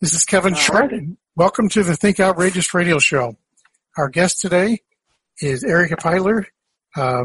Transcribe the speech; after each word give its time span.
This 0.00 0.14
is 0.14 0.24
Kevin 0.24 0.54
Short. 0.54 0.94
Welcome 1.36 1.68
to 1.68 1.82
the 1.82 1.94
Think 1.94 2.20
Outrageous 2.20 2.72
radio 2.72 2.98
show. 2.98 3.36
Our 3.98 4.08
guest 4.08 4.40
today 4.40 4.78
is 5.42 5.62
Erica 5.62 5.96
Peitler. 5.96 6.46
Uh, 6.96 7.24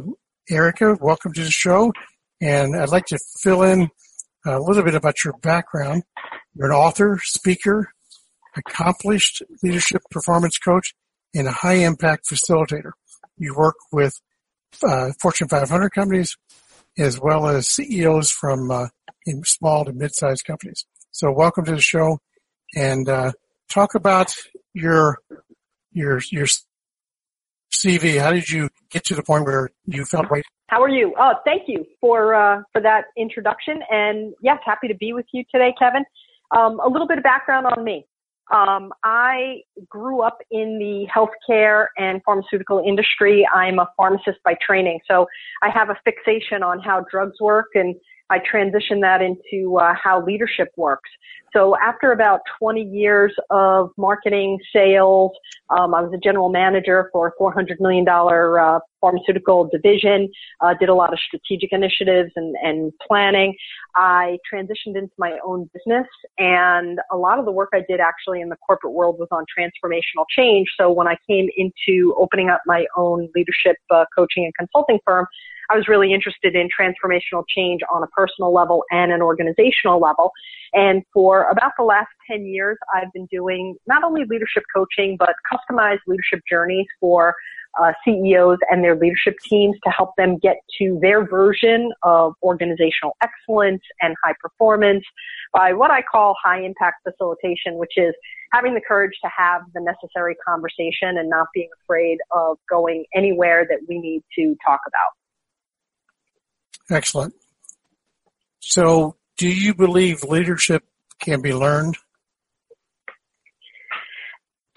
Erica, 0.49 0.97
welcome 0.99 1.31
to 1.31 1.43
the 1.45 1.51
show. 1.51 1.93
And 2.41 2.75
I'd 2.75 2.89
like 2.89 3.05
to 3.05 3.19
fill 3.41 3.63
in 3.63 3.87
a 4.45 4.59
little 4.59 4.83
bit 4.83 4.93
about 4.93 5.23
your 5.23 5.35
background. 5.41 6.03
You're 6.53 6.67
an 6.69 6.73
author, 6.73 7.17
speaker, 7.23 7.93
accomplished 8.57 9.41
leadership 9.63 10.01
performance 10.11 10.57
coach, 10.57 10.95
and 11.33 11.47
a 11.47 11.51
high 11.51 11.75
impact 11.75 12.25
facilitator. 12.29 12.91
You 13.37 13.55
work 13.55 13.77
with 13.93 14.19
uh, 14.83 15.11
Fortune 15.21 15.47
500 15.47 15.91
companies 15.91 16.35
as 16.97 17.21
well 17.21 17.47
as 17.47 17.69
CEOs 17.69 18.31
from 18.31 18.69
uh, 18.69 18.87
small 19.45 19.85
to 19.85 19.93
mid-sized 19.93 20.43
companies. 20.43 20.83
So 21.11 21.31
welcome 21.31 21.63
to 21.63 21.71
the 21.71 21.79
show 21.79 22.19
and 22.75 23.07
uh, 23.07 23.31
talk 23.69 23.95
about 23.95 24.33
your 24.73 25.19
your 25.91 26.19
your 26.31 26.47
CV. 27.73 28.19
How 28.19 28.31
did 28.31 28.49
you 28.49 28.69
get 28.89 29.03
to 29.05 29.15
the 29.15 29.23
point 29.23 29.45
where 29.45 29.69
you 29.85 30.05
felt 30.05 30.29
right? 30.29 30.43
How 30.67 30.81
are 30.81 30.89
you? 30.89 31.13
Oh, 31.19 31.33
thank 31.45 31.63
you 31.67 31.85
for 32.01 32.33
uh, 32.33 32.61
for 32.71 32.81
that 32.81 33.05
introduction. 33.17 33.79
And 33.89 34.33
yes, 34.41 34.59
happy 34.65 34.87
to 34.87 34.95
be 34.95 35.13
with 35.13 35.25
you 35.31 35.43
today, 35.51 35.73
Kevin. 35.77 36.03
Um, 36.55 36.79
a 36.79 36.87
little 36.87 37.07
bit 37.07 37.17
of 37.17 37.23
background 37.23 37.65
on 37.67 37.83
me. 37.83 38.05
Um, 38.53 38.93
I 39.03 39.61
grew 39.89 40.21
up 40.21 40.37
in 40.51 40.77
the 40.77 41.07
healthcare 41.11 41.87
and 41.97 42.21
pharmaceutical 42.23 42.83
industry. 42.85 43.47
I'm 43.51 43.79
a 43.79 43.89
pharmacist 43.97 44.37
by 44.43 44.55
training, 44.65 44.99
so 45.07 45.25
I 45.63 45.69
have 45.69 45.89
a 45.89 45.97
fixation 46.03 46.61
on 46.61 46.79
how 46.79 47.05
drugs 47.09 47.39
work 47.41 47.69
and 47.73 47.95
I 48.29 48.39
transitioned 48.39 49.01
that 49.01 49.21
into 49.21 49.77
uh, 49.77 49.93
how 50.01 50.23
leadership 50.23 50.69
works. 50.77 51.09
So 51.53 51.75
after 51.77 52.11
about 52.11 52.41
20 52.59 52.81
years 52.81 53.33
of 53.49 53.91
marketing, 53.97 54.59
sales, 54.73 55.31
um, 55.69 55.93
I 55.93 56.01
was 56.01 56.11
a 56.13 56.17
general 56.17 56.49
manager 56.49 57.09
for 57.13 57.27
a 57.27 57.41
$400 57.41 57.79
million 57.79 58.05
uh, 58.07 58.79
pharmaceutical 59.05 59.69
division, 59.71 60.31
uh, 60.61 60.73
did 60.79 60.89
a 60.89 60.95
lot 60.95 61.13
of 61.13 61.19
strategic 61.19 61.71
initiatives 61.71 62.31
and, 62.35 62.55
and 62.63 62.91
planning. 63.07 63.53
I 63.95 64.39
transitioned 64.51 64.97
into 64.97 65.13
my 65.19 65.37
own 65.45 65.69
business 65.73 66.07
and 66.39 66.99
a 67.11 67.17
lot 67.17 67.37
of 67.37 67.45
the 67.45 67.51
work 67.51 67.69
I 67.73 67.81
did 67.87 67.99
actually 67.99 68.41
in 68.41 68.49
the 68.49 68.57
corporate 68.65 68.93
world 68.93 69.17
was 69.19 69.27
on 69.31 69.45
transformational 69.57 70.25
change. 70.35 70.67
So 70.79 70.91
when 70.91 71.07
I 71.07 71.17
came 71.29 71.49
into 71.55 72.15
opening 72.17 72.49
up 72.49 72.61
my 72.65 72.87
own 72.97 73.29
leadership 73.35 73.77
uh, 73.91 74.05
coaching 74.15 74.43
and 74.45 74.53
consulting 74.55 74.97
firm, 75.05 75.27
I 75.69 75.75
was 75.75 75.87
really 75.87 76.13
interested 76.13 76.55
in 76.55 76.67
transformational 76.67 77.43
change 77.47 77.81
on 77.91 78.03
a 78.03 78.07
personal 78.07 78.53
level 78.53 78.83
and 78.91 79.11
an 79.11 79.21
organizational 79.21 79.99
level. 79.99 80.31
And 80.73 81.03
for 81.13 81.49
about 81.49 81.71
the 81.77 81.83
last 81.83 82.09
10 82.29 82.45
years, 82.45 82.77
I've 82.93 83.11
been 83.13 83.27
doing 83.31 83.75
not 83.87 84.03
only 84.03 84.23
leadership 84.29 84.63
coaching, 84.75 85.15
but 85.17 85.33
customized 85.51 85.99
leadership 86.07 86.41
journeys 86.49 86.85
for 86.99 87.33
uh, 87.81 87.91
CEOs 88.03 88.57
and 88.69 88.83
their 88.83 88.95
leadership 88.95 89.35
teams 89.47 89.75
to 89.83 89.89
help 89.89 90.11
them 90.17 90.37
get 90.37 90.57
to 90.79 90.97
their 91.01 91.27
version 91.27 91.91
of 92.03 92.33
organizational 92.41 93.15
excellence 93.21 93.81
and 94.01 94.15
high 94.23 94.33
performance 94.41 95.03
by 95.53 95.73
what 95.73 95.91
I 95.91 96.01
call 96.01 96.35
high 96.43 96.61
impact 96.61 96.97
facilitation, 97.03 97.77
which 97.77 97.93
is 97.97 98.13
having 98.53 98.73
the 98.73 98.81
courage 98.87 99.13
to 99.23 99.29
have 99.35 99.61
the 99.73 99.81
necessary 99.81 100.35
conversation 100.47 101.17
and 101.17 101.29
not 101.29 101.47
being 101.53 101.69
afraid 101.83 102.17
of 102.31 102.57
going 102.69 103.05
anywhere 103.13 103.65
that 103.69 103.79
we 103.87 103.99
need 103.99 104.23
to 104.37 104.55
talk 104.65 104.79
about. 104.87 106.95
Excellent. 106.95 107.33
So, 108.59 109.15
do 109.37 109.47
you 109.47 109.73
believe 109.73 110.23
leadership 110.23 110.83
can 111.19 111.41
be 111.41 111.53
learned? 111.53 111.97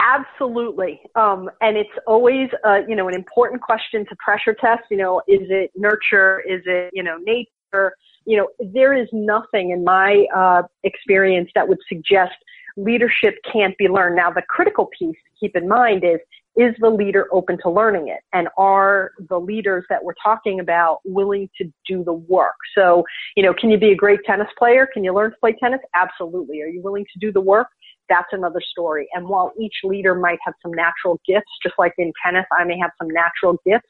Absolutely. 0.01 1.01
Um, 1.17 1.51
and 1.61 1.77
it's 1.77 1.91
always, 2.07 2.49
uh, 2.65 2.81
you 2.87 2.95
know, 2.95 3.09
an 3.09 3.15
important 3.15 3.61
question 3.61 4.07
to 4.07 4.17
pressure 4.17 4.55
test. 4.55 4.83
You 4.91 4.97
know, 4.97 5.19
is 5.27 5.43
it 5.51 5.71
nurture? 5.77 6.41
Is 6.49 6.63
it, 6.67 6.91
you 6.93 7.03
know, 7.03 7.19
nature? 7.19 7.93
You 8.25 8.39
know, 8.39 8.49
there 8.73 8.95
is 8.95 9.09
nothing 9.13 9.71
in 9.71 9.85
my 9.85 10.27
uh, 10.35 10.63
experience 10.85 11.51
that 11.55 11.67
would 11.69 11.79
suggest 11.89 12.35
leadership 12.77 13.35
can't 13.53 13.77
be 13.77 13.89
learned. 13.89 14.17
Now, 14.17 14.31
the 14.31 14.43
critical 14.49 14.89
piece 14.99 15.17
to 15.17 15.31
keep 15.41 15.57
in 15.57 15.69
mind 15.69 16.05
is 16.05 16.21
is 16.59 16.75
the 16.81 16.91
leader 16.91 17.29
open 17.31 17.57
to 17.63 17.71
learning 17.71 18.09
it? 18.09 18.19
And 18.33 18.49
are 18.59 19.13
the 19.29 19.39
leaders 19.39 19.85
that 19.91 20.03
we're 20.03 20.15
talking 20.21 20.59
about 20.59 20.99
willing 21.05 21.49
to 21.57 21.71
do 21.87 22.03
the 22.03 22.13
work? 22.13 22.57
So, 22.77 23.05
you 23.37 23.45
know, 23.45 23.55
can 23.55 23.71
you 23.71 23.79
be 23.79 23.93
a 23.93 23.95
great 23.95 24.19
tennis 24.27 24.49
player? 24.59 24.89
Can 24.93 25.05
you 25.05 25.15
learn 25.15 25.31
to 25.31 25.37
play 25.39 25.53
tennis? 25.63 25.79
Absolutely. 25.95 26.61
Are 26.63 26.67
you 26.67 26.83
willing 26.83 27.07
to 27.13 27.19
do 27.21 27.33
the 27.33 27.41
work? 27.41 27.69
That's 28.09 28.29
another 28.33 28.61
story. 28.61 29.09
And 29.15 29.29
while 29.29 29.53
each 29.61 29.75
leader 29.85 30.15
might 30.15 30.39
have 30.45 30.55
some 30.63 30.73
natural 30.73 31.21
gifts, 31.27 31.51
just 31.63 31.75
like 31.79 31.93
in 31.99 32.13
tennis, 32.25 32.47
I 32.59 32.65
may 32.65 32.79
have 32.79 32.91
some 32.99 33.09
natural 33.09 33.59
gifts. 33.67 33.89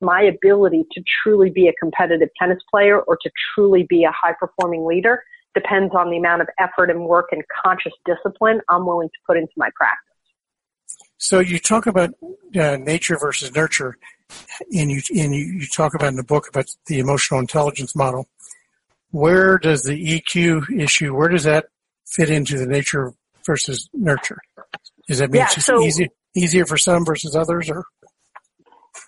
My 0.00 0.22
ability 0.22 0.84
to 0.92 1.02
truly 1.22 1.50
be 1.50 1.68
a 1.68 1.72
competitive 1.74 2.30
tennis 2.38 2.58
player 2.70 3.00
or 3.00 3.16
to 3.22 3.30
truly 3.54 3.86
be 3.88 4.04
a 4.04 4.12
high 4.12 4.34
performing 4.38 4.86
leader 4.86 5.22
depends 5.54 5.94
on 5.94 6.10
the 6.10 6.16
amount 6.16 6.42
of 6.42 6.48
effort 6.58 6.90
and 6.90 7.04
work 7.04 7.26
and 7.32 7.42
conscious 7.64 7.92
discipline 8.06 8.60
I'm 8.68 8.86
willing 8.86 9.08
to 9.08 9.18
put 9.26 9.36
into 9.36 9.52
my 9.56 9.68
practice. 9.74 10.06
So 11.18 11.40
you 11.40 11.58
talk 11.58 11.86
about 11.86 12.14
uh, 12.58 12.76
nature 12.76 13.18
versus 13.18 13.54
nurture, 13.54 13.98
and 14.72 14.90
you 14.90 15.02
and 15.14 15.34
you, 15.34 15.44
you 15.44 15.66
talk 15.66 15.94
about 15.94 16.08
in 16.08 16.16
the 16.16 16.24
book 16.24 16.48
about 16.48 16.66
the 16.86 16.98
emotional 16.98 17.40
intelligence 17.40 17.94
model. 17.94 18.28
Where 19.10 19.58
does 19.58 19.82
the 19.82 20.20
EQ 20.20 20.80
issue? 20.80 21.14
Where 21.14 21.28
does 21.28 21.44
that 21.44 21.66
fit 22.06 22.30
into 22.30 22.56
the 22.56 22.66
nature 22.66 23.12
versus 23.46 23.88
nurture? 23.92 24.38
Does 25.08 25.18
that 25.18 25.30
mean 25.30 25.40
yeah, 25.40 25.48
it's 25.52 25.64
so, 25.64 25.82
easy, 25.82 26.08
easier 26.36 26.66
for 26.66 26.76
some 26.76 27.04
versus 27.04 27.34
others, 27.34 27.70
or? 27.70 27.84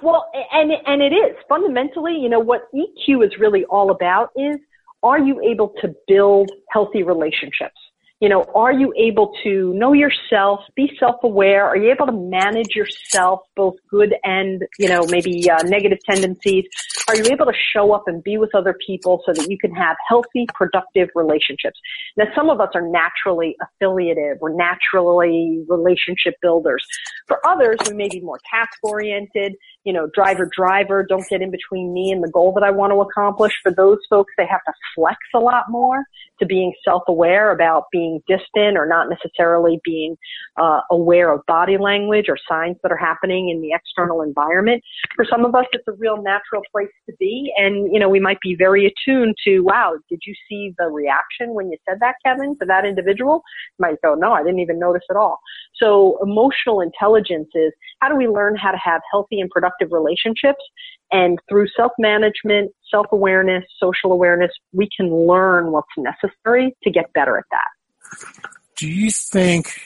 Well, 0.03 0.29
and 0.53 0.73
and 0.87 1.03
it 1.03 1.15
is 1.15 1.37
fundamentally, 1.49 2.15
you 2.15 2.29
know, 2.29 2.41
what 2.41 2.63
EQ 2.75 3.25
is 3.25 3.33
really 3.39 3.65
all 3.67 3.91
about 3.91 4.31
is: 4.37 4.57
are 5.03 5.19
you 5.19 5.41
able 5.41 5.73
to 5.81 5.95
build 6.09 6.51
healthy 6.71 7.03
relationships? 7.03 7.77
You 8.23 8.29
know, 8.29 8.45
are 8.55 8.73
you 8.73 8.95
able 8.97 9.35
to 9.43 9.75
know 9.75 9.93
yourself, 9.93 10.61
be 10.77 10.89
self-aware? 11.01 11.67
Are 11.67 11.77
you 11.77 11.91
able 11.91 12.07
to 12.07 12.13
manage 12.13 12.77
yourself, 12.77 13.41
both 13.57 13.75
good 13.91 14.15
and, 14.23 14.63
you 14.79 14.89
know, 14.89 15.05
maybe 15.09 15.51
uh, 15.51 15.61
negative 15.65 15.99
tendencies? 16.09 16.65
Are 17.09 17.17
you 17.17 17.25
able 17.33 17.47
to 17.47 17.53
show 17.75 17.93
up 17.93 18.05
and 18.07 18.23
be 18.23 18.39
with 18.39 18.55
other 18.55 18.77
people 18.87 19.25
so 19.27 19.33
that 19.33 19.51
you 19.51 19.59
can 19.59 19.75
have 19.75 19.97
healthy, 20.09 20.47
productive 20.55 21.09
relationships? 21.17 21.81
Now, 22.17 22.27
some 22.33 22.49
of 22.49 22.61
us 22.61 22.69
are 22.77 22.87
naturally 22.87 23.57
affiliative. 23.61 24.37
We're 24.41 24.55
naturally 24.55 25.65
relationship 25.69 26.35
builders. 26.41 26.87
For 27.27 27.45
others, 27.45 27.79
we 27.89 27.95
may 27.95 28.09
be 28.09 28.21
more 28.21 28.39
task 28.49 28.79
oriented, 28.85 29.57
you 29.85 29.93
know, 29.93 30.09
driver, 30.15 30.49
driver, 30.57 31.05
don't 31.09 31.27
get 31.29 31.43
in 31.43 31.51
between 31.51 31.93
me 31.93 32.13
and 32.13 32.23
the 32.23 32.31
goal 32.31 32.53
that 32.55 32.63
I 32.63 32.71
want 32.71 32.93
to 32.93 33.01
accomplish. 33.01 33.53
For 33.63 33.73
those 33.73 33.99
folks, 34.09 34.33
they 34.37 34.47
have 34.47 34.63
to 34.67 34.73
flex 34.95 35.19
a 35.35 35.41
lot 35.41 35.65
more 35.69 36.05
to 36.39 36.47
being 36.47 36.73
self-aware 36.85 37.51
about 37.51 37.85
being 37.91 38.21
distant 38.29 38.77
or 38.77 38.87
not 38.87 39.09
necessarily 39.09 39.81
being 39.85 40.17
uh, 40.57 40.81
aware 40.91 41.33
of 41.33 41.41
body 41.47 41.79
language 41.79 42.27
or 42.29 42.37
signs 42.49 42.77
that 42.83 42.93
are 42.93 42.97
happening 42.97 43.49
in 43.49 43.61
the 43.61 43.73
external 43.73 44.23
environment. 44.23 44.83
For 45.17 45.25
some 45.29 45.45
of 45.45 45.55
us, 45.55 45.67
it's 45.73 45.87
a 45.89 45.93
real 45.93 46.23
natural 46.23 46.63
place 46.71 46.89
to 47.09 47.17
be, 47.19 47.53
and 47.57 47.93
you 47.93 47.99
know 47.99 48.09
we 48.09 48.21
might 48.21 48.41
be 48.41 48.55
very 48.55 48.87
attuned 48.87 49.37
to, 49.45 49.61
wow, 49.61 49.95
did 50.09 50.21
you 50.27 50.35
see 50.49 50.75
the 50.79 50.87
reaction 50.87 51.55
when 51.55 51.71
you 51.71 51.79
said 51.89 51.99
that, 52.01 52.17
Kevin, 52.25 52.57
to 52.61 52.67
that 52.67 52.85
individual? 52.85 53.43
You 53.79 53.83
might 53.87 54.03
go, 54.03 54.15
no, 54.15 54.33
I 54.33 54.43
didn't 54.43 54.61
even 54.61 54.79
notice 54.79 55.03
at 55.11 55.17
all. 55.17 55.41
So 55.77 56.19
emotional 56.23 56.81
intelligence 56.81 57.49
is 57.55 57.73
how 58.01 58.09
do 58.09 58.17
we 58.17 58.29
learn 58.29 58.57
how 58.57 58.71
to 58.71 58.79
have 58.79 59.01
healthy 59.11 59.41
and 59.41 59.51
productive 59.51 59.72
relationships 59.81 60.63
and 61.11 61.39
through 61.49 61.67
self-management, 61.77 62.73
self-awareness, 62.91 63.65
social 63.79 64.13
awareness, 64.13 64.51
we 64.73 64.89
can 64.97 65.27
learn 65.27 65.73
what's 65.73 65.89
necessary 65.97 66.75
to 66.83 66.91
get 66.91 67.13
better 67.13 67.39
at 67.39 67.45
that. 67.51 68.49
Do 68.77 68.89
you 68.89 69.11
think 69.11 69.79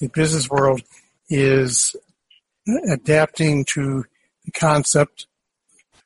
the 0.00 0.08
business 0.08 0.48
world 0.48 0.82
is 1.28 1.96
adapting 2.90 3.64
to 3.64 4.04
the 4.44 4.52
concept 4.52 5.26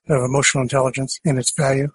of 0.08 0.22
emotional 0.22 0.62
intelligence 0.62 1.20
and 1.24 1.38
its 1.38 1.54
value 1.56 1.88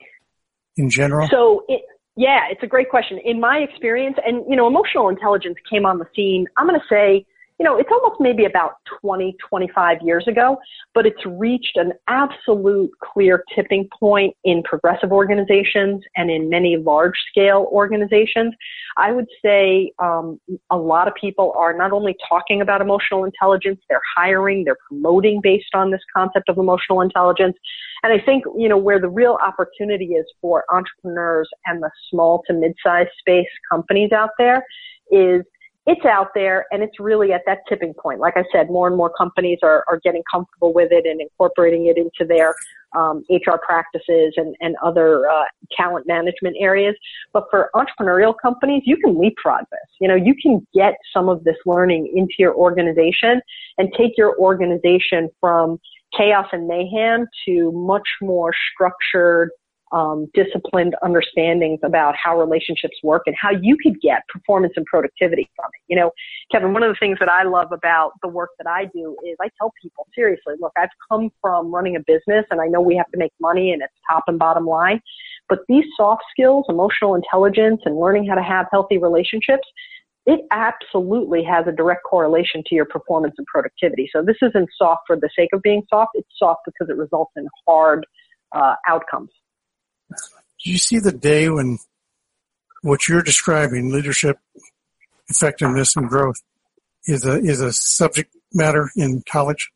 in 0.75 0.89
general? 0.89 1.27
So 1.29 1.63
it, 1.67 1.81
yeah, 2.15 2.41
it's 2.49 2.63
a 2.63 2.67
great 2.67 2.89
question. 2.89 3.19
In 3.23 3.39
my 3.39 3.57
experience, 3.57 4.17
and 4.25 4.43
you 4.49 4.55
know, 4.55 4.67
emotional 4.67 5.09
intelligence 5.09 5.57
came 5.69 5.85
on 5.85 5.99
the 5.99 6.05
scene, 6.15 6.45
I'm 6.57 6.67
going 6.67 6.79
to 6.79 6.85
say 6.89 7.25
you 7.59 7.63
know, 7.63 7.77
it's 7.77 7.89
almost 7.91 8.21
maybe 8.21 8.45
about 8.45 8.73
20, 9.01 9.35
25 9.49 9.97
years 10.03 10.27
ago, 10.27 10.57
but 10.93 11.07
it's 11.07 11.25
reached 11.25 11.75
an 11.75 11.91
absolute 12.07 12.91
clear 13.03 13.43
tipping 13.55 13.89
point 13.99 14.35
in 14.43 14.61
progressive 14.61 15.11
organizations 15.11 16.03
and 16.15 16.29
in 16.29 16.49
many 16.49 16.77
large 16.77 17.15
scale 17.29 17.67
organizations. 17.71 18.53
I 18.97 19.11
would 19.11 19.25
say 19.43 19.91
um, 19.97 20.39
a 20.69 20.77
lot 20.77 21.07
of 21.07 21.15
people 21.15 21.53
are 21.57 21.75
not 21.75 21.91
only 21.91 22.15
talking 22.29 22.61
about 22.61 22.79
emotional 22.79 23.23
intelligence, 23.23 23.79
they're 23.89 24.01
hiring, 24.15 24.63
they're 24.63 24.77
promoting 24.87 25.39
based 25.41 25.73
on 25.73 25.89
this 25.89 26.01
concept 26.15 26.49
of 26.49 26.59
emotional 26.59 27.01
intelligence. 27.01 27.57
And 28.03 28.13
I 28.13 28.23
think, 28.23 28.43
you 28.55 28.69
know, 28.69 28.77
where 28.77 28.99
the 28.99 29.09
real 29.09 29.39
opportunity 29.43 30.13
is 30.13 30.25
for 30.41 30.63
entrepreneurs 30.71 31.49
and 31.65 31.81
the 31.81 31.89
small 32.11 32.43
to 32.45 32.53
mid-sized 32.53 33.09
space 33.19 33.47
companies 33.71 34.11
out 34.11 34.29
there 34.37 34.63
is 35.11 35.43
it's 35.87 36.05
out 36.05 36.27
there 36.35 36.65
and 36.71 36.83
it's 36.83 36.99
really 36.99 37.31
at 37.31 37.43
that 37.45 37.59
tipping 37.67 37.93
point. 37.93 38.19
Like 38.19 38.35
I 38.35 38.43
said, 38.51 38.69
more 38.69 38.87
and 38.87 38.97
more 38.97 39.11
companies 39.17 39.59
are, 39.63 39.85
are 39.87 40.01
getting 40.03 40.21
comfortable 40.29 40.73
with 40.73 40.91
it 40.91 41.05
and 41.05 41.21
incorporating 41.21 41.87
it 41.87 41.97
into 41.97 42.27
their 42.27 42.53
um, 42.93 43.23
HR 43.29 43.55
practices 43.65 44.33
and, 44.35 44.53
and 44.59 44.75
other 44.83 45.29
uh, 45.29 45.45
talent 45.77 46.05
management 46.05 46.57
areas. 46.59 46.93
But 47.31 47.45
for 47.49 47.69
entrepreneurial 47.73 48.33
companies, 48.41 48.83
you 48.85 48.97
can 48.97 49.17
leapfrog 49.17 49.61
this. 49.71 49.79
You 50.01 50.09
know, 50.09 50.15
you 50.15 50.35
can 50.41 50.67
get 50.73 50.95
some 51.13 51.29
of 51.29 51.45
this 51.45 51.57
learning 51.65 52.11
into 52.13 52.33
your 52.37 52.53
organization 52.53 53.39
and 53.77 53.89
take 53.97 54.17
your 54.17 54.37
organization 54.37 55.29
from 55.39 55.79
chaos 56.17 56.47
and 56.51 56.67
mayhem 56.67 57.27
to 57.45 57.71
much 57.71 58.07
more 58.21 58.51
structured, 58.73 59.51
um, 59.91 60.29
disciplined 60.33 60.95
understandings 61.01 61.79
about 61.83 62.15
how 62.21 62.37
relationships 62.39 62.97
work 63.03 63.23
and 63.25 63.35
how 63.39 63.51
you 63.51 63.77
could 63.81 63.99
get 64.01 64.27
performance 64.27 64.73
and 64.75 64.85
productivity 64.85 65.49
from 65.55 65.65
it. 65.73 65.81
You 65.87 65.97
know, 65.97 66.11
Kevin, 66.51 66.73
one 66.73 66.83
of 66.83 66.89
the 66.89 66.97
things 66.99 67.17
that 67.19 67.29
I 67.29 67.43
love 67.43 67.71
about 67.71 68.11
the 68.21 68.27
work 68.27 68.49
that 68.57 68.67
I 68.67 68.85
do 68.85 69.15
is 69.25 69.37
I 69.41 69.49
tell 69.57 69.73
people 69.81 70.07
seriously, 70.13 70.55
look, 70.59 70.73
I've 70.77 70.89
come 71.09 71.29
from 71.41 71.73
running 71.73 71.95
a 71.95 71.99
business 71.99 72.45
and 72.51 72.59
I 72.59 72.67
know 72.67 72.81
we 72.81 72.97
have 72.97 73.09
to 73.11 73.17
make 73.17 73.31
money 73.39 73.71
and 73.71 73.81
it's 73.81 73.93
top 74.09 74.23
and 74.27 74.37
bottom 74.37 74.65
line, 74.65 75.01
but 75.47 75.59
these 75.69 75.85
soft 75.95 76.23
skills, 76.31 76.65
emotional 76.67 77.15
intelligence 77.15 77.81
and 77.85 77.97
learning 77.97 78.27
how 78.27 78.35
to 78.35 78.43
have 78.43 78.67
healthy 78.71 78.97
relationships, 78.97 79.67
it 80.25 80.41
absolutely 80.51 81.41
has 81.43 81.65
a 81.67 81.71
direct 81.71 82.03
correlation 82.03 82.61
to 82.67 82.75
your 82.75 82.83
performance 82.83 83.35
and 83.37 83.47
productivity. 83.47 84.09
So 84.13 84.21
this 84.21 84.35
isn't 84.41 84.67
soft 84.77 85.03
for 85.07 85.15
the 85.15 85.29
sake 85.33 85.49
of 85.53 85.61
being 85.61 85.83
soft. 85.89 86.11
It's 86.15 86.27
soft 86.37 86.61
because 86.65 86.89
it 86.89 86.97
results 86.97 87.31
in 87.37 87.47
hard 87.65 88.05
uh, 88.53 88.75
outcomes. 88.89 89.29
Do 90.09 90.71
you 90.71 90.77
see 90.77 90.99
the 90.99 91.11
day 91.11 91.49
when 91.49 91.79
what 92.81 93.07
you're 93.07 93.21
describing, 93.21 93.91
leadership, 93.91 94.37
effectiveness, 95.29 95.95
and 95.95 96.07
growth, 96.07 96.37
is 97.05 97.25
a 97.25 97.37
is 97.37 97.61
a 97.61 97.73
subject 97.73 98.35
matter 98.53 98.89
in 98.95 99.23
college 99.29 99.71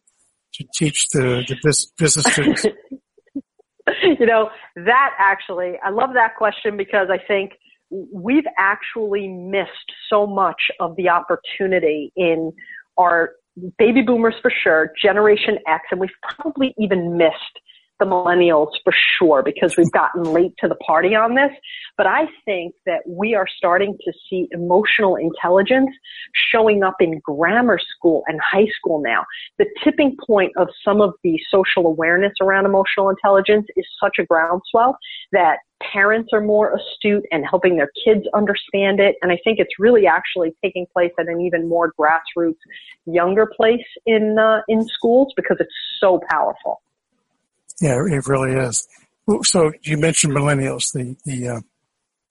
to 0.53 0.65
teach 0.73 1.07
the, 1.09 1.43
the 1.47 1.55
business 1.97 2.25
students? 2.25 2.65
you 4.03 4.25
know, 4.25 4.49
that 4.75 5.11
actually, 5.17 5.73
I 5.83 5.89
love 5.89 6.11
that 6.13 6.35
question 6.35 6.77
because 6.77 7.07
I 7.09 7.17
think 7.17 7.53
we've 7.89 8.45
actually 8.57 9.27
missed 9.27 9.91
so 10.09 10.25
much 10.25 10.71
of 10.79 10.95
the 10.95 11.09
opportunity 11.09 12.11
in 12.15 12.53
our 12.97 13.31
baby 13.77 14.01
boomers 14.01 14.35
for 14.41 14.51
sure, 14.63 14.93
Generation 15.01 15.57
X, 15.67 15.83
and 15.91 15.99
we've 15.99 16.09
probably 16.21 16.73
even 16.77 17.17
missed 17.17 17.59
the 18.01 18.07
millennials 18.07 18.71
for 18.83 18.93
sure 19.17 19.43
because 19.43 19.77
we've 19.77 19.91
gotten 19.91 20.23
late 20.23 20.53
to 20.59 20.67
the 20.67 20.75
party 20.75 21.15
on 21.15 21.35
this. 21.35 21.51
But 21.97 22.07
I 22.07 22.25
think 22.45 22.73
that 22.85 23.01
we 23.07 23.35
are 23.35 23.45
starting 23.55 23.95
to 24.03 24.13
see 24.27 24.47
emotional 24.51 25.15
intelligence 25.15 25.91
showing 26.51 26.83
up 26.83 26.95
in 26.99 27.19
grammar 27.23 27.79
school 27.79 28.23
and 28.27 28.39
high 28.41 28.67
school 28.75 29.01
now. 29.01 29.23
The 29.59 29.67
tipping 29.83 30.17
point 30.25 30.51
of 30.57 30.67
some 30.83 30.99
of 30.99 31.13
the 31.23 31.39
social 31.49 31.85
awareness 31.85 32.33
around 32.41 32.65
emotional 32.65 33.09
intelligence 33.09 33.67
is 33.77 33.85
such 34.01 34.15
a 34.19 34.25
groundswell 34.25 34.97
that 35.31 35.59
parents 35.81 36.29
are 36.33 36.41
more 36.41 36.75
astute 36.75 37.23
and 37.31 37.45
helping 37.47 37.75
their 37.75 37.91
kids 38.03 38.25
understand 38.33 38.99
it. 38.99 39.15
And 39.21 39.31
I 39.31 39.37
think 39.43 39.59
it's 39.59 39.79
really 39.79 40.07
actually 40.07 40.53
taking 40.63 40.85
place 40.91 41.11
at 41.19 41.27
an 41.27 41.41
even 41.41 41.69
more 41.69 41.93
grassroots, 41.99 42.57
younger 43.05 43.47
place 43.55 43.85
in 44.05 44.37
uh, 44.39 44.61
in 44.67 44.87
schools 44.87 45.33
because 45.35 45.57
it's 45.59 45.73
so 45.99 46.19
powerful. 46.29 46.81
Yeah, 47.81 48.03
it 48.05 48.27
really 48.27 48.53
is. 48.53 48.87
So 49.43 49.71
you 49.81 49.97
mentioned 49.97 50.33
millennials, 50.33 50.93
the 50.93 51.15
the 51.25 51.47
uh, 51.47 51.61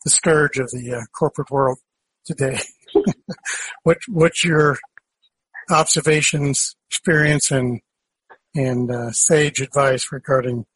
the 0.05 0.11
scourge 0.11 0.59
of 0.59 0.71
the 0.71 0.95
uh, 0.95 1.01
corporate 1.13 1.51
world 1.51 1.79
today. 2.25 2.59
what 3.83 3.99
what's 4.09 4.45
your 4.45 4.79
observations, 5.71 6.77
experience, 6.89 7.51
and 7.51 7.81
and 8.55 8.91
uh, 8.91 9.11
sage 9.11 9.61
advice 9.61 10.13
regarding 10.13 10.67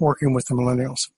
working 0.00 0.34
with 0.34 0.46
the 0.46 0.54
millennials? 0.54 1.10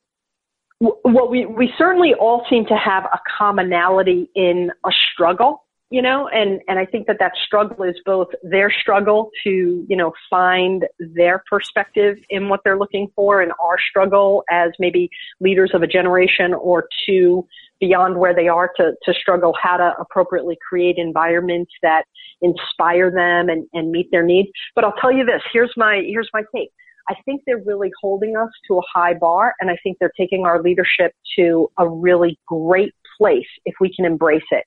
Well, 0.80 1.30
we 1.30 1.46
we 1.46 1.72
certainly 1.78 2.12
all 2.12 2.44
seem 2.50 2.66
to 2.66 2.76
have 2.76 3.04
a 3.04 3.18
commonality 3.38 4.28
in 4.34 4.70
a 4.84 4.90
struggle 5.12 5.65
you 5.90 6.02
know 6.02 6.28
and 6.28 6.60
and 6.68 6.78
i 6.78 6.84
think 6.84 7.06
that 7.06 7.16
that 7.18 7.32
struggle 7.44 7.84
is 7.84 7.94
both 8.04 8.28
their 8.42 8.70
struggle 8.70 9.30
to 9.44 9.84
you 9.88 9.96
know 9.96 10.12
find 10.28 10.84
their 10.98 11.42
perspective 11.48 12.16
in 12.28 12.48
what 12.48 12.60
they're 12.64 12.78
looking 12.78 13.08
for 13.14 13.40
and 13.40 13.52
our 13.62 13.76
struggle 13.90 14.42
as 14.50 14.70
maybe 14.78 15.08
leaders 15.40 15.70
of 15.74 15.82
a 15.82 15.86
generation 15.86 16.54
or 16.54 16.88
two 17.06 17.46
beyond 17.80 18.18
where 18.18 18.34
they 18.34 18.48
are 18.48 18.70
to 18.76 18.92
to 19.04 19.14
struggle 19.14 19.54
how 19.60 19.76
to 19.76 19.92
appropriately 20.00 20.56
create 20.68 20.96
environments 20.98 21.72
that 21.82 22.04
inspire 22.42 23.10
them 23.10 23.48
and 23.48 23.66
and 23.72 23.90
meet 23.90 24.08
their 24.10 24.24
needs 24.24 24.48
but 24.74 24.84
i'll 24.84 24.96
tell 25.00 25.12
you 25.12 25.24
this 25.24 25.42
here's 25.52 25.72
my 25.76 26.02
here's 26.06 26.28
my 26.34 26.42
take 26.54 26.70
I 27.08 27.14
think 27.24 27.42
they're 27.46 27.62
really 27.64 27.92
holding 28.00 28.36
us 28.36 28.48
to 28.66 28.78
a 28.78 28.82
high 28.92 29.14
bar 29.14 29.54
and 29.60 29.70
I 29.70 29.76
think 29.84 29.98
they're 30.00 30.10
taking 30.18 30.44
our 30.44 30.60
leadership 30.60 31.12
to 31.38 31.70
a 31.78 31.88
really 31.88 32.36
great 32.48 32.92
place 33.16 33.46
if 33.64 33.74
we 33.80 33.94
can 33.94 34.04
embrace 34.04 34.42
it. 34.50 34.64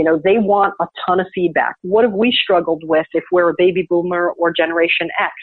You 0.00 0.04
know, 0.04 0.18
they 0.24 0.38
want 0.38 0.72
a 0.80 0.86
ton 1.06 1.20
of 1.20 1.26
feedback. 1.34 1.74
What 1.82 2.04
have 2.04 2.14
we 2.14 2.32
struggled 2.32 2.82
with 2.86 3.04
if 3.12 3.22
we're 3.30 3.50
a 3.50 3.54
baby 3.58 3.86
boomer 3.86 4.30
or 4.38 4.50
generation 4.50 5.10
X? 5.20 5.34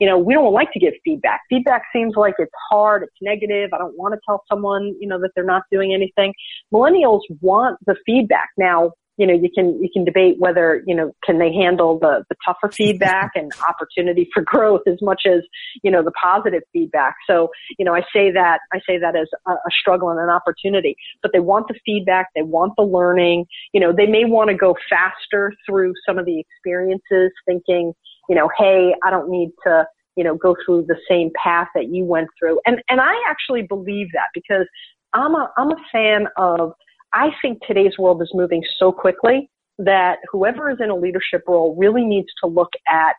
You 0.00 0.08
know, 0.08 0.16
we 0.16 0.32
don't 0.32 0.54
like 0.54 0.72
to 0.72 0.80
give 0.80 0.94
feedback. 1.04 1.42
Feedback 1.50 1.82
seems 1.92 2.14
like 2.16 2.32
it's 2.38 2.50
hard, 2.70 3.02
it's 3.02 3.12
negative. 3.20 3.74
I 3.74 3.76
don't 3.76 3.94
want 3.98 4.14
to 4.14 4.20
tell 4.26 4.42
someone, 4.50 4.94
you 4.98 5.06
know, 5.06 5.20
that 5.20 5.32
they're 5.34 5.44
not 5.44 5.64
doing 5.70 5.92
anything. 5.92 6.32
Millennials 6.72 7.20
want 7.42 7.78
the 7.84 7.94
feedback. 8.06 8.48
Now, 8.56 8.92
you 9.16 9.26
know, 9.26 9.32
you 9.32 9.48
can, 9.54 9.82
you 9.82 9.88
can 9.92 10.04
debate 10.04 10.36
whether, 10.38 10.82
you 10.86 10.94
know, 10.94 11.12
can 11.24 11.38
they 11.38 11.52
handle 11.52 11.98
the, 11.98 12.24
the 12.28 12.36
tougher 12.44 12.70
feedback 12.72 13.30
and 13.34 13.50
opportunity 13.68 14.28
for 14.32 14.42
growth 14.42 14.82
as 14.86 14.98
much 15.00 15.22
as, 15.26 15.40
you 15.82 15.90
know, 15.90 16.02
the 16.02 16.12
positive 16.12 16.62
feedback. 16.72 17.14
So, 17.26 17.48
you 17.78 17.84
know, 17.84 17.94
I 17.94 18.00
say 18.12 18.30
that, 18.32 18.60
I 18.72 18.78
say 18.86 18.98
that 18.98 19.16
as 19.16 19.28
a, 19.46 19.52
a 19.52 19.70
struggle 19.80 20.10
and 20.10 20.20
an 20.20 20.28
opportunity, 20.28 20.96
but 21.22 21.32
they 21.32 21.40
want 21.40 21.68
the 21.68 21.78
feedback. 21.84 22.28
They 22.34 22.42
want 22.42 22.74
the 22.76 22.84
learning. 22.84 23.46
You 23.72 23.80
know, 23.80 23.92
they 23.96 24.06
may 24.06 24.24
want 24.24 24.50
to 24.50 24.56
go 24.56 24.76
faster 24.90 25.52
through 25.66 25.94
some 26.06 26.18
of 26.18 26.26
the 26.26 26.38
experiences 26.38 27.32
thinking, 27.46 27.94
you 28.28 28.36
know, 28.36 28.50
hey, 28.58 28.94
I 29.02 29.10
don't 29.10 29.30
need 29.30 29.50
to, 29.66 29.86
you 30.16 30.24
know, 30.24 30.34
go 30.34 30.56
through 30.64 30.86
the 30.88 30.96
same 31.08 31.30
path 31.42 31.68
that 31.74 31.88
you 31.88 32.04
went 32.04 32.28
through. 32.38 32.60
And, 32.66 32.82
and 32.88 33.00
I 33.00 33.14
actually 33.28 33.62
believe 33.62 34.08
that 34.12 34.28
because 34.34 34.66
I'm 35.14 35.34
a, 35.34 35.50
I'm 35.56 35.70
a 35.70 35.76
fan 35.90 36.26
of 36.36 36.72
I 37.16 37.30
think 37.40 37.60
today's 37.66 37.96
world 37.98 38.20
is 38.20 38.30
moving 38.34 38.62
so 38.78 38.92
quickly 38.92 39.48
that 39.78 40.16
whoever 40.30 40.70
is 40.70 40.76
in 40.80 40.90
a 40.90 40.96
leadership 40.96 41.44
role 41.48 41.74
really 41.78 42.04
needs 42.04 42.28
to 42.42 42.46
look 42.46 42.72
at 42.86 43.14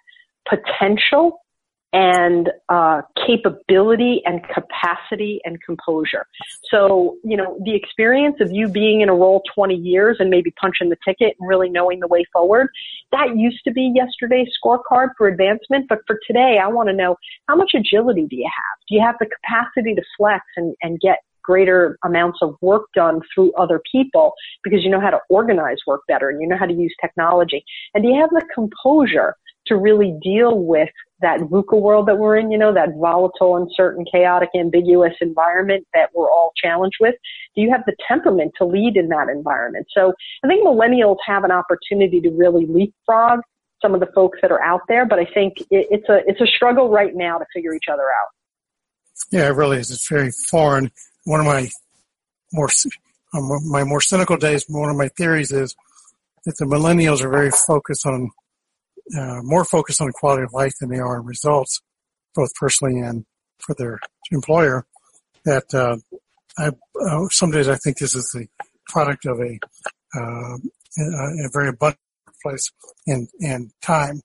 potential 0.47 1.39
and 1.93 2.51
uh, 2.69 3.01
capability 3.25 4.21
and 4.25 4.41
capacity 4.43 5.39
and 5.45 5.57
composure. 5.63 6.27
So, 6.69 7.15
you 7.23 7.35
know, 7.35 7.57
the 7.63 7.73
experience 7.73 8.35
of 8.39 8.51
you 8.51 8.67
being 8.67 9.01
in 9.01 9.09
a 9.09 9.15
role 9.15 9.41
20 9.55 9.73
years 9.73 10.17
and 10.19 10.29
maybe 10.29 10.53
punching 10.61 10.89
the 10.89 10.97
ticket 11.03 11.35
and 11.39 11.49
really 11.49 11.69
knowing 11.69 11.99
the 11.99 12.07
way 12.07 12.23
forward, 12.31 12.67
that 13.11 13.35
used 13.35 13.63
to 13.63 13.71
be 13.71 13.91
yesterday's 13.95 14.49
scorecard 14.63 15.09
for 15.17 15.27
advancement. 15.27 15.87
But 15.89 15.99
for 16.05 16.19
today, 16.27 16.59
I 16.63 16.67
want 16.67 16.89
to 16.89 16.93
know 16.93 17.15
how 17.47 17.55
much 17.55 17.71
agility 17.73 18.27
do 18.29 18.35
you 18.35 18.49
have? 18.53 18.77
Do 18.87 18.95
you 18.95 19.01
have 19.01 19.15
the 19.19 19.27
capacity 19.27 19.95
to 19.95 20.03
flex 20.17 20.45
and, 20.55 20.75
and 20.83 20.99
get 20.99 21.19
greater 21.47 21.97
amounts 22.03 22.39
of 22.41 22.55
work 22.61 22.83
done 22.93 23.21
through 23.33 23.53
other 23.53 23.81
people 23.89 24.33
because 24.63 24.83
you 24.83 24.89
know 24.89 24.99
how 24.99 25.09
to 25.09 25.19
organize 25.29 25.77
work 25.87 26.01
better 26.07 26.29
and 26.29 26.41
you 26.41 26.47
know 26.47 26.57
how 26.57 26.65
to 26.65 26.73
use 26.73 26.93
technology. 27.01 27.63
And 27.93 28.03
do 28.03 28.09
you 28.09 28.19
have 28.19 28.29
the 28.31 28.45
composure 28.53 29.35
to 29.67 29.77
really 29.77 30.17
deal 30.21 30.59
with 30.59 30.89
that 31.21 31.39
VUCA 31.39 31.79
world 31.81 32.07
that 32.07 32.17
we're 32.17 32.37
in, 32.37 32.51
you 32.51 32.57
know, 32.57 32.73
that 32.73 32.89
volatile, 32.99 33.55
uncertain, 33.55 34.05
chaotic, 34.11 34.49
ambiguous 34.55 35.13
environment 35.21 35.85
that 35.93 36.09
we're 36.13 36.29
all 36.29 36.51
challenged 36.61 36.97
with? 36.99 37.15
Do 37.55 37.61
you 37.61 37.71
have 37.71 37.81
the 37.85 37.95
temperament 38.07 38.53
to 38.59 38.65
lead 38.65 38.97
in 38.97 39.09
that 39.09 39.29
environment? 39.29 39.87
So 39.95 40.13
I 40.43 40.47
think 40.47 40.65
millennials 40.65 41.17
have 41.25 41.43
an 41.43 41.51
opportunity 41.51 42.21
to 42.21 42.29
really 42.29 42.65
leapfrog 42.67 43.39
some 43.81 43.93
of 43.93 43.99
the 43.99 44.07
folks 44.13 44.39
that 44.41 44.51
are 44.51 44.61
out 44.61 44.81
there, 44.87 45.05
but 45.05 45.19
I 45.19 45.25
think 45.33 45.59
it, 45.69 45.87
it's 45.91 46.09
a, 46.09 46.21
it's 46.27 46.41
a 46.41 46.47
struggle 46.47 46.89
right 46.89 47.15
now 47.15 47.37
to 47.37 47.45
figure 47.53 47.73
each 47.73 47.89
other 47.91 48.03
out. 48.03 48.29
Yeah, 49.31 49.47
it 49.47 49.55
really 49.55 49.77
is. 49.77 49.91
It's 49.91 50.07
very 50.07 50.31
foreign 50.31 50.91
one 51.27 51.41
of 51.41 51.45
my 51.45 51.67
more 52.53 52.69
um, 53.33 53.69
my 53.69 53.83
more 53.83 53.99
cynical 53.99 54.37
days, 54.37 54.65
one 54.69 54.89
of 54.89 54.95
my 54.95 55.09
theories 55.09 55.51
is 55.51 55.75
that 56.45 56.57
the 56.57 56.65
millennials 56.65 57.21
are 57.21 57.29
very 57.29 57.51
focused 57.51 58.05
on 58.05 58.31
uh, 59.17 59.41
more 59.43 59.65
focused 59.65 60.01
on 60.01 60.11
quality 60.13 60.43
of 60.43 60.53
life 60.53 60.73
than 60.79 60.89
they 60.89 60.99
are 60.99 61.19
on 61.19 61.25
results, 61.25 61.81
both 62.33 62.53
personally 62.55 62.99
and 62.99 63.25
for 63.59 63.75
their 63.75 63.99
employer. 64.31 64.85
That 65.43 65.73
uh, 65.73 65.97
I, 66.57 66.71
uh, 67.01 67.27
some 67.29 67.51
days 67.51 67.67
I 67.67 67.75
think 67.75 67.97
this 67.97 68.15
is 68.15 68.31
the 68.31 68.47
product 68.87 69.25
of 69.25 69.39
a, 69.39 69.59
uh, 70.17 70.57
a 70.97 71.49
very 71.51 71.69
abundant 71.69 71.99
place 72.41 72.71
and 73.05 73.27
and 73.41 73.71
time 73.81 74.21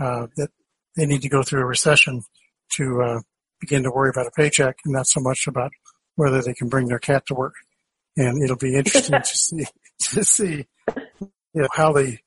uh, 0.00 0.28
that 0.38 0.48
they 0.96 1.04
need 1.04 1.20
to 1.20 1.28
go 1.28 1.42
through 1.42 1.60
a 1.60 1.66
recession 1.66 2.22
to 2.76 3.02
uh, 3.02 3.20
begin 3.60 3.82
to 3.82 3.90
worry 3.90 4.08
about 4.08 4.26
a 4.26 4.30
paycheck 4.30 4.76
and 4.86 4.94
not 4.94 5.06
so 5.06 5.20
much 5.20 5.46
about 5.46 5.70
whether 6.20 6.42
they 6.42 6.52
can 6.52 6.68
bring 6.68 6.86
their 6.86 6.98
cat 6.98 7.24
to 7.24 7.34
work. 7.34 7.54
And 8.14 8.42
it'll 8.42 8.56
be 8.56 8.74
interesting 8.74 9.18
to 9.18 9.24
see, 9.24 9.64
to 10.00 10.22
see, 10.22 10.66
you 10.94 11.62
know, 11.62 11.68
how 11.72 11.92
the 11.92 12.18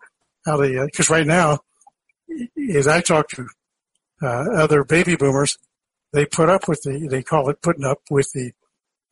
how 0.45 0.57
they 0.57 0.77
uh, 0.77 0.87
right 1.11 1.27
now, 1.27 1.59
as 2.75 2.87
I 2.87 3.01
talk 3.01 3.29
to 3.29 3.47
uh, 4.23 4.45
other 4.55 4.83
baby 4.83 5.15
boomers, 5.15 5.59
they 6.11 6.25
put 6.25 6.49
up 6.49 6.67
with 6.67 6.81
the 6.81 7.07
they 7.07 7.21
call 7.21 7.49
it 7.49 7.61
putting 7.61 7.85
up 7.85 7.99
with 8.09 8.27
the 8.33 8.51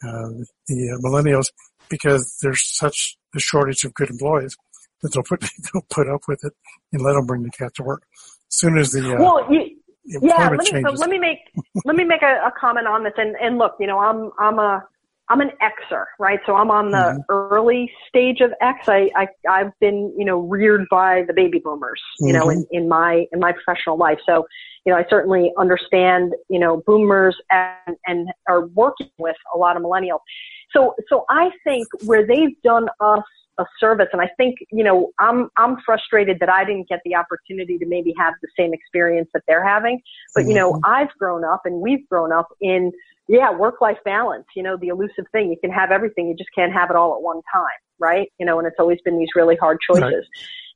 uh, 0.04 0.44
the 0.68 0.98
uh, 0.98 1.08
millennials 1.08 1.52
because 1.88 2.40
there's 2.42 2.64
such 2.66 3.18
a 3.36 3.40
shortage 3.40 3.84
of 3.84 3.94
good 3.94 4.10
employees 4.10 4.58
that 5.04 5.14
they'll 5.14 5.24
put 5.24 5.42
they'll 5.74 5.86
put 5.92 6.10
up 6.10 6.22
with 6.28 6.44
it 6.44 6.54
and 6.92 7.04
let 7.04 7.14
them 7.14 7.28
bring 7.28 7.44
the 7.44 7.52
cat 7.52 7.76
to 7.76 7.84
work. 7.84 8.02
As 8.50 8.58
soon 8.58 8.80
as 8.80 8.92
the 8.92 9.16
uh, 9.16 9.22
well, 9.22 9.46
you, 9.54 9.71
yeah, 10.06 10.50
let 10.50 10.74
me, 10.74 10.82
so 10.82 10.92
let 10.92 11.10
me 11.10 11.20
make 11.20 11.40
let 11.86 11.96
me 11.96 12.04
make 12.04 12.22
a, 12.22 12.42
a, 12.46 12.52
comment 12.60 12.88
on 12.88 13.04
this. 13.04 13.14
And, 13.18 13.36
and 13.42 13.58
look, 13.58 13.76
you 13.80 13.88
know, 13.88 14.00
I'm 14.00 14.32
I'm 14.40 14.60
a 14.60 14.84
I'm 15.30 15.40
an 15.40 15.52
Xer, 15.62 16.06
right? 16.20 16.40
So 16.46 16.56
I'm 16.56 16.70
on 16.70 16.92
the 16.92 16.98
mm-hmm. 16.98 17.22
early 17.30 17.92
stage 18.10 18.42
of 18.42 18.52
X. 18.62 18.90
I, 18.90 19.10
I 19.16 19.28
I've 19.50 19.72
been 19.80 20.14
you 20.18 20.26
know 20.26 20.40
reared 20.40 20.88
by 20.90 21.24
the 21.28 21.34
baby 21.34 21.60
boomers, 21.60 22.02
you 22.20 22.34
mm-hmm. 22.34 22.40
know, 22.40 22.50
in, 22.50 22.66
in 22.72 22.90
my 22.90 23.26
in 23.32 23.40
my 23.40 23.52
professional 23.52 23.98
life. 23.98 24.20
So 24.26 24.46
you 24.86 24.92
know, 24.92 24.98
I 24.98 25.06
certainly 25.10 25.54
understand 25.58 26.34
you 26.50 26.60
know 26.60 26.84
boomers 26.86 27.38
and 27.50 27.96
and 28.08 28.30
are 28.50 28.66
working 28.68 29.12
with 29.20 29.38
a 29.54 29.58
lot 29.58 29.78
of 29.78 29.84
millennials. 29.84 30.20
So 30.76 30.96
so 31.08 31.26
I 31.30 31.52
think 31.64 31.88
where 32.06 32.26
they've 32.26 32.60
done 32.64 32.88
us 33.00 33.24
a 33.62 33.66
service. 33.80 34.08
And 34.12 34.22
I 34.22 34.30
think, 34.38 34.58
you 34.72 34.84
know, 34.84 35.12
I'm, 35.20 35.50
I'm 35.58 35.78
frustrated 35.86 36.38
that 36.42 36.50
I 36.50 36.66
didn't 36.66 36.90
get 36.90 37.00
the 37.06 37.16
opportunity 37.16 37.78
to 37.78 37.86
maybe 37.86 38.14
have 38.18 38.34
the 38.42 38.50
same 38.58 38.74
experience 38.74 39.30
that 39.34 39.44
they're 39.48 39.66
having. 39.66 40.02
But, 40.36 40.48
you 40.48 40.54
know, 40.54 40.74
mm-hmm. 40.74 40.86
I've 40.86 41.10
grown 41.18 41.46
up 41.46 41.62
and 41.66 41.76
we've 41.80 42.08
grown 42.10 42.32
up 42.34 42.48
in, 42.60 42.92
yeah, 43.28 43.52
work-life 43.56 44.00
balance, 44.04 44.46
you 44.56 44.64
know, 44.64 44.76
the 44.76 44.90
elusive 44.90 45.26
thing. 45.32 45.50
You 45.50 45.58
can 45.62 45.72
have 45.72 45.92
everything. 45.92 46.28
You 46.28 46.36
just 46.36 46.50
can't 46.54 46.74
have 46.74 46.90
it 46.90 46.96
all 46.96 47.16
at 47.16 47.22
one 47.22 47.42
time. 47.54 47.80
Right. 48.00 48.30
You 48.40 48.46
know, 48.48 48.58
and 48.58 48.68
it's 48.68 48.78
always 48.80 49.00
been 49.06 49.20
these 49.20 49.30
really 49.36 49.56
hard 49.56 49.78
choices. 49.88 50.04
Right. 50.04 50.24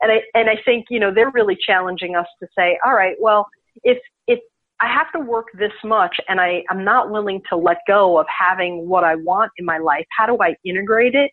And 0.01 0.11
I, 0.11 0.21
and 0.39 0.49
I 0.49 0.61
think, 0.63 0.85
you 0.89 0.99
know, 0.99 1.11
they're 1.13 1.31
really 1.31 1.57
challenging 1.59 2.15
us 2.15 2.27
to 2.39 2.47
say, 2.57 2.77
all 2.85 2.93
right, 2.93 3.15
well, 3.19 3.47
if, 3.83 3.97
if 4.27 4.39
I 4.79 4.87
have 4.93 5.11
to 5.13 5.19
work 5.19 5.47
this 5.57 5.71
much 5.83 6.17
and 6.27 6.39
I, 6.39 6.63
I'm 6.69 6.83
not 6.83 7.09
willing 7.09 7.41
to 7.49 7.55
let 7.55 7.77
go 7.87 8.19
of 8.19 8.27
having 8.27 8.87
what 8.87 9.03
I 9.03 9.15
want 9.15 9.51
in 9.57 9.65
my 9.65 9.77
life, 9.77 10.05
how 10.15 10.25
do 10.25 10.37
I 10.41 10.55
integrate 10.65 11.15
it 11.15 11.31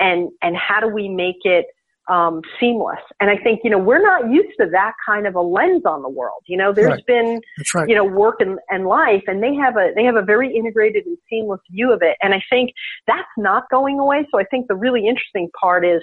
and 0.00 0.30
and 0.42 0.56
how 0.56 0.80
do 0.80 0.88
we 0.88 1.08
make 1.08 1.44
it 1.44 1.66
um, 2.08 2.42
seamless? 2.58 2.98
And 3.20 3.30
I 3.30 3.36
think 3.36 3.60
you 3.62 3.70
know 3.70 3.78
we're 3.78 4.02
not 4.02 4.30
used 4.30 4.56
to 4.58 4.66
that 4.72 4.94
kind 5.06 5.26
of 5.26 5.34
a 5.36 5.40
lens 5.40 5.82
on 5.86 6.02
the 6.02 6.08
world. 6.08 6.42
You 6.46 6.56
know, 6.56 6.72
there's 6.72 6.90
right. 6.90 7.06
been 7.06 7.40
right. 7.74 7.88
you 7.88 7.94
know 7.94 8.04
work 8.04 8.36
and, 8.40 8.58
and 8.68 8.86
life, 8.86 9.22
and 9.26 9.42
they 9.42 9.54
have 9.54 9.76
a 9.76 9.92
they 9.94 10.04
have 10.04 10.16
a 10.16 10.22
very 10.22 10.54
integrated 10.54 11.06
and 11.06 11.18
seamless 11.28 11.60
view 11.70 11.92
of 11.92 12.02
it. 12.02 12.16
And 12.22 12.34
I 12.34 12.42
think 12.50 12.72
that's 13.06 13.28
not 13.36 13.70
going 13.70 14.00
away. 14.00 14.26
So 14.32 14.40
I 14.40 14.44
think 14.44 14.66
the 14.66 14.76
really 14.76 15.06
interesting 15.06 15.50
part 15.60 15.86
is, 15.86 16.00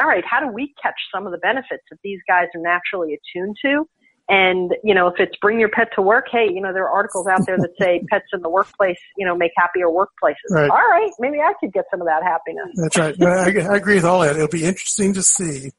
all 0.00 0.08
right, 0.08 0.24
how 0.28 0.40
do 0.40 0.48
we 0.48 0.74
catch 0.82 1.00
some 1.14 1.26
of 1.26 1.32
the 1.32 1.38
benefits 1.38 1.84
that 1.90 1.98
these 2.02 2.20
guys 2.28 2.48
are 2.54 2.60
naturally 2.60 3.14
attuned 3.14 3.56
to? 3.62 3.88
And, 4.28 4.74
you 4.82 4.92
know, 4.92 5.06
if 5.06 5.14
it's 5.18 5.36
bring 5.40 5.60
your 5.60 5.68
pet 5.68 5.88
to 5.94 6.02
work, 6.02 6.26
hey, 6.30 6.48
you 6.52 6.60
know, 6.60 6.72
there 6.72 6.84
are 6.84 6.90
articles 6.90 7.28
out 7.28 7.46
there 7.46 7.56
that 7.58 7.70
say 7.80 8.04
pets 8.10 8.26
in 8.32 8.42
the 8.42 8.48
workplace, 8.48 8.98
you 9.16 9.24
know, 9.24 9.36
make 9.36 9.52
happier 9.56 9.86
workplaces. 9.86 10.34
Right. 10.50 10.68
All 10.68 10.76
right, 10.76 11.10
maybe 11.20 11.38
I 11.40 11.52
could 11.60 11.72
get 11.72 11.84
some 11.90 12.00
of 12.00 12.08
that 12.08 12.24
happiness. 12.24 12.68
That's 12.74 12.96
right. 12.98 13.22
I, 13.22 13.72
I 13.72 13.76
agree 13.76 13.94
with 13.96 14.04
all 14.04 14.20
that. 14.20 14.34
It'll 14.34 14.48
be 14.48 14.64
interesting 14.64 15.14
to 15.14 15.22
see, 15.22 15.70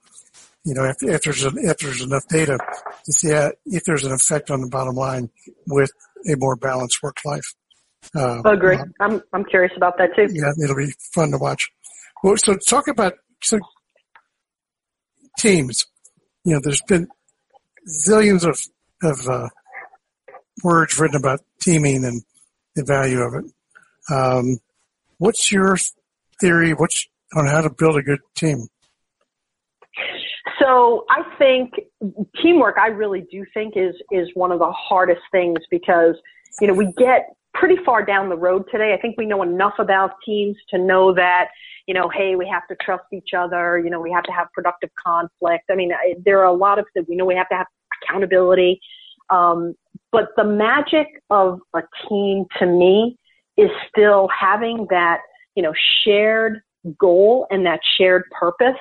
you 0.63 0.73
know, 0.73 0.85
if, 0.85 0.95
if 1.01 1.23
there's 1.23 1.43
a, 1.43 1.51
if 1.57 1.77
there's 1.79 2.01
enough 2.01 2.25
data 2.29 2.57
to 3.05 3.11
see 3.11 3.29
if 3.65 3.83
there's 3.83 4.05
an 4.05 4.13
effect 4.13 4.49
on 4.49 4.61
the 4.61 4.69
bottom 4.69 4.95
line 4.95 5.29
with 5.67 5.91
a 6.25 6.37
more 6.37 6.55
balanced 6.55 7.03
work 7.03 7.17
life. 7.25 7.53
Uh, 8.15 8.41
I 8.45 8.53
agree. 8.53 8.77
Um, 8.77 8.93
I'm 9.01 9.21
I'm 9.33 9.45
curious 9.45 9.73
about 9.75 9.97
that 9.97 10.15
too. 10.15 10.27
Yeah, 10.31 10.51
it'll 10.63 10.77
be 10.77 10.93
fun 11.13 11.31
to 11.31 11.37
watch. 11.37 11.69
Well, 12.23 12.37
so 12.37 12.55
talk 12.55 12.87
about 12.87 13.13
so 13.43 13.59
teams. 15.37 15.85
You 16.43 16.53
know, 16.53 16.61
there's 16.63 16.81
been 16.87 17.07
zillions 17.87 18.47
of 18.47 18.59
of 19.03 19.27
uh, 19.27 19.49
words 20.63 20.99
written 20.99 21.17
about 21.17 21.41
teaming 21.61 22.03
and 22.05 22.23
the 22.75 22.83
value 22.83 23.21
of 23.21 23.33
it. 23.33 23.45
Um, 24.13 24.57
what's 25.17 25.51
your 25.51 25.77
theory? 26.39 26.73
What's 26.73 27.07
on 27.35 27.45
how 27.45 27.61
to 27.61 27.69
build 27.69 27.97
a 27.97 28.01
good 28.01 28.19
team? 28.35 28.67
So 30.59 31.05
I 31.09 31.23
think 31.37 31.73
teamwork. 32.41 32.77
I 32.77 32.87
really 32.87 33.25
do 33.31 33.45
think 33.53 33.73
is 33.75 33.95
is 34.11 34.29
one 34.33 34.51
of 34.51 34.59
the 34.59 34.71
hardest 34.71 35.21
things 35.31 35.59
because 35.69 36.15
you 36.59 36.67
know 36.67 36.73
we 36.73 36.91
get 36.93 37.29
pretty 37.53 37.77
far 37.83 38.05
down 38.05 38.29
the 38.29 38.37
road 38.37 38.65
today. 38.71 38.93
I 38.93 39.01
think 39.01 39.17
we 39.17 39.25
know 39.25 39.41
enough 39.41 39.73
about 39.79 40.11
teams 40.25 40.55
to 40.69 40.77
know 40.77 41.13
that 41.13 41.49
you 41.87 41.93
know, 41.93 42.09
hey, 42.09 42.35
we 42.35 42.47
have 42.47 42.67
to 42.67 42.75
trust 42.83 43.05
each 43.13 43.29
other. 43.35 43.79
You 43.79 43.89
know, 43.89 44.01
we 44.01 44.11
have 44.11 44.25
to 44.25 44.31
have 44.33 44.51
productive 44.53 44.89
conflict. 45.01 45.63
I 45.71 45.75
mean, 45.75 45.91
there 46.23 46.39
are 46.39 46.45
a 46.45 46.53
lot 46.53 46.79
of 46.79 46.85
things. 46.93 47.07
We 47.07 47.15
know 47.15 47.25
we 47.25 47.35
have 47.35 47.47
to 47.47 47.55
have 47.55 47.67
accountability. 48.07 48.79
Um, 49.29 49.75
but 50.11 50.29
the 50.37 50.43
magic 50.43 51.07
of 51.29 51.59
a 51.75 51.81
team 52.07 52.45
to 52.59 52.65
me 52.65 53.17
is 53.57 53.69
still 53.89 54.29
having 54.37 54.87
that, 54.89 55.19
you 55.55 55.63
know, 55.63 55.73
shared 56.03 56.61
goal 56.99 57.47
and 57.49 57.65
that 57.65 57.79
shared 57.97 58.23
purpose 58.39 58.79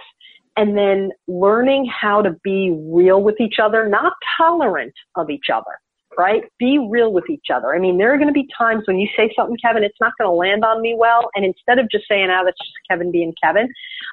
and 0.56 0.76
then 0.76 1.10
learning 1.26 1.86
how 1.86 2.22
to 2.22 2.36
be 2.42 2.74
real 2.84 3.22
with 3.22 3.40
each 3.40 3.56
other, 3.62 3.88
not 3.88 4.12
tolerant 4.38 4.94
of 5.16 5.28
each 5.30 5.46
other 5.52 5.78
right? 6.18 6.44
Be 6.58 6.78
real 6.78 7.12
with 7.12 7.28
each 7.30 7.46
other. 7.52 7.74
I 7.74 7.78
mean, 7.78 7.98
there 7.98 8.12
are 8.12 8.16
going 8.16 8.28
to 8.28 8.32
be 8.32 8.48
times 8.56 8.84
when 8.86 8.98
you 8.98 9.08
say 9.16 9.32
something, 9.36 9.56
Kevin, 9.62 9.84
it's 9.84 10.00
not 10.00 10.12
going 10.18 10.28
to 10.28 10.32
land 10.32 10.64
on 10.64 10.80
me 10.80 10.94
well. 10.96 11.30
And 11.34 11.44
instead 11.44 11.78
of 11.78 11.90
just 11.90 12.04
saying, 12.08 12.28
oh, 12.30 12.42
that's 12.44 12.58
just 12.58 12.72
Kevin 12.90 13.12
being 13.12 13.34
Kevin, 13.42 13.68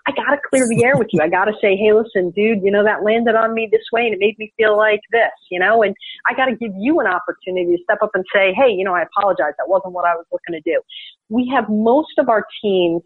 I 0.07 0.11
got 0.11 0.31
to 0.31 0.37
clear 0.49 0.67
the 0.67 0.83
air 0.83 0.97
with 0.97 1.07
you. 1.11 1.21
I 1.21 1.29
got 1.29 1.45
to 1.45 1.53
say, 1.61 1.75
hey, 1.75 1.93
listen, 1.93 2.31
dude, 2.31 2.63
you 2.63 2.71
know, 2.71 2.83
that 2.83 3.03
landed 3.03 3.35
on 3.35 3.53
me 3.53 3.69
this 3.71 3.85
way 3.91 4.05
and 4.05 4.13
it 4.13 4.19
made 4.19 4.37
me 4.37 4.53
feel 4.57 4.77
like 4.77 5.01
this, 5.11 5.31
you 5.49 5.59
know, 5.59 5.83
and 5.83 5.95
I 6.29 6.33
got 6.33 6.45
to 6.45 6.55
give 6.55 6.71
you 6.77 6.99
an 6.99 7.07
opportunity 7.07 7.77
to 7.77 7.83
step 7.83 7.99
up 8.01 8.11
and 8.13 8.25
say, 8.33 8.53
hey, 8.53 8.69
you 8.71 8.83
know, 8.83 8.93
I 8.93 9.03
apologize. 9.03 9.53
That 9.57 9.69
wasn't 9.69 9.93
what 9.93 10.05
I 10.05 10.15
was 10.15 10.25
looking 10.31 10.61
to 10.61 10.61
do. 10.61 10.81
We 11.29 11.51
have 11.53 11.69
most 11.69 12.17
of 12.17 12.29
our 12.29 12.45
teams 12.61 13.01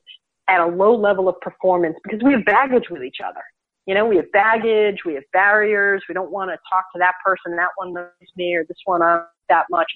at 0.50 0.60
a 0.62 0.66
low 0.66 0.96
level 0.96 1.28
of 1.28 1.40
performance 1.42 1.98
because 2.04 2.20
we 2.24 2.34
have 2.34 2.46
baggage 2.46 2.90
with 2.90 3.04
each 3.04 3.18
other. 3.26 3.42
You 3.88 3.94
know, 3.94 4.06
we 4.06 4.18
have 4.18 4.30
baggage, 4.34 5.00
we 5.06 5.14
have 5.14 5.24
barriers. 5.32 6.04
We 6.10 6.14
don't 6.14 6.30
want 6.30 6.52
to 6.52 6.58
talk 6.70 6.86
to 6.94 7.00
that 7.00 7.14
person. 7.26 7.56
That 7.56 7.70
one 7.78 7.94
knows 7.94 8.12
me 8.36 8.54
or 8.54 8.66
this 8.66 8.78
one 8.84 9.00
not 9.00 9.30
that 9.48 9.66
much. 9.72 9.90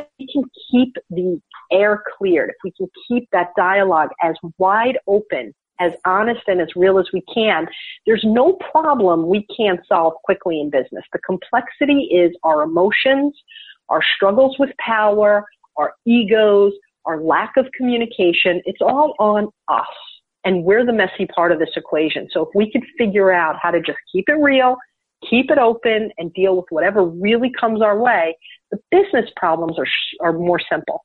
If 0.00 0.06
we 0.18 0.26
can 0.30 0.42
keep 0.70 0.96
the 1.10 1.40
air 1.70 2.02
cleared, 2.18 2.50
if 2.50 2.56
we 2.64 2.72
can 2.72 2.88
keep 3.06 3.28
that 3.32 3.50
dialogue 3.56 4.10
as 4.20 4.34
wide 4.58 4.98
open, 5.06 5.54
as 5.78 5.92
honest 6.04 6.40
and 6.48 6.60
as 6.60 6.68
real 6.74 6.98
as 6.98 7.06
we 7.12 7.22
can, 7.32 7.68
there's 8.04 8.24
no 8.24 8.54
problem 8.54 9.28
we 9.28 9.46
can't 9.56 9.80
solve 9.86 10.14
quickly 10.24 10.60
in 10.60 10.68
business. 10.68 11.04
The 11.12 11.20
complexity 11.20 12.08
is 12.12 12.34
our 12.42 12.62
emotions, 12.62 13.32
our 13.90 14.02
struggles 14.16 14.58
with 14.58 14.70
power, 14.78 15.44
our 15.76 15.94
egos, 16.04 16.72
our 17.04 17.20
lack 17.20 17.52
of 17.56 17.66
communication. 17.76 18.60
It's 18.64 18.82
all 18.82 19.14
on 19.20 19.48
us 19.68 19.86
and 20.46 20.62
we're 20.62 20.86
the 20.86 20.92
messy 20.92 21.26
part 21.26 21.50
of 21.50 21.58
this 21.58 21.70
equation. 21.76 22.28
So 22.32 22.42
if 22.42 22.48
we 22.54 22.70
could 22.70 22.84
figure 22.96 23.32
out 23.32 23.56
how 23.60 23.72
to 23.72 23.80
just 23.80 23.98
keep 24.10 24.28
it 24.28 24.36
real, 24.40 24.76
keep 25.28 25.50
it 25.50 25.58
open, 25.58 26.12
and 26.16 26.32
deal 26.32 26.56
with 26.56 26.66
whatever 26.70 27.04
really 27.04 27.50
comes 27.60 27.82
our 27.82 27.98
way, 27.98 28.38
the 28.70 28.78
business 28.90 29.28
problems 29.36 29.76
are 29.78 29.86
are 30.26 30.32
more 30.32 30.60
simple. 30.72 31.04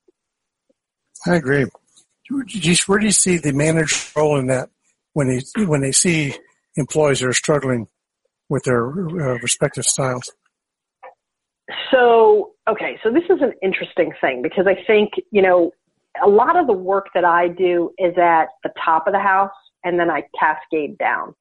I 1.27 1.35
agree. 1.35 1.65
Where 2.29 2.99
do 2.99 3.05
you 3.05 3.11
see 3.11 3.37
the 3.37 3.51
manager's 3.51 4.13
role 4.15 4.37
in 4.37 4.47
that 4.47 4.69
when 5.13 5.27
they 5.27 5.65
when 5.65 5.81
they 5.81 5.91
see 5.91 6.35
employees 6.77 7.19
that 7.19 7.27
are 7.27 7.33
struggling 7.33 7.87
with 8.47 8.63
their 8.63 8.87
uh, 8.87 9.39
respective 9.39 9.85
styles? 9.85 10.31
So, 11.89 12.51
okay, 12.69 12.99
so 13.03 13.11
this 13.11 13.23
is 13.23 13.41
an 13.41 13.53
interesting 13.61 14.11
thing 14.21 14.41
because 14.41 14.65
I 14.67 14.75
think, 14.85 15.11
you 15.31 15.41
know, 15.41 15.71
a 16.23 16.27
lot 16.27 16.55
of 16.55 16.67
the 16.67 16.73
work 16.73 17.07
that 17.13 17.25
I 17.25 17.47
do 17.47 17.91
is 17.97 18.17
at 18.17 18.47
the 18.63 18.71
top 18.83 19.07
of 19.07 19.13
the 19.13 19.19
house 19.19 19.51
and 19.83 19.99
then 19.99 20.09
I 20.09 20.23
cascade 20.37 20.97
down. 20.97 21.33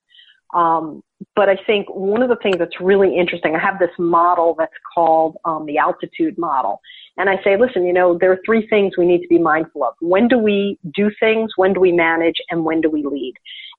Um, 0.54 1.02
but 1.36 1.48
I 1.48 1.56
think 1.66 1.86
one 1.90 2.22
of 2.22 2.28
the 2.28 2.36
things 2.36 2.56
that's 2.58 2.80
really 2.80 3.16
interesting, 3.16 3.54
I 3.54 3.58
have 3.60 3.78
this 3.78 3.90
model 3.98 4.54
that's 4.58 4.72
called 4.94 5.36
um, 5.44 5.66
the 5.66 5.78
altitude 5.78 6.36
model. 6.38 6.80
And 7.18 7.28
I 7.28 7.36
say, 7.44 7.56
listen, 7.58 7.84
you 7.84 7.92
know, 7.92 8.16
there 8.18 8.32
are 8.32 8.40
three 8.44 8.66
things 8.68 8.96
we 8.96 9.06
need 9.06 9.20
to 9.20 9.28
be 9.28 9.38
mindful 9.38 9.84
of. 9.84 9.94
When 10.00 10.28
do 10.28 10.38
we 10.38 10.78
do 10.94 11.10
things? 11.20 11.52
When 11.56 11.72
do 11.72 11.80
we 11.80 11.92
manage? 11.92 12.36
And 12.50 12.64
when 12.64 12.80
do 12.80 12.90
we 12.90 13.04
lead? 13.04 13.34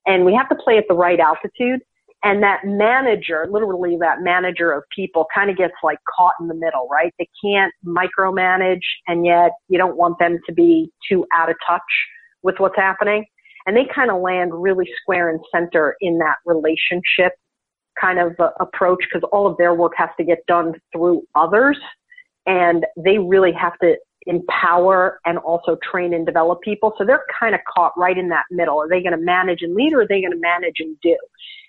And 0.06 0.24
we 0.24 0.34
have 0.34 0.48
to 0.48 0.54
play 0.54 0.78
at 0.78 0.84
the 0.88 0.94
right 0.94 1.18
altitude. 1.18 1.82
And 2.24 2.42
that 2.42 2.60
manager, 2.64 3.48
literally 3.50 3.96
that 4.00 4.22
manager 4.22 4.70
of 4.70 4.84
people 4.94 5.26
kind 5.34 5.50
of 5.50 5.56
gets 5.56 5.74
like 5.82 5.98
caught 6.16 6.34
in 6.40 6.46
the 6.46 6.54
middle, 6.54 6.88
right? 6.90 7.12
They 7.18 7.28
can't 7.44 7.72
micromanage 7.84 8.84
and 9.08 9.26
yet 9.26 9.52
you 9.68 9.76
don't 9.76 9.96
want 9.96 10.18
them 10.20 10.38
to 10.46 10.52
be 10.52 10.90
too 11.08 11.26
out 11.34 11.50
of 11.50 11.56
touch 11.66 11.82
with 12.42 12.56
what's 12.58 12.76
happening. 12.76 13.24
And 13.66 13.76
they 13.76 13.86
kind 13.92 14.10
of 14.10 14.20
land 14.20 14.52
really 14.54 14.88
square 15.00 15.30
and 15.30 15.40
center 15.52 15.96
in 16.00 16.18
that 16.18 16.36
relationship 16.46 17.32
kind 18.00 18.18
of 18.18 18.38
uh, 18.38 18.50
approach 18.60 19.04
because 19.04 19.28
all 19.32 19.46
of 19.46 19.56
their 19.56 19.74
work 19.74 19.92
has 19.96 20.08
to 20.16 20.24
get 20.24 20.38
done 20.46 20.74
through 20.92 21.22
others 21.34 21.78
and 22.46 22.86
they 22.96 23.18
really 23.18 23.52
have 23.52 23.78
to 23.80 23.96
empower 24.26 25.20
and 25.24 25.38
also 25.38 25.76
train 25.90 26.14
and 26.14 26.24
develop 26.26 26.60
people. 26.62 26.94
So 26.98 27.04
they're 27.04 27.24
kind 27.38 27.54
of 27.54 27.60
caught 27.72 27.92
right 27.96 28.16
in 28.16 28.28
that 28.28 28.44
middle. 28.50 28.80
Are 28.80 28.88
they 28.88 29.02
going 29.02 29.16
to 29.18 29.24
manage 29.24 29.62
and 29.62 29.74
lead 29.74 29.92
or 29.92 30.02
are 30.02 30.08
they 30.08 30.20
going 30.20 30.32
to 30.32 30.38
manage 30.38 30.76
and 30.78 30.96
do? 31.02 31.16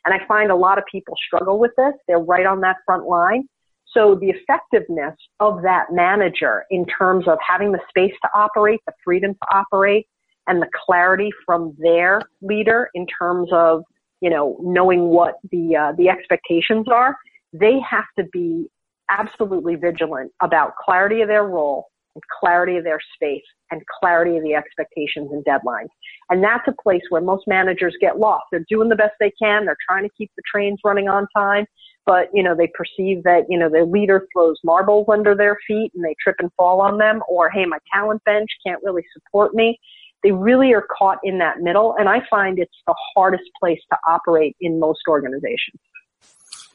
And 0.05 0.13
I 0.13 0.25
find 0.27 0.51
a 0.51 0.55
lot 0.55 0.77
of 0.77 0.83
people 0.91 1.15
struggle 1.25 1.59
with 1.59 1.71
this. 1.77 1.93
They're 2.07 2.19
right 2.19 2.45
on 2.45 2.61
that 2.61 2.77
front 2.85 3.07
line. 3.07 3.47
So 3.93 4.15
the 4.15 4.29
effectiveness 4.29 5.15
of 5.39 5.61
that 5.61 5.87
manager 5.91 6.65
in 6.71 6.85
terms 6.85 7.27
of 7.27 7.37
having 7.47 7.71
the 7.71 7.79
space 7.89 8.13
to 8.23 8.29
operate, 8.35 8.81
the 8.87 8.93
freedom 9.03 9.33
to 9.33 9.55
operate, 9.55 10.07
and 10.47 10.61
the 10.61 10.67
clarity 10.85 11.29
from 11.45 11.75
their 11.77 12.21
leader 12.41 12.89
in 12.95 13.05
terms 13.07 13.49
of, 13.53 13.83
you 14.19 14.29
know, 14.29 14.57
knowing 14.61 15.05
what 15.09 15.35
the, 15.51 15.75
uh, 15.75 15.91
the 15.97 16.09
expectations 16.09 16.87
are, 16.91 17.15
they 17.53 17.79
have 17.87 18.05
to 18.17 18.25
be 18.33 18.67
absolutely 19.09 19.75
vigilant 19.75 20.31
about 20.41 20.73
clarity 20.83 21.21
of 21.21 21.27
their 21.27 21.43
role 21.43 21.87
and 22.15 22.23
clarity 22.39 22.77
of 22.77 22.83
their 22.83 22.99
space 23.15 23.43
and 23.71 23.81
clarity 23.99 24.37
of 24.37 24.43
the 24.43 24.53
expectations 24.53 25.29
and 25.31 25.43
deadlines. 25.45 25.89
And 26.29 26.43
that's 26.43 26.67
a 26.67 26.81
place 26.81 27.01
where 27.09 27.21
most 27.21 27.45
managers 27.47 27.95
get 27.99 28.19
lost. 28.19 28.45
They're 28.51 28.65
doing 28.69 28.89
the 28.89 28.95
best 28.95 29.13
they 29.19 29.31
can. 29.41 29.65
They're 29.65 29.77
trying 29.89 30.03
to 30.03 30.09
keep 30.17 30.31
the 30.35 30.43
trains 30.49 30.79
running 30.83 31.09
on 31.09 31.27
time, 31.35 31.65
but 32.05 32.29
you 32.33 32.43
know, 32.43 32.55
they 32.55 32.71
perceive 32.73 33.23
that, 33.23 33.45
you 33.49 33.57
know, 33.57 33.69
their 33.69 33.85
leader 33.85 34.27
throws 34.33 34.57
marbles 34.63 35.07
under 35.11 35.35
their 35.35 35.57
feet 35.67 35.91
and 35.95 36.03
they 36.03 36.15
trip 36.21 36.35
and 36.39 36.51
fall 36.55 36.81
on 36.81 36.97
them 36.97 37.21
or, 37.27 37.49
hey, 37.49 37.65
my 37.65 37.79
talent 37.93 38.23
bench 38.25 38.49
can't 38.65 38.81
really 38.83 39.03
support 39.13 39.53
me. 39.53 39.79
They 40.23 40.31
really 40.31 40.73
are 40.73 40.85
caught 40.97 41.17
in 41.23 41.39
that 41.39 41.59
middle. 41.59 41.95
And 41.99 42.07
I 42.07 42.21
find 42.29 42.57
it's 42.59 42.71
the 42.87 42.95
hardest 43.15 43.43
place 43.59 43.79
to 43.91 43.97
operate 44.07 44.55
in 44.61 44.79
most 44.79 45.01
organizations. 45.09 45.81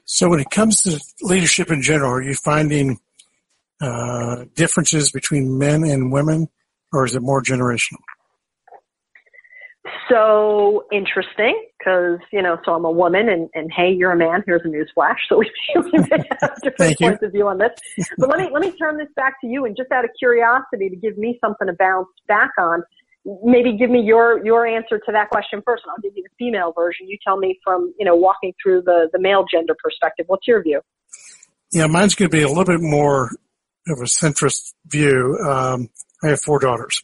So 0.05 0.29
when 0.31 0.41
it 0.41 0.51
comes 0.51 0.83
to 0.83 1.01
leadership 1.21 1.71
in 1.71 1.83
general, 1.83 2.11
are 2.11 2.23
you 2.23 2.35
finding 2.35 2.99
uh, 3.81 4.45
differences 4.55 5.11
between 5.11 5.59
men 5.59 5.85
and 5.85 6.13
women, 6.13 6.49
or 6.93 7.05
is 7.05 7.15
it 7.15 7.23
more 7.23 7.43
generational? 7.43 8.01
So 10.11 10.85
interesting, 10.93 11.67
because 11.79 12.19
you 12.33 12.43
know, 12.43 12.59
so 12.65 12.75
I'm 12.75 12.85
a 12.85 12.91
woman, 12.91 13.29
and, 13.29 13.49
and 13.55 13.71
hey, 13.73 13.93
you're 13.93 14.13
a 14.13 14.17
man. 14.17 14.43
Here's 14.47 14.63
a 14.65 14.69
news 14.69 14.91
flash. 14.95 15.19
So 15.29 15.39
we, 15.39 15.51
we 15.75 15.93
have 16.41 16.61
different 16.63 16.99
points 16.99 17.23
of 17.23 17.33
view 17.33 17.49
on 17.49 17.59
this. 17.59 17.73
But 18.19 18.29
let 18.29 18.39
me 18.39 18.49
let 18.53 18.63
me 18.63 18.73
turn 18.73 18.99
this 18.99 19.09
back 19.17 19.41
to 19.43 19.47
you, 19.47 19.65
and 19.65 19.77
just 19.77 19.93
out 19.93 20.05
of 20.05 20.11
curiosity, 20.19 20.89
to 20.89 20.97
give 20.97 21.19
me 21.19 21.39
something 21.43 21.67
to 21.67 21.75
bounce 21.75 22.09
back 22.27 22.51
on 22.59 22.83
maybe 23.43 23.77
give 23.77 23.91
me 23.91 24.01
your 24.01 24.45
your 24.45 24.67
answer 24.67 24.99
to 24.99 25.13
that 25.13 25.29
question 25.31 25.63
first, 25.65 25.85
and 25.85 25.91
I'll 25.91 26.03
give 26.03 26.17
you 26.17 26.23
the 26.23 26.31
female 26.39 26.73
version. 26.73 27.09
You 27.09 27.19
tell 27.25 27.37
me 27.37 27.59
from 27.65 27.93
you 27.99 28.05
know 28.05 28.17
walking 28.17 28.55
through 28.63 28.83
the 28.83 29.09
the 29.13 29.19
male 29.19 29.45
gender 29.53 29.77
perspective. 29.83 30.27
What's 30.29 30.47
your 30.47 30.63
view? 30.63 30.81
Yeah, 31.73 31.87
mine's 31.87 32.15
going 32.15 32.31
to 32.31 32.37
be 32.37 32.43
a 32.43 32.49
little 32.49 32.65
bit 32.65 32.81
more 32.81 33.31
of 33.89 33.99
a 34.01 34.05
centrist 34.05 34.75
view. 34.87 35.39
Um, 35.39 35.89
I 36.23 36.29
have 36.29 36.41
four 36.41 36.59
daughters, 36.59 37.03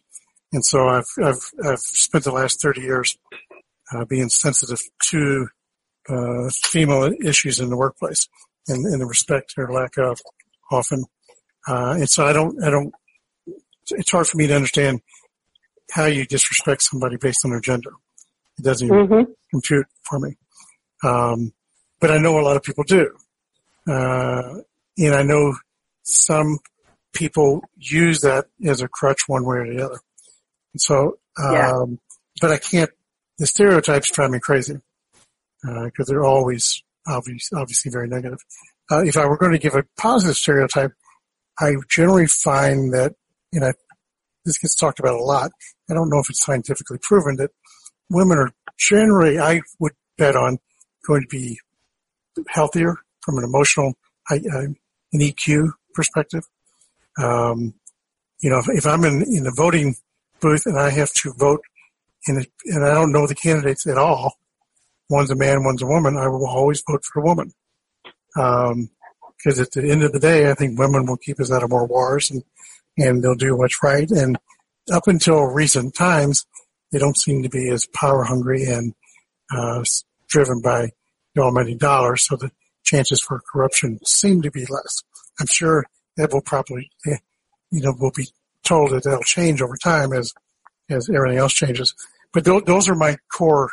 and 0.53 0.65
so 0.65 0.89
I've 0.89 1.07
I've 1.23 1.51
I've 1.65 1.81
spent 1.81 2.25
the 2.25 2.33
last 2.33 2.61
thirty 2.61 2.83
years 2.83 3.17
uh, 3.93 4.05
being 4.05 4.29
sensitive 4.29 4.81
to 5.11 5.49
uh, 6.09 6.51
female 6.65 7.13
issues 7.25 7.61
in 7.61 7.71
the 7.71 7.77
workplace 7.77 8.29
and, 8.69 8.85
and 8.87 9.01
the 9.01 9.07
respect 9.07 9.55
or 9.57 9.73
lack 9.73 9.97
of 9.97 10.21
often. 10.71 11.05
Uh, 11.67 11.95
and 11.99 12.11
so 12.11 12.27
I 12.27 12.33
don't 12.33 12.63
I 12.63 12.71
don't. 12.71 12.93
It's 13.91 14.11
hard 14.11 14.27
for 14.27 14.39
me 14.39 14.47
to 14.47 14.57
understand 14.57 15.01
how 15.91 16.07
you 16.07 16.25
disrespect 16.25 16.83
somebody 16.83 17.17
based 17.17 17.45
on 17.45 17.51
their 17.51 17.61
gender. 17.61 17.93
It 18.59 18.65
doesn't 18.65 18.87
even 18.87 19.07
mm-hmm. 19.07 19.33
compute 19.51 19.87
for 20.03 20.19
me. 20.19 20.37
Um, 21.03 21.53
but 22.01 22.11
I 22.11 22.19
know 22.19 22.39
a 22.39 22.43
lot 22.43 22.57
of 22.57 22.63
people 22.63 22.85
do. 22.85 23.11
Uh, 23.87 24.61
and 24.99 25.15
I 25.15 25.23
know 25.23 25.55
some 26.05 26.59
people 27.15 27.63
use 27.77 28.21
that 28.21 28.47
as 28.65 28.83
a 28.83 28.89
crutch 28.89 29.23
one 29.27 29.45
way 29.45 29.57
or 29.57 29.67
the 29.67 29.85
other. 29.85 29.99
And 30.73 30.81
so, 30.81 31.19
um, 31.43 31.53
yeah. 31.53 31.85
but 32.41 32.51
I 32.53 32.59
can't, 32.59 32.91
the 33.39 33.47
stereotypes 33.47 34.11
drive 34.11 34.31
me 34.31 34.39
crazy, 34.39 34.77
uh, 35.67 35.89
cause 35.97 36.07
they're 36.07 36.25
always 36.25 36.83
obvious, 37.07 37.51
obviously 37.55 37.91
very 37.91 38.09
negative. 38.09 38.39
Uh, 38.91 39.03
if 39.05 39.17
I 39.17 39.27
were 39.27 39.39
going 39.39 39.53
to 39.53 39.59
give 39.59 39.75
a 39.75 39.85
positive 39.97 40.37
stereotype, 40.37 40.93
I 41.59 41.75
generally 41.89 42.27
find 42.27 42.93
that, 42.93 43.15
you 43.53 43.61
know, 43.61 43.73
this 44.45 44.59
gets 44.59 44.75
talked 44.75 45.01
about 45.01 45.15
a 45.15 45.23
lot. 45.23 45.53
I 45.91 45.95
don't 45.95 46.11
know 46.11 46.19
if 46.19 46.29
it's 46.29 46.45
scientifically 46.45 46.99
proven 47.01 47.37
that 47.37 47.51
women 48.11 48.39
are 48.39 48.51
generally, 48.79 49.39
I 49.39 49.63
would 49.79 49.93
bet 50.19 50.37
on, 50.37 50.59
going 51.07 51.23
to 51.23 51.29
be 51.29 51.59
healthier 52.49 52.97
from 53.21 53.39
an 53.39 53.45
emotional, 53.45 53.95
uh, 54.31 54.37
an 54.37 54.77
EQ 55.15 55.71
perspective. 55.95 56.45
Um, 57.19 57.75
you 58.41 58.51
know, 58.51 58.59
if, 58.59 58.69
if 58.69 58.87
I'm 58.87 59.05
in, 59.05 59.23
in 59.23 59.45
the 59.45 59.55
voting 59.55 59.97
booth 60.41 60.67
and 60.67 60.79
I 60.79 60.91
have 60.91 61.13
to 61.15 61.33
vote 61.33 61.63
and, 62.27 62.47
and 62.67 62.85
I 62.85 62.93
don't 62.95 63.13
know 63.13 63.27
the 63.27 63.35
candidates 63.35 63.87
at 63.87 63.99
all, 63.99 64.35
one's 65.09 65.31
a 65.31 65.37
man, 65.37 65.65
one's 65.65 65.83
a 65.83 65.87
woman, 65.87 66.17
I 66.17 66.29
will 66.29 66.47
always 66.47 66.83
vote 66.87 67.05
for 67.05 67.21
a 67.21 67.25
woman. 67.25 67.53
Um, 68.37 68.91
because 69.37 69.61
at 69.61 69.73
the 69.73 69.91
end 69.91 70.03
of 70.03 70.13
the 70.13 70.21
day, 70.21 70.51
I 70.51 70.55
think 70.55 70.79
women 70.79 71.07
will 71.07 71.19
keep 71.19 71.39
us 71.39 71.53
out 71.53 71.63
of 71.63 71.71
more 71.71 71.87
wars 71.87 72.31
and 72.31 72.43
and 72.97 73.23
they'll 73.23 73.35
do 73.35 73.57
what's 73.57 73.83
right. 73.83 74.11
And 74.11 74.39
up 74.93 75.07
until 75.07 75.43
recent 75.43 75.95
times, 75.95 76.47
they 76.93 76.99
don't 76.99 77.19
seem 77.19 77.43
to 77.43 77.49
be 77.49 77.69
as 77.71 77.87
power 77.87 78.25
hungry 78.25 78.65
and 78.65 78.95
uh, 79.55 79.83
driven 80.29 80.61
by 80.61 80.91
almighty 81.37 81.75
dollar. 81.75 82.17
So 82.17 82.37
the 82.37 82.53
chances 82.85 83.21
for 83.21 83.41
corruption 83.53 83.99
seem 84.05 84.43
to 84.43 84.51
be 84.51 84.65
less. 84.67 85.03
I'm 85.41 85.47
sure 85.47 85.85
that 86.17 86.33
will 86.33 86.43
probably, 86.43 86.91
you 87.05 87.83
know, 87.83 87.95
will 87.99 88.13
be 88.15 88.29
told 88.65 88.93
that 88.93 89.05
that'll 89.05 89.23
change 89.23 89.61
over 89.61 89.77
time 89.77 90.13
as 90.13 90.33
as 90.91 91.09
everything 91.09 91.39
else 91.39 91.53
changes. 91.53 91.95
But 92.33 92.45
th- 92.45 92.65
those 92.65 92.89
are 92.89 92.95
my 92.95 93.17
core 93.33 93.71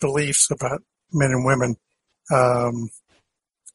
beliefs 0.00 0.50
about 0.50 0.82
men 1.12 1.30
and 1.30 1.44
women. 1.44 1.76
Um, 2.32 2.90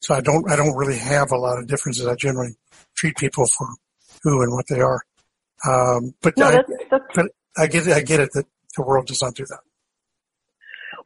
so 0.02 0.14
I 0.14 0.22
don't 0.22 0.50
I 0.50 0.56
don't 0.56 0.76
really 0.76 0.98
have 0.98 1.32
a 1.32 1.38
lot 1.38 1.58
of 1.58 1.68
differences. 1.68 2.06
I 2.06 2.16
generally 2.16 2.56
treat 2.96 3.18
people 3.18 3.46
for 3.48 3.68
who 4.24 4.42
and 4.42 4.54
what 4.54 4.68
they 4.68 4.82
are. 4.82 5.02
Um, 5.68 6.14
but, 6.22 6.38
no, 6.38 6.46
I, 6.48 6.52
that's, 6.52 6.72
that's, 6.92 7.06
but 7.16 7.26
I 7.58 7.68
get 7.68 7.88
it, 7.88 7.94
I 7.94 8.02
get 8.02 8.20
it 8.20 8.30
that 8.34 8.46
the 8.76 8.84
world 8.84 9.08
does 9.08 9.22
not 9.22 9.36
do 9.36 9.46
that. 9.46 9.60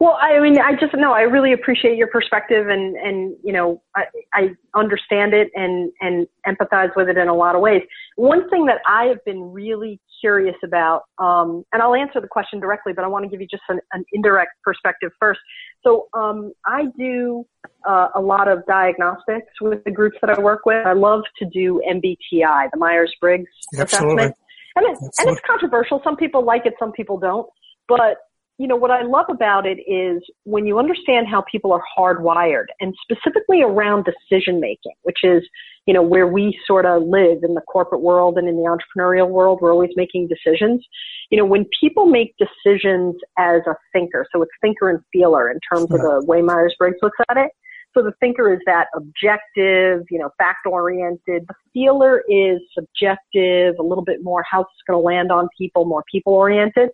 Well, 0.00 0.16
I 0.18 0.40
mean, 0.40 0.58
I 0.58 0.72
just 0.80 0.94
know 0.94 1.12
I 1.12 1.20
really 1.20 1.52
appreciate 1.52 1.98
your 1.98 2.06
perspective, 2.06 2.68
and 2.68 2.96
and 2.96 3.36
you 3.44 3.52
know, 3.52 3.82
I, 3.94 4.04
I 4.32 4.48
understand 4.74 5.34
it 5.34 5.50
and 5.54 5.92
and 6.00 6.26
empathize 6.46 6.88
with 6.96 7.10
it 7.10 7.18
in 7.18 7.28
a 7.28 7.34
lot 7.34 7.54
of 7.54 7.60
ways. 7.60 7.82
One 8.16 8.48
thing 8.48 8.64
that 8.64 8.78
I 8.86 9.04
have 9.04 9.22
been 9.26 9.52
really 9.52 10.00
curious 10.18 10.56
about, 10.64 11.02
um, 11.18 11.64
and 11.74 11.82
I'll 11.82 11.94
answer 11.94 12.18
the 12.18 12.28
question 12.28 12.60
directly, 12.60 12.94
but 12.94 13.04
I 13.04 13.08
want 13.08 13.26
to 13.26 13.28
give 13.28 13.42
you 13.42 13.46
just 13.46 13.62
an, 13.68 13.78
an 13.92 14.06
indirect 14.14 14.52
perspective 14.64 15.12
first. 15.20 15.40
So, 15.84 16.08
um, 16.14 16.52
I 16.64 16.84
do 16.96 17.44
uh, 17.86 18.08
a 18.14 18.20
lot 18.22 18.48
of 18.48 18.64
diagnostics 18.66 19.52
with 19.60 19.84
the 19.84 19.90
groups 19.90 20.16
that 20.22 20.30
I 20.30 20.40
work 20.40 20.64
with. 20.64 20.86
I 20.86 20.94
love 20.94 21.24
to 21.40 21.44
do 21.44 21.82
MBTI, 21.86 22.70
the 22.72 22.78
Myers 22.78 23.14
Briggs 23.20 23.50
assessment, 23.74 24.34
and, 24.76 24.86
it, 24.86 24.98
and 25.18 25.28
it's 25.28 25.40
controversial. 25.46 26.00
Some 26.02 26.16
people 26.16 26.42
like 26.42 26.64
it, 26.64 26.72
some 26.78 26.92
people 26.92 27.18
don't. 27.18 27.46
But 27.86 28.16
you 28.60 28.66
know, 28.66 28.76
what 28.76 28.90
I 28.90 29.00
love 29.00 29.24
about 29.30 29.64
it 29.64 29.78
is 29.90 30.22
when 30.44 30.66
you 30.66 30.78
understand 30.78 31.26
how 31.26 31.42
people 31.50 31.72
are 31.72 31.82
hardwired 31.98 32.66
and 32.78 32.94
specifically 33.00 33.62
around 33.62 34.04
decision 34.04 34.60
making, 34.60 34.92
which 35.00 35.20
is, 35.22 35.42
you 35.86 35.94
know, 35.94 36.02
where 36.02 36.26
we 36.26 36.54
sort 36.66 36.84
of 36.84 37.04
live 37.04 37.38
in 37.42 37.54
the 37.54 37.62
corporate 37.62 38.02
world 38.02 38.36
and 38.36 38.46
in 38.46 38.56
the 38.56 38.68
entrepreneurial 38.68 39.30
world, 39.30 39.60
we're 39.62 39.72
always 39.72 39.92
making 39.96 40.28
decisions. 40.28 40.84
You 41.30 41.38
know, 41.38 41.46
when 41.46 41.64
people 41.80 42.04
make 42.04 42.34
decisions 42.36 43.16
as 43.38 43.62
a 43.66 43.74
thinker, 43.94 44.26
so 44.30 44.42
it's 44.42 44.52
thinker 44.60 44.90
and 44.90 45.00
feeler 45.10 45.50
in 45.50 45.58
terms 45.72 45.86
yeah. 45.88 45.96
of 45.96 46.02
the 46.02 46.26
way 46.26 46.42
Myers-Briggs 46.42 46.98
looks 47.00 47.16
at 47.30 47.38
it. 47.38 47.52
So 47.94 48.02
the 48.02 48.12
thinker 48.20 48.52
is 48.52 48.60
that 48.66 48.88
objective, 48.94 50.04
you 50.10 50.18
know, 50.18 50.28
fact 50.36 50.66
oriented. 50.66 51.46
The 51.48 51.54
feeler 51.72 52.22
is 52.28 52.58
subjective, 52.74 53.76
a 53.80 53.82
little 53.82 54.04
bit 54.04 54.22
more 54.22 54.44
how 54.48 54.60
it's 54.60 54.70
going 54.86 55.00
to 55.00 55.04
land 55.04 55.32
on 55.32 55.48
people, 55.56 55.86
more 55.86 56.04
people 56.12 56.34
oriented. 56.34 56.90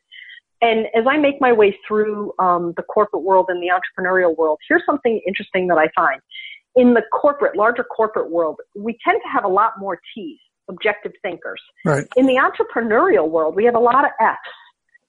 And 0.63 0.87
as 0.95 1.05
I 1.09 1.19
make 1.19 1.41
my 1.41 1.53
way 1.53 1.77
through 1.87 2.33
um, 2.39 2.73
the 2.77 2.83
corporate 2.83 3.23
world 3.23 3.47
and 3.49 3.63
the 3.63 3.69
entrepreneurial 3.69 4.37
world, 4.37 4.59
here's 4.69 4.83
something 4.87 5.21
interesting 5.27 5.67
that 5.69 5.79
I 5.79 5.89
find. 5.95 6.21
In 6.75 6.95
the 6.95 7.03
corporate, 7.13 7.57
larger 7.57 7.85
corporate 7.85 8.31
world, 8.31 8.57
we 8.75 8.99
tend 9.07 9.21
to 9.23 9.29
have 9.33 9.45
a 9.45 9.49
lot 9.49 9.73
more 9.79 10.01
T's, 10.15 10.39
objective 10.69 11.13
thinkers. 11.23 11.61
Right. 11.85 12.07
In 12.17 12.27
the 12.27 12.35
entrepreneurial 12.35 13.29
world, 13.29 13.55
we 13.55 13.65
have 13.65 13.75
a 13.75 13.81
lot 13.81 14.05
of 14.05 14.11
F's, 14.21 14.39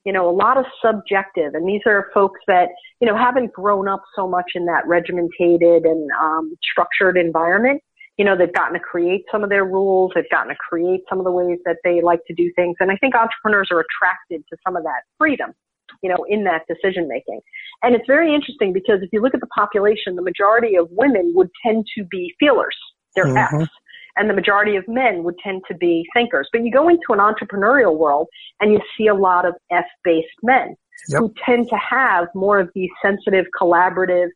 you 0.04 0.12
know, 0.12 0.28
a 0.28 0.32
lot 0.32 0.56
of 0.56 0.64
subjective. 0.84 1.54
And 1.54 1.68
these 1.68 1.82
are 1.86 2.08
folks 2.14 2.40
that, 2.46 2.68
you 3.00 3.08
know, 3.08 3.16
haven't 3.16 3.52
grown 3.52 3.88
up 3.88 4.02
so 4.14 4.28
much 4.28 4.52
in 4.54 4.66
that 4.66 4.86
regimented 4.86 5.84
and 5.84 6.10
um, 6.20 6.56
structured 6.62 7.16
environment 7.16 7.82
you 8.18 8.24
know, 8.24 8.36
they've 8.36 8.52
gotten 8.52 8.74
to 8.74 8.80
create 8.80 9.24
some 9.30 9.44
of 9.44 9.48
their 9.48 9.64
rules. 9.64 10.10
They've 10.14 10.28
gotten 10.30 10.48
to 10.48 10.56
create 10.56 11.02
some 11.08 11.18
of 11.18 11.24
the 11.24 11.30
ways 11.30 11.58
that 11.64 11.76
they 11.84 12.02
like 12.02 12.20
to 12.26 12.34
do 12.34 12.52
things. 12.56 12.76
And 12.80 12.90
I 12.90 12.96
think 12.96 13.14
entrepreneurs 13.14 13.68
are 13.70 13.80
attracted 13.80 14.44
to 14.50 14.56
some 14.66 14.76
of 14.76 14.82
that 14.82 15.02
freedom, 15.16 15.52
you 16.02 16.10
know, 16.10 16.26
in 16.28 16.42
that 16.44 16.62
decision 16.68 17.06
making. 17.08 17.40
And 17.84 17.94
it's 17.94 18.06
very 18.08 18.34
interesting 18.34 18.72
because 18.72 19.00
if 19.02 19.10
you 19.12 19.22
look 19.22 19.34
at 19.34 19.40
the 19.40 19.46
population, 19.46 20.16
the 20.16 20.22
majority 20.22 20.74
of 20.74 20.88
women 20.90 21.32
would 21.36 21.48
tend 21.64 21.86
to 21.96 22.04
be 22.04 22.34
feelers. 22.40 22.76
They're 23.14 23.26
mm-hmm. 23.26 23.62
F's. 23.62 23.70
and 24.16 24.28
the 24.28 24.34
majority 24.34 24.74
of 24.74 24.84
men 24.88 25.22
would 25.22 25.38
tend 25.38 25.62
to 25.68 25.76
be 25.76 26.04
thinkers. 26.12 26.48
But 26.52 26.64
you 26.64 26.72
go 26.72 26.88
into 26.88 27.10
an 27.10 27.20
entrepreneurial 27.20 27.96
world 27.96 28.26
and 28.60 28.72
you 28.72 28.80
see 28.96 29.06
a 29.06 29.14
lot 29.14 29.46
of 29.46 29.54
F-based 29.70 30.26
men 30.42 30.74
yep. 31.08 31.20
who 31.20 31.32
tend 31.46 31.68
to 31.68 31.76
have 31.76 32.26
more 32.34 32.58
of 32.58 32.68
these 32.74 32.90
sensitive, 33.00 33.46
collaborative, 33.60 34.28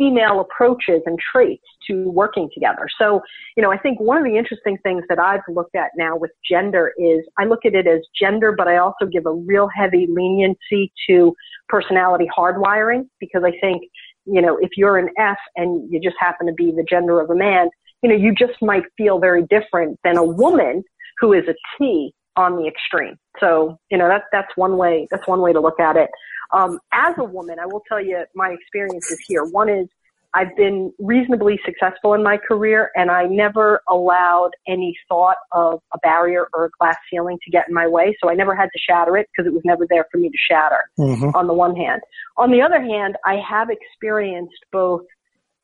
female 0.00 0.40
approaches 0.40 1.02
and 1.04 1.18
traits 1.18 1.62
to 1.86 2.10
working 2.10 2.48
together. 2.54 2.86
So, 2.98 3.20
you 3.54 3.62
know, 3.62 3.70
I 3.70 3.76
think 3.76 4.00
one 4.00 4.16
of 4.16 4.24
the 4.24 4.38
interesting 4.38 4.78
things 4.82 5.04
that 5.10 5.18
I've 5.18 5.42
looked 5.46 5.76
at 5.76 5.90
now 5.94 6.16
with 6.16 6.30
gender 6.50 6.92
is 6.96 7.20
I 7.38 7.44
look 7.44 7.66
at 7.66 7.74
it 7.74 7.86
as 7.86 8.00
gender, 8.18 8.54
but 8.56 8.66
I 8.66 8.78
also 8.78 9.04
give 9.04 9.26
a 9.26 9.32
real 9.32 9.68
heavy 9.68 10.06
leniency 10.08 10.90
to 11.08 11.34
personality 11.68 12.26
hardwiring 12.34 13.08
because 13.20 13.42
I 13.44 13.52
think, 13.60 13.82
you 14.24 14.40
know, 14.40 14.56
if 14.56 14.70
you're 14.74 14.96
an 14.96 15.10
F 15.18 15.38
and 15.56 15.92
you 15.92 16.00
just 16.00 16.16
happen 16.18 16.46
to 16.46 16.54
be 16.54 16.72
the 16.74 16.84
gender 16.88 17.20
of 17.20 17.28
a 17.28 17.36
man, 17.36 17.68
you 18.02 18.08
know, 18.08 18.16
you 18.16 18.34
just 18.34 18.60
might 18.62 18.84
feel 18.96 19.18
very 19.18 19.44
different 19.50 19.98
than 20.02 20.16
a 20.16 20.24
woman 20.24 20.82
who 21.18 21.34
is 21.34 21.44
a 21.46 21.54
T 21.76 22.14
on 22.36 22.56
the 22.56 22.66
extreme. 22.66 23.16
So, 23.38 23.78
you 23.90 23.98
know, 23.98 24.08
that's, 24.08 24.24
that's 24.32 24.48
one 24.56 24.78
way, 24.78 25.06
that's 25.10 25.28
one 25.28 25.42
way 25.42 25.52
to 25.52 25.60
look 25.60 25.78
at 25.78 25.96
it. 25.96 26.08
Um, 26.52 26.78
as 26.92 27.14
a 27.18 27.24
woman, 27.24 27.58
I 27.58 27.66
will 27.66 27.82
tell 27.88 28.00
you 28.00 28.24
my 28.34 28.50
experiences 28.50 29.18
here. 29.26 29.44
One 29.44 29.68
is 29.68 29.88
I've 30.32 30.54
been 30.56 30.92
reasonably 30.98 31.58
successful 31.64 32.14
in 32.14 32.22
my 32.22 32.36
career 32.36 32.90
and 32.94 33.10
I 33.10 33.24
never 33.24 33.80
allowed 33.88 34.50
any 34.68 34.96
thought 35.08 35.38
of 35.50 35.80
a 35.92 35.98
barrier 35.98 36.46
or 36.54 36.66
a 36.66 36.70
glass 36.78 36.96
ceiling 37.10 37.38
to 37.44 37.50
get 37.50 37.68
in 37.68 37.74
my 37.74 37.88
way. 37.88 38.16
So 38.22 38.30
I 38.30 38.34
never 38.34 38.54
had 38.54 38.66
to 38.66 38.78
shatter 38.78 39.16
it 39.16 39.28
because 39.30 39.48
it 39.48 39.52
was 39.52 39.62
never 39.64 39.86
there 39.88 40.06
for 40.10 40.18
me 40.18 40.28
to 40.28 40.36
shatter 40.48 40.88
mm-hmm. 40.98 41.30
on 41.34 41.48
the 41.48 41.52
one 41.52 41.74
hand. 41.74 42.02
On 42.36 42.50
the 42.50 42.62
other 42.62 42.80
hand, 42.80 43.16
I 43.24 43.36
have 43.48 43.70
experienced 43.70 44.64
both 44.70 45.02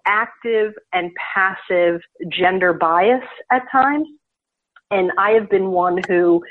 active 0.05 0.73
and 0.93 1.13
passive 1.35 2.01
gender 2.29 2.73
bias 2.73 3.25
at 3.53 3.63
times. 3.71 4.09
And 4.91 5.13
I 5.19 5.31
have 5.33 5.49
been 5.49 5.69
one 5.69 6.01
who 6.09 6.43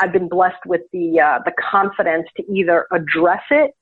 I've 0.00 0.12
been 0.12 0.28
blessed 0.28 0.64
with 0.66 0.82
the 0.92 1.20
uh, 1.20 1.38
the 1.44 1.52
confidence 1.70 2.26
to 2.36 2.44
either 2.52 2.86
address 2.92 3.42
it 3.50 3.72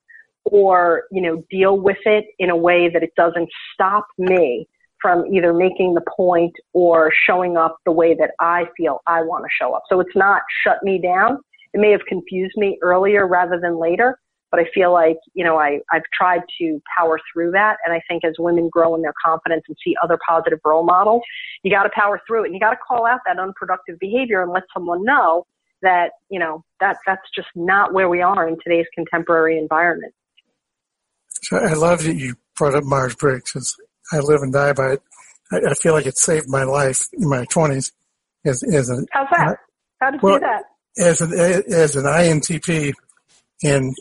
or 0.45 1.05
you 1.11 1.23
know 1.23 1.43
deal 1.51 1.79
with 1.79 1.99
it 2.05 2.25
in 2.39 2.51
a 2.51 2.57
way 2.57 2.89
that 2.89 3.03
it 3.03 3.13
doesn't 3.17 3.49
stop 3.75 4.07
me 4.19 4.69
from 5.01 5.27
either 5.27 5.53
making 5.53 5.95
the 5.95 6.03
point 6.17 6.53
or 6.73 7.13
showing 7.27 7.57
up 7.57 7.77
the 7.85 7.93
way 7.93 8.15
that 8.15 8.31
I 8.41 8.65
feel 8.77 9.01
I 9.07 9.23
want 9.23 9.45
to 9.45 9.49
show 9.61 9.73
up. 9.75 9.83
So 9.89 10.01
it's 10.01 10.17
not 10.17 10.43
shut 10.65 10.83
me 10.83 10.99
down. 11.01 11.39
It 11.75 11.81
may 11.81 11.91
have 11.91 12.01
confused 12.09 12.55
me 12.57 12.79
earlier 12.83 13.27
rather 13.27 13.61
than 13.61 13.79
later, 13.79 14.19
but 14.51 14.61
I 14.61 14.65
feel 14.73 14.93
like, 14.93 15.19
you 15.35 15.45
know, 15.45 15.59
I, 15.59 15.81
I've 15.93 16.03
tried 16.17 16.41
to 16.59 16.81
power 16.97 17.21
through 17.33 17.51
that. 17.53 17.77
And 17.85 17.93
I 17.93 18.01
think 18.09 18.25
as 18.25 18.35
women 18.39 18.71
grow 18.71 18.95
in 18.95 19.03
their 19.03 19.13
confidence 19.23 19.65
and 19.69 19.77
see 19.85 19.95
other 20.03 20.19
positive 20.27 20.61
role 20.65 20.85
models, 20.85 21.23
you 21.63 21.71
got 21.71 21.83
to 21.83 21.91
power 21.95 22.21
through 22.27 22.45
it 22.45 22.47
and 22.47 22.55
you 22.55 22.61
got 22.61 22.71
to 22.71 22.79
call 22.87 23.05
out 23.05 23.21
that 23.27 23.39
unproductive 23.39 23.99
behavior 23.99 24.43
and 24.43 24.51
let 24.51 24.63
someone 24.73 25.05
know 25.05 25.45
that, 25.87 26.11
you 26.29 26.41
know, 26.41 26.65
that, 26.81 26.97
that's 27.07 27.23
just 27.35 27.49
not 27.55 27.95
where 27.95 28.09
we 28.09 28.21
are 28.21 28.49
in 28.49 28.57
today's 28.63 28.87
contemporary 28.93 29.57
environment. 29.57 30.13
So 31.43 31.57
I 31.59 31.75
love 31.75 32.03
that 32.03 32.17
you 32.17 32.35
brought 32.57 32.75
up 32.75 32.83
Myers-Briggs. 32.85 33.77
I 34.13 34.19
live 34.19 34.43
and 34.43 34.53
die 34.53 34.73
by 34.73 34.95
it. 34.95 35.03
I, 35.53 35.59
I, 35.71 35.75
feel 35.75 35.93
like 35.93 36.07
it 36.07 36.19
saved 36.19 36.47
my 36.49 36.65
life 36.65 36.99
in 37.13 37.29
my 37.29 37.45
twenties. 37.51 37.93
As, 38.45 38.63
as 38.65 38.91
a, 38.91 39.05
How's 39.13 39.29
that? 39.31 39.59
How 40.01 40.11
did 40.11 40.21
you 40.23 40.35
do 40.35 40.41
that? 40.41 40.65
As 40.99 41.21
an, 41.21 41.33
as 41.33 41.95
an 41.95 42.05
INTP 42.05 42.93
and 43.63 43.95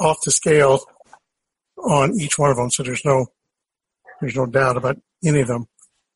off 0.00 0.16
the 0.24 0.32
scale 0.32 0.80
on 1.78 2.18
each 2.18 2.38
one 2.38 2.50
of 2.50 2.56
them. 2.56 2.70
So 2.70 2.82
there's 2.82 3.04
no, 3.04 3.26
there's 4.20 4.36
no 4.36 4.46
doubt 4.46 4.76
about 4.76 4.98
any 5.24 5.40
of 5.40 5.48
them. 5.48 5.66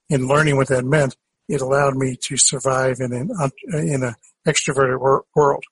In 0.08 0.26
learning 0.26 0.56
what 0.56 0.68
that 0.68 0.84
meant, 0.84 1.16
it 1.48 1.60
allowed 1.60 1.96
me 1.96 2.16
to 2.24 2.36
survive 2.36 2.96
in 3.00 3.12
an, 3.12 3.30
in 3.72 4.02
an 4.02 4.14
extroverted 4.46 4.98
wor- 5.00 5.24
world. 5.34 5.64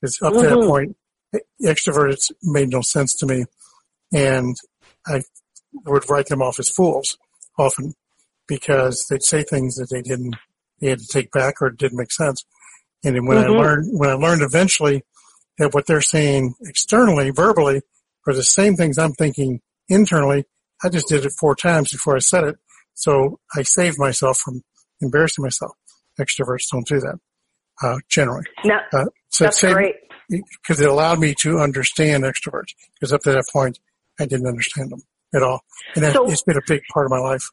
Because 0.00 0.20
up 0.22 0.32
mm-hmm. 0.32 0.42
to 0.42 0.48
that 0.48 0.56
mm-hmm. 0.56 0.68
point, 0.68 0.96
extroverts 1.62 2.30
made 2.42 2.70
no 2.70 2.80
sense 2.80 3.14
to 3.16 3.26
me. 3.26 3.44
And 4.12 4.56
I 5.06 5.22
would 5.84 6.08
write 6.08 6.26
them 6.26 6.42
off 6.42 6.58
as 6.58 6.68
fools 6.68 7.16
often 7.58 7.94
because 8.46 9.06
they'd 9.08 9.22
say 9.22 9.42
things 9.42 9.76
that 9.76 9.88
they 9.90 10.02
didn't, 10.02 10.36
they 10.80 10.88
had 10.88 10.98
to 10.98 11.06
take 11.06 11.30
back 11.30 11.60
or 11.60 11.68
it 11.68 11.76
didn't 11.76 11.98
make 11.98 12.12
sense. 12.12 12.44
And 13.04 13.14
then 13.14 13.26
when 13.26 13.38
mm-hmm. 13.38 13.52
I 13.52 13.56
learned, 13.56 13.98
when 13.98 14.10
I 14.10 14.14
learned 14.14 14.42
eventually 14.42 15.02
that 15.58 15.74
what 15.74 15.86
they're 15.86 16.00
saying 16.00 16.54
externally, 16.62 17.30
verbally, 17.30 17.82
are 18.26 18.34
the 18.34 18.42
same 18.42 18.76
things 18.76 18.98
I'm 18.98 19.12
thinking 19.12 19.60
internally. 19.88 20.44
I 20.82 20.88
just 20.88 21.08
did 21.08 21.24
it 21.24 21.32
four 21.38 21.54
times 21.54 21.92
before 21.92 22.16
I 22.16 22.20
said 22.20 22.44
it. 22.44 22.56
So 22.94 23.38
I 23.56 23.62
saved 23.62 23.98
myself 23.98 24.38
from 24.38 24.62
embarrassing 25.00 25.42
myself. 25.42 25.72
Extroverts 26.18 26.64
don't 26.70 26.86
do 26.86 27.00
that, 27.00 27.18
uh, 27.82 27.98
generally. 28.08 28.44
No, 28.64 28.76
uh, 28.92 29.06
so 29.28 29.44
that's 29.44 29.60
saved, 29.60 29.74
great. 29.74 29.94
Because 30.28 30.80
it 30.80 30.88
allowed 30.88 31.18
me 31.18 31.34
to 31.40 31.58
understand 31.58 32.24
extroverts. 32.24 32.74
Because 32.94 33.12
up 33.12 33.22
to 33.22 33.32
that 33.32 33.44
point, 33.52 33.78
I 34.18 34.26
didn't 34.26 34.46
understand 34.46 34.90
them 34.90 35.02
at 35.34 35.42
all. 35.42 35.60
And 35.94 36.04
that, 36.04 36.14
so, 36.14 36.30
it's 36.30 36.42
been 36.42 36.56
a 36.56 36.62
big 36.66 36.82
part 36.92 37.06
of 37.06 37.10
my 37.10 37.18
life. 37.18 37.48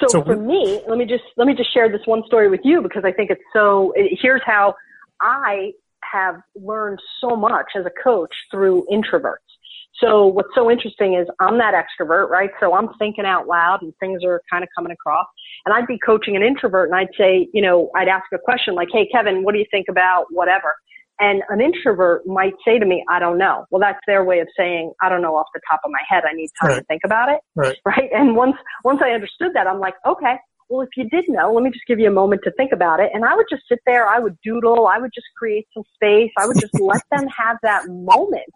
So, 0.00 0.06
so 0.08 0.24
for 0.24 0.36
me, 0.36 0.80
let 0.88 0.98
me 0.98 1.06
just, 1.06 1.24
let 1.36 1.46
me 1.46 1.54
just 1.54 1.72
share 1.72 1.88
this 1.90 2.02
one 2.06 2.22
story 2.26 2.48
with 2.48 2.60
you 2.64 2.82
because 2.82 3.04
I 3.04 3.12
think 3.12 3.30
it's 3.30 3.42
so, 3.52 3.92
here's 3.96 4.42
how 4.44 4.74
I 5.20 5.72
have 6.02 6.40
learned 6.54 7.00
so 7.20 7.36
much 7.36 7.66
as 7.76 7.86
a 7.86 7.90
coach 8.02 8.34
through 8.50 8.86
introverts. 8.90 9.36
So 10.00 10.26
what's 10.26 10.50
so 10.54 10.70
interesting 10.70 11.14
is 11.14 11.26
I'm 11.40 11.58
that 11.58 11.74
extrovert, 11.74 12.28
right? 12.28 12.50
So 12.60 12.74
I'm 12.74 12.88
thinking 12.98 13.24
out 13.24 13.46
loud 13.46 13.82
and 13.82 13.94
things 13.98 14.22
are 14.24 14.42
kind 14.50 14.62
of 14.62 14.68
coming 14.76 14.92
across. 14.92 15.26
And 15.66 15.74
I'd 15.74 15.86
be 15.86 15.98
coaching 15.98 16.36
an 16.36 16.42
introvert 16.42 16.88
and 16.88 16.96
I'd 16.96 17.14
say, 17.18 17.48
you 17.52 17.60
know, 17.60 17.90
I'd 17.94 18.08
ask 18.08 18.24
a 18.32 18.38
question 18.38 18.74
like, 18.74 18.88
Hey, 18.92 19.08
Kevin, 19.12 19.42
what 19.42 19.52
do 19.52 19.58
you 19.58 19.66
think 19.70 19.86
about 19.90 20.26
whatever? 20.30 20.74
And 21.18 21.42
an 21.48 21.60
introvert 21.60 22.26
might 22.26 22.52
say 22.64 22.78
to 22.78 22.84
me, 22.84 23.02
I 23.10 23.18
don't 23.18 23.38
know. 23.38 23.64
Well, 23.70 23.80
that's 23.80 23.98
their 24.06 24.22
way 24.22 24.40
of 24.40 24.48
saying, 24.56 24.92
I 25.02 25.08
don't 25.08 25.22
know 25.22 25.34
off 25.34 25.46
the 25.54 25.60
top 25.68 25.80
of 25.84 25.90
my 25.90 26.00
head. 26.06 26.24
I 26.28 26.34
need 26.34 26.50
time 26.60 26.70
right. 26.70 26.78
to 26.78 26.84
think 26.84 27.02
about 27.04 27.28
it. 27.30 27.40
Right. 27.54 27.76
Right. 27.86 28.10
And 28.12 28.36
once, 28.36 28.56
once 28.84 29.00
I 29.02 29.10
understood 29.10 29.52
that, 29.54 29.66
I'm 29.66 29.80
like, 29.80 29.94
okay, 30.04 30.36
well, 30.68 30.82
if 30.82 30.90
you 30.96 31.08
did 31.08 31.24
know, 31.28 31.52
let 31.52 31.62
me 31.62 31.70
just 31.70 31.86
give 31.86 31.98
you 31.98 32.08
a 32.08 32.12
moment 32.12 32.42
to 32.44 32.50
think 32.52 32.72
about 32.72 33.00
it. 33.00 33.10
And 33.14 33.24
I 33.24 33.34
would 33.34 33.46
just 33.48 33.62
sit 33.68 33.78
there. 33.86 34.08
I 34.08 34.18
would 34.18 34.36
doodle. 34.42 34.86
I 34.86 34.98
would 34.98 35.12
just 35.14 35.26
create 35.36 35.66
some 35.72 35.84
space. 35.94 36.30
I 36.38 36.46
would 36.46 36.60
just 36.60 36.74
let 36.80 37.02
them 37.10 37.26
have 37.28 37.56
that 37.62 37.88
moment 37.88 38.52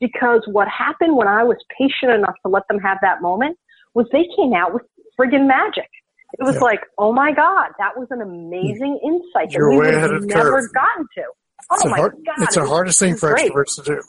because 0.00 0.42
what 0.50 0.68
happened 0.68 1.16
when 1.16 1.28
I 1.28 1.42
was 1.42 1.56
patient 1.76 2.12
enough 2.12 2.36
to 2.44 2.50
let 2.50 2.62
them 2.68 2.78
have 2.78 2.98
that 3.02 3.20
moment 3.20 3.58
was 3.94 4.06
they 4.12 4.26
came 4.36 4.54
out 4.54 4.72
with 4.72 4.82
friggin' 5.18 5.46
magic. 5.46 5.88
It 6.34 6.44
was 6.44 6.56
yeah. 6.56 6.60
like, 6.60 6.80
oh 6.98 7.12
my 7.12 7.32
God, 7.32 7.70
that 7.78 7.96
was 7.96 8.08
an 8.10 8.20
amazing 8.20 9.00
insight 9.02 9.52
You're 9.52 9.70
that 9.70 9.78
we 9.78 9.86
would 9.86 9.94
have 9.94 10.22
never 10.24 10.60
curve. 10.60 10.72
gotten 10.74 11.06
to. 11.14 11.22
Oh 11.70 11.74
it's 11.74 11.84
my 11.86 11.96
hard, 11.96 12.16
God. 12.24 12.42
It's 12.42 12.54
the 12.54 12.66
hardest 12.66 12.98
thing 12.98 13.16
for 13.16 13.30
great. 13.30 13.50
extroverts 13.50 13.76
to 13.76 13.82
do. 13.82 14.02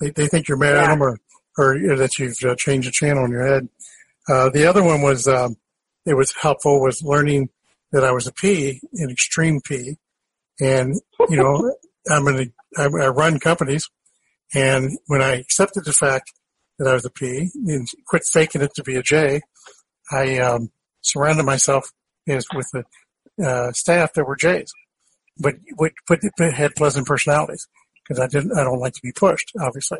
They, 0.00 0.10
they 0.10 0.28
think 0.28 0.48
you're 0.48 0.58
mad 0.58 0.74
yeah. 0.74 0.84
at 0.84 0.88
them 0.88 1.02
or, 1.02 1.18
or 1.56 1.96
that 1.96 2.18
you've 2.18 2.36
uh, 2.44 2.56
changed 2.56 2.88
the 2.88 2.92
channel 2.92 3.24
in 3.24 3.30
your 3.30 3.46
head. 3.46 3.68
Uh, 4.28 4.50
the 4.50 4.66
other 4.66 4.82
one 4.82 5.02
was, 5.02 5.28
um, 5.28 5.56
it 6.06 6.14
was 6.14 6.34
helpful 6.40 6.80
was 6.80 7.02
learning 7.02 7.50
that 7.92 8.04
I 8.04 8.12
was 8.12 8.26
a 8.26 8.32
P, 8.32 8.80
an 8.94 9.10
extreme 9.10 9.60
P. 9.60 9.96
And, 10.60 10.94
you 11.28 11.36
know, 11.36 11.72
I'm 12.10 12.26
in 12.28 12.52
a, 12.76 12.82
I 12.82 13.08
run 13.08 13.38
companies. 13.38 13.88
And 14.54 14.98
when 15.06 15.22
I 15.22 15.36
accepted 15.36 15.84
the 15.84 15.92
fact 15.92 16.32
that 16.78 16.88
I 16.88 16.94
was 16.94 17.04
a 17.04 17.10
P 17.10 17.50
and 17.66 17.86
quit 18.06 18.24
faking 18.30 18.62
it 18.62 18.74
to 18.74 18.82
be 18.82 18.96
a 18.96 19.02
J, 19.02 19.40
I, 20.10 20.38
um, 20.38 20.70
surrounded 21.04 21.44
myself 21.44 21.92
is 22.26 22.46
with 22.54 22.68
the, 22.72 22.84
uh, 23.44 23.72
staff 23.72 24.12
that 24.14 24.24
were 24.24 24.36
J's, 24.36 24.72
but, 25.38 25.54
but, 25.76 26.20
but 26.36 26.54
had 26.54 26.74
pleasant 26.74 27.06
personalities 27.06 27.66
because 28.02 28.20
I 28.20 28.26
didn't, 28.26 28.56
I 28.56 28.64
don't 28.64 28.80
like 28.80 28.94
to 28.94 29.02
be 29.02 29.12
pushed, 29.12 29.52
obviously. 29.60 29.98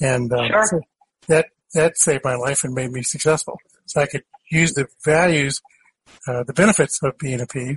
And, 0.00 0.32
um, 0.32 0.48
sure. 0.48 0.66
so 0.66 0.80
that, 1.28 1.46
that 1.74 1.98
saved 1.98 2.24
my 2.24 2.34
life 2.34 2.64
and 2.64 2.74
made 2.74 2.90
me 2.90 3.02
successful. 3.02 3.58
So 3.86 4.00
I 4.00 4.06
could 4.06 4.24
use 4.50 4.74
the 4.74 4.86
values, 5.04 5.60
uh, 6.26 6.44
the 6.44 6.52
benefits 6.52 7.00
of 7.02 7.18
being 7.18 7.40
a 7.40 7.46
P 7.46 7.76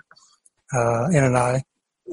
uh, 0.74 1.06
and 1.06 1.26
an 1.26 1.36
I, 1.36 1.64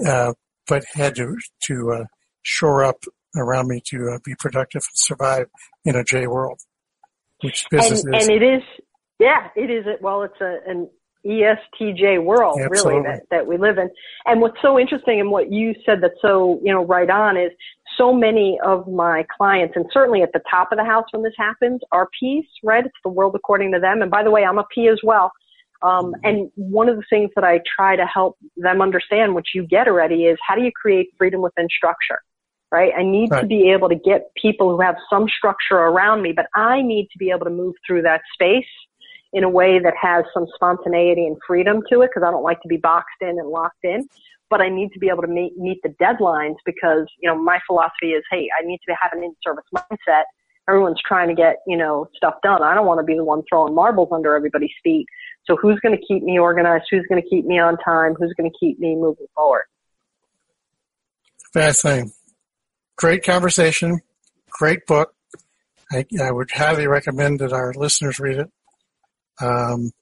uh, 0.07 0.33
but 0.67 0.85
had 0.95 1.17
to 1.17 1.37
to 1.65 1.93
uh, 1.93 2.05
shore 2.43 2.85
up 2.85 3.05
around 3.37 3.69
me 3.69 3.83
to 3.87 4.11
uh, 4.11 4.19
be 4.25 4.35
productive 4.39 4.83
and 4.83 4.97
survive 4.97 5.47
in 5.85 5.97
a 5.97 6.05
J 6.05 6.27
world, 6.27 6.61
which 7.43 7.67
business 7.71 8.05
and, 8.05 8.15
is. 8.15 8.29
And 8.29 8.37
it 8.37 8.45
is, 8.45 8.63
yeah, 9.19 9.49
it 9.57 9.71
is. 9.71 9.85
It 9.87 10.03
well, 10.03 10.23
it's 10.23 10.41
a, 10.41 10.59
an 10.67 10.89
ESTJ 11.27 12.23
world, 12.23 12.61
Absolutely. 12.61 13.01
really, 13.01 13.07
that, 13.07 13.23
that 13.31 13.47
we 13.47 13.57
live 13.57 13.79
in. 13.79 13.89
And 14.27 14.41
what's 14.41 14.61
so 14.61 14.79
interesting 14.79 15.21
and 15.21 15.31
what 15.31 15.51
you 15.51 15.75
said 15.87 16.03
that's 16.03 16.21
so, 16.21 16.61
you 16.63 16.73
know, 16.73 16.85
right 16.85 17.09
on 17.09 17.37
is 17.37 17.51
so 17.97 18.13
many 18.13 18.59
of 18.65 18.87
my 18.89 19.25
clients, 19.37 19.75
and 19.77 19.87
certainly 19.93 20.23
at 20.23 20.33
the 20.33 20.41
top 20.51 20.73
of 20.73 20.79
the 20.79 20.85
house 20.85 21.05
when 21.13 21.23
this 21.23 21.33
happens, 21.39 21.81
are 21.93 22.09
P's, 22.19 22.45
right? 22.63 22.85
It's 22.85 22.95
the 23.05 23.11
world 23.11 23.35
according 23.35 23.73
to 23.73 23.81
them. 23.81 24.03
And 24.03 24.11
by 24.11 24.23
the 24.23 24.31
way, 24.31 24.45
I'm 24.45 24.59
a 24.59 24.67
P 24.75 24.89
as 24.89 24.99
well. 25.03 25.33
Um, 25.83 26.15
and 26.25 26.51
one 26.57 26.89
of 26.89 26.97
the 26.97 27.03
things 27.11 27.31
that 27.35 27.45
I 27.45 27.61
try 27.77 27.95
to 27.95 28.07
help 28.07 28.39
them 28.57 28.81
understand, 28.81 29.35
which 29.35 29.49
you 29.55 29.67
get 29.67 29.87
already, 29.87 30.25
is 30.25 30.39
how 30.47 30.55
do 30.55 30.63
you 30.63 30.73
create 30.73 31.09
freedom 31.19 31.43
within 31.43 31.69
structure? 31.75 32.21
Right? 32.73 32.93
I 32.97 33.03
need 33.03 33.31
right. 33.31 33.43
to 33.43 33.47
be 33.47 33.71
able 33.71 33.89
to 33.89 33.95
get 33.95 34.31
people 34.41 34.71
who 34.71 34.81
have 34.81 34.97
some 35.09 35.27
structure 35.29 35.77
around 35.77 36.23
me, 36.23 36.33
but 36.33 36.47
I 36.57 36.83
need 36.83 37.09
to 37.13 37.19
be 37.19 37.31
able 37.31 37.45
to 37.45 37.51
move 37.51 37.75
through 37.87 38.03
that 38.03 38.23
space 38.33 38.67
in 39.35 39.45
a 39.45 39.51
way 39.51 39.79
that 39.81 39.95
has 40.01 40.25
some 40.33 40.47
spontaneity 40.55 41.27
and 41.27 41.37
freedom 41.47 41.83
to 41.91 42.01
it 42.03 42.11
because 42.15 42.27
I 42.27 42.31
don't 42.31 42.45
like 42.45 42.63
to 42.63 42.69
be 42.69 42.77
boxed 42.79 43.21
in 43.21 43.31
and 43.31 43.49
locked 43.49 43.85
in. 43.85 44.09
But 44.49 44.61
I 44.61 44.69
need 44.69 44.93
to 44.93 44.99
be 44.99 45.09
able 45.09 45.23
to 45.23 45.29
meet, 45.29 45.57
meet 45.59 45.81
the 45.83 45.89
deadlines 46.01 46.57
because, 46.65 47.07
you 47.21 47.29
know, 47.29 47.37
my 47.37 47.59
philosophy 47.67 48.11
is, 48.11 48.23
hey, 48.31 48.49
I 48.57 48.65
need 48.65 48.79
to 48.89 48.95
have 49.01 49.13
an 49.13 49.25
in-service 49.25 49.65
mindset. 49.75 50.23
Everyone's 50.69 51.01
trying 51.05 51.29
to 51.29 51.35
get, 51.35 51.57
you 51.67 51.77
know, 51.77 52.09
stuff 52.15 52.35
done. 52.43 52.63
I 52.63 52.75
don't 52.75 52.87
want 52.87 53.01
to 53.01 53.05
be 53.05 53.17
the 53.17 53.25
one 53.25 53.43
throwing 53.49 53.75
marbles 53.75 54.11
under 54.13 54.35
everybody's 54.35 54.71
feet. 54.85 55.07
So 55.47 55.57
who's 55.57 55.81
going 55.81 55.97
to 55.99 56.03
keep 56.07 56.23
me 56.23 56.39
organized? 56.39 56.85
Who's 56.91 57.05
going 57.09 57.21
to 57.21 57.29
keep 57.29 57.45
me 57.45 57.59
on 57.59 57.77
time? 57.79 58.15
Who's 58.15 58.33
going 58.37 58.51
to 58.51 58.57
keep 58.59 58.79
me 58.79 58.95
moving 58.95 59.27
forward? 59.35 59.65
Fascinating. 61.53 62.13
Great 62.97 63.25
conversation. 63.25 64.01
Great 64.51 64.87
book. 64.87 65.15
I, 65.91 66.07
I 66.21 66.31
would 66.31 66.51
highly 66.51 66.87
recommend 66.87 67.41
that 67.41 67.53
our 67.53 67.73
listeners 67.75 68.21
read 68.21 68.39
it. 68.39 68.51
Um, 69.41 69.93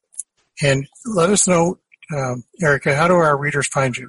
and 0.62 0.86
let 1.06 1.30
us 1.30 1.48
know, 1.48 1.78
um, 2.16 2.44
Erica, 2.62 2.94
how 2.94 3.08
do 3.08 3.14
our 3.14 3.36
readers 3.36 3.66
find 3.68 3.96
you? 3.96 4.08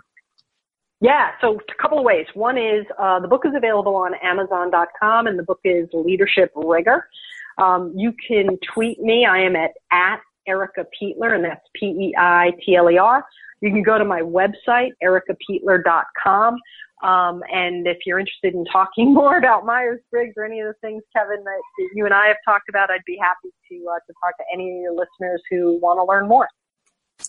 Yeah, 1.02 1.32
so 1.42 1.58
a 1.58 1.82
couple 1.82 2.00
of 2.00 2.06
ways. 2.06 2.26
One 2.34 2.58
is 2.58 2.86
uh, 2.98 3.20
the 3.20 3.28
book 3.28 3.42
is 3.46 3.52
available 3.56 3.96
on 3.96 4.14
Amazon.com, 4.24 5.28
and 5.28 5.38
the 5.38 5.44
book 5.44 5.60
is 5.66 5.90
Leadership 5.92 6.52
Rigor. 6.56 7.08
Um, 7.62 7.94
you 7.96 8.14
can 8.26 8.58
tweet 8.74 9.00
me. 9.02 9.26
I 9.26 9.40
am 9.40 9.56
at 9.56 9.72
at 9.92 10.22
Erica 10.48 10.86
Peitler, 11.02 11.36
and 11.36 11.44
that's 11.44 11.62
P-E-I-T-L-E-R. 11.76 13.26
You 13.62 13.72
can 13.72 13.84
go 13.84 13.98
to 13.98 14.06
my 14.06 14.22
website, 14.22 14.92
ericapeitler.com. 15.04 16.58
Um, 17.04 17.44
and 17.52 17.86
if 17.86 17.98
you're 18.06 18.18
interested 18.18 18.54
in 18.54 18.64
talking 18.66 19.14
more 19.14 19.38
about 19.38 19.66
Myers-Briggs 19.66 20.34
or 20.38 20.46
any 20.46 20.62
of 20.62 20.68
the 20.68 20.76
things, 20.82 21.04
Kevin, 21.16 21.44
that, 21.44 21.62
that 21.78 21.90
you 21.94 22.06
and 22.06 22.14
I 22.14 22.28
have 22.28 22.38
talked 22.46 22.70
about, 22.70 22.90
I'd 22.90 23.06
be 23.06 23.20
happy 23.22 23.54
to, 23.70 23.86
uh, 23.90 24.00
to 24.08 24.14
talk 24.24 24.38
to 24.38 24.44
any 24.54 24.78
of 24.78 24.82
your 24.82 24.94
listeners 24.94 25.42
who 25.52 25.80
want 25.80 26.00
to 26.00 26.06
learn 26.06 26.28
more. 26.28 26.48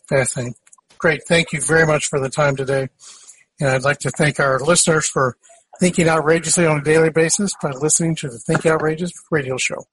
Fascinating. 0.08 0.54
Great. 0.98 1.22
Thank 1.26 1.52
you 1.52 1.60
very 1.60 1.86
much 1.86 2.06
for 2.06 2.20
the 2.20 2.30
time 2.30 2.56
today. 2.56 2.88
And 3.60 3.68
I'd 3.68 3.82
like 3.82 3.98
to 4.00 4.10
thank 4.10 4.40
our 4.40 4.58
listeners 4.60 5.08
for 5.08 5.36
thinking 5.80 6.08
outrageously 6.08 6.66
on 6.66 6.78
a 6.78 6.82
daily 6.82 7.10
basis 7.10 7.52
by 7.60 7.70
listening 7.70 8.14
to 8.16 8.28
the 8.28 8.38
Think 8.38 8.64
Outrageous 8.64 9.12
radio 9.30 9.56
show. 9.56 9.84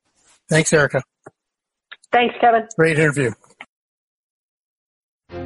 Thanks, 0.48 0.72
Erica. 0.74 1.02
Thanks, 2.12 2.36
Kevin. 2.39 2.67
Great 2.78 3.00
interview. 3.00 3.32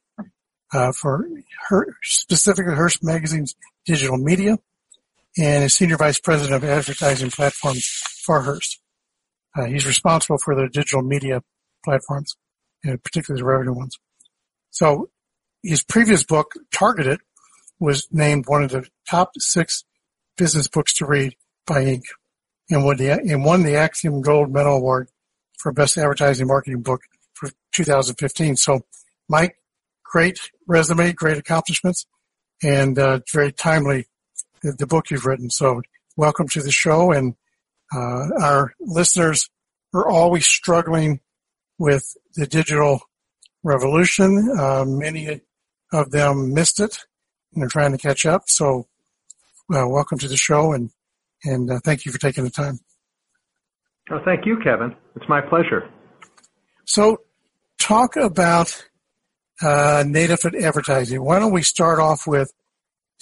uh, 0.72 0.92
for 0.92 1.26
her, 1.68 1.96
specifically 2.02 2.74
Hearst 2.74 3.04
Magazine's 3.04 3.54
digital 3.84 4.16
media 4.16 4.58
and 5.38 5.64
is 5.64 5.74
Senior 5.74 5.96
Vice 5.96 6.18
President 6.18 6.54
of 6.54 6.68
Advertising 6.68 7.30
Platforms 7.30 7.86
for 8.24 8.40
Hearst. 8.40 8.80
Uh, 9.56 9.66
he's 9.66 9.86
responsible 9.86 10.38
for 10.38 10.54
the 10.54 10.68
digital 10.68 11.02
media 11.02 11.42
platforms 11.84 12.36
particularly 12.82 13.40
the 13.40 13.46
revenue 13.46 13.74
ones. 13.74 13.98
So 14.70 15.10
his 15.62 15.82
previous 15.82 16.22
book, 16.22 16.52
Targeted, 16.72 17.20
was 17.78 18.06
named 18.10 18.46
one 18.46 18.62
of 18.62 18.70
the 18.70 18.88
top 19.08 19.32
six 19.38 19.84
business 20.36 20.68
books 20.68 20.94
to 20.94 21.06
read 21.06 21.34
by 21.66 21.84
Inc. 21.84 22.02
and 22.70 22.84
won 22.84 22.96
the, 22.96 23.10
and 23.10 23.44
won 23.44 23.62
the 23.62 23.76
Axiom 23.76 24.20
Gold 24.20 24.52
Medal 24.52 24.76
Award 24.76 25.08
for 25.58 25.72
Best 25.72 25.98
Advertising 25.98 26.46
Marketing 26.46 26.82
Book 26.82 27.02
for 27.34 27.50
2015. 27.74 28.56
So, 28.56 28.80
Mike, 29.28 29.56
great 30.04 30.38
resume, 30.66 31.12
great 31.12 31.38
accomplishments, 31.38 32.06
and 32.62 32.98
uh, 32.98 33.20
very 33.32 33.52
timely 33.52 34.06
the, 34.62 34.72
the, 34.72 34.86
book 34.86 35.10
you've 35.10 35.26
written. 35.26 35.50
So, 35.50 35.82
welcome 36.16 36.48
to 36.48 36.62
the 36.62 36.70
show, 36.70 37.12
and 37.12 37.34
uh, 37.94 38.28
our 38.40 38.74
listeners 38.80 39.50
are 39.94 40.08
always 40.08 40.46
struggling 40.46 41.20
with 41.78 42.16
the 42.36 42.46
digital 42.46 43.00
revolution. 43.64 44.54
Uh, 44.58 44.84
many 44.86 45.40
of 45.92 46.10
them 46.10 46.54
missed 46.54 46.80
it 46.80 46.98
and 47.54 47.64
are 47.64 47.68
trying 47.68 47.92
to 47.92 47.98
catch 47.98 48.24
up. 48.26 48.48
So, 48.48 48.86
uh, 49.74 49.88
welcome 49.88 50.18
to 50.18 50.28
the 50.28 50.36
show 50.36 50.72
and 50.72 50.90
and 51.44 51.70
uh, 51.70 51.80
thank 51.84 52.04
you 52.04 52.12
for 52.12 52.18
taking 52.18 52.44
the 52.44 52.50
time. 52.50 52.80
Oh, 54.10 54.20
thank 54.24 54.46
you, 54.46 54.58
Kevin. 54.62 54.94
It's 55.16 55.28
my 55.28 55.40
pleasure. 55.40 55.88
So, 56.84 57.22
talk 57.78 58.16
about 58.16 58.84
uh, 59.62 60.04
native 60.06 60.40
advertising. 60.44 61.22
Why 61.22 61.38
don't 61.38 61.52
we 61.52 61.62
start 61.62 61.98
off 61.98 62.26
with 62.26 62.52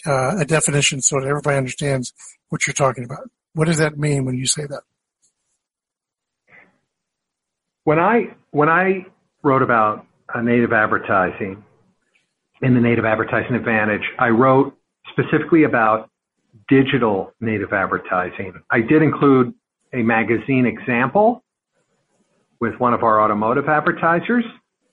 uh, 0.06 0.36
a 0.38 0.44
definition 0.44 1.00
so 1.00 1.20
that 1.20 1.26
everybody 1.26 1.56
understands 1.56 2.12
what 2.50 2.66
you're 2.66 2.74
talking 2.74 3.04
about? 3.04 3.30
What 3.54 3.66
does 3.66 3.78
that 3.78 3.98
mean 3.98 4.24
when 4.24 4.36
you 4.36 4.46
say 4.46 4.66
that? 4.66 4.82
When 7.84 7.98
I 7.98 8.34
when 8.54 8.68
I 8.68 9.04
wrote 9.42 9.62
about 9.62 10.06
native 10.40 10.72
advertising 10.72 11.64
in 12.62 12.74
the 12.74 12.80
Native 12.80 13.04
Advertising 13.04 13.56
Advantage, 13.56 14.02
I 14.16 14.28
wrote 14.28 14.78
specifically 15.10 15.64
about 15.64 16.08
digital 16.68 17.32
native 17.40 17.72
advertising. 17.72 18.54
I 18.70 18.80
did 18.80 19.02
include 19.02 19.54
a 19.92 20.02
magazine 20.02 20.66
example 20.66 21.42
with 22.60 22.74
one 22.78 22.94
of 22.94 23.02
our 23.02 23.20
automotive 23.20 23.68
advertisers, 23.68 24.44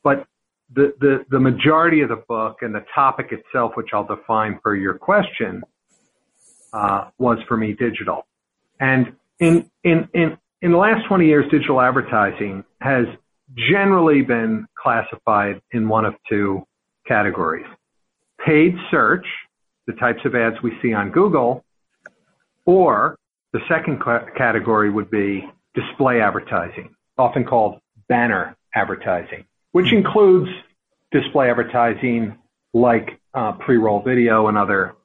but 0.04 0.26
the, 0.74 0.96
the, 1.00 1.24
the 1.30 1.40
majority 1.40 2.02
of 2.02 2.10
the 2.10 2.24
book 2.28 2.58
and 2.64 2.74
the 2.74 2.84
topic 2.96 3.28
itself, 3.32 3.74
which 3.76 3.90
I'll 3.94 4.08
define 4.08 4.60
for 4.64 4.76
your 4.76 4.96
question, 4.96 5.62
uh, 6.74 7.10
was 7.20 7.38
for 7.48 7.58
me 7.58 7.74
digital. 7.74 8.26
And 8.80 9.14
in, 9.40 9.70
in, 9.84 10.10
in, 10.16 10.38
in 10.64 10.72
the 10.72 10.78
last 10.78 11.08
20 11.08 11.28
years, 11.28 11.46
digital 11.52 11.80
advertising 11.80 12.64
has 12.82 13.06
generally 13.56 14.22
been 14.22 14.66
classified 14.82 15.62
in 15.72 15.88
one 15.88 16.06
of 16.06 16.16
two 16.30 16.64
categories. 17.08 17.66
Paid 18.46 18.76
search, 18.90 19.26
the 19.88 19.94
types 19.94 20.22
of 20.26 20.36
ads 20.36 20.62
we 20.64 20.72
see 20.82 20.94
on 20.94 21.12
Google, 21.12 21.64
or 22.66 23.18
the 23.54 23.60
second 23.68 24.02
category 24.38 24.90
would 24.90 25.12
be 25.12 25.50
display 25.74 26.22
advertising, 26.22 26.96
often 27.18 27.44
called 27.44 27.80
banner 28.08 28.56
advertising, 28.76 29.46
which 29.72 29.92
includes 29.92 30.50
display 31.12 31.50
advertising 31.50 32.38
like 32.74 33.20
uh, 33.34 33.52
pre-roll 33.54 34.02
video 34.02 34.48
and 34.48 34.58
other 34.58 34.96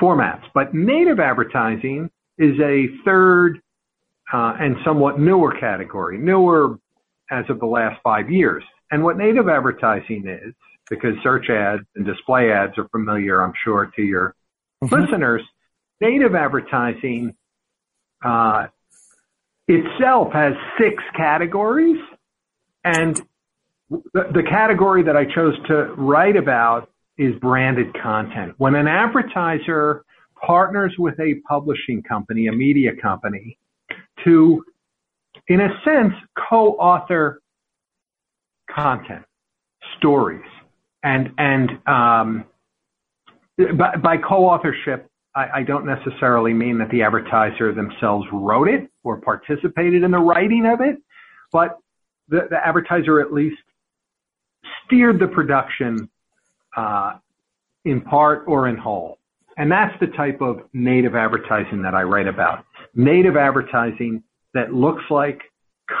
formats. 0.00 0.42
But 0.52 0.74
native 0.74 1.20
advertising 1.20 2.10
is 2.38 2.58
a 2.60 2.88
third 3.04 3.60
uh, 4.32 4.56
and 4.58 4.76
somewhat 4.84 5.20
newer 5.20 5.56
category, 5.58 6.18
newer 6.18 6.78
as 7.38 7.44
of 7.48 7.58
the 7.58 7.66
last 7.66 7.96
five 8.02 8.30
years. 8.30 8.62
And 8.90 9.02
what 9.02 9.16
native 9.16 9.48
advertising 9.48 10.24
is, 10.26 10.54
because 10.88 11.14
search 11.22 11.46
ads 11.50 11.82
and 11.96 12.04
display 12.06 12.52
ads 12.52 12.74
are 12.78 12.88
familiar, 12.88 13.42
I'm 13.42 13.54
sure, 13.64 13.90
to 13.96 14.02
your 14.02 14.34
mm-hmm. 14.82 14.94
listeners, 14.94 15.42
native 16.00 16.34
advertising 16.34 17.34
uh, 18.24 18.66
itself 19.66 20.28
has 20.32 20.52
six 20.78 21.02
categories. 21.16 22.00
and 22.84 23.20
the, 23.90 24.24
the 24.32 24.42
category 24.48 25.02
that 25.04 25.16
I 25.16 25.24
chose 25.24 25.54
to 25.68 25.94
write 25.96 26.36
about 26.36 26.90
is 27.16 27.34
branded 27.40 27.94
content. 28.02 28.54
When 28.58 28.74
an 28.74 28.88
advertiser 28.88 30.04
partners 30.44 30.94
with 30.98 31.18
a 31.20 31.40
publishing 31.48 32.02
company, 32.02 32.48
a 32.48 32.52
media 32.52 32.90
company, 33.00 33.58
to, 34.24 34.64
in 35.48 35.60
a 35.60 35.68
sense, 35.84 36.14
co-author 36.48 37.40
content, 38.70 39.24
stories, 39.98 40.44
and 41.02 41.30
and 41.38 41.70
um, 41.86 42.44
by, 43.76 43.96
by 43.96 44.16
co-authorship, 44.16 45.08
I, 45.34 45.48
I 45.56 45.62
don't 45.62 45.86
necessarily 45.86 46.52
mean 46.52 46.78
that 46.78 46.90
the 46.90 47.02
advertiser 47.02 47.72
themselves 47.72 48.26
wrote 48.32 48.68
it 48.68 48.90
or 49.02 49.20
participated 49.20 50.02
in 50.02 50.10
the 50.10 50.18
writing 50.18 50.66
of 50.66 50.80
it, 50.80 50.96
but 51.52 51.78
the, 52.28 52.46
the 52.50 52.56
advertiser 52.56 53.20
at 53.20 53.32
least 53.32 53.56
steered 54.84 55.18
the 55.20 55.28
production 55.28 56.08
uh, 56.76 57.18
in 57.84 58.00
part 58.00 58.44
or 58.46 58.68
in 58.68 58.76
whole. 58.76 59.18
And 59.56 59.70
that's 59.70 59.94
the 60.00 60.08
type 60.08 60.40
of 60.40 60.62
native 60.72 61.14
advertising 61.14 61.82
that 61.82 61.94
I 61.94 62.02
write 62.02 62.26
about. 62.26 62.64
Native 62.94 63.36
advertising 63.36 64.22
that 64.54 64.72
looks 64.72 65.02
like 65.10 65.40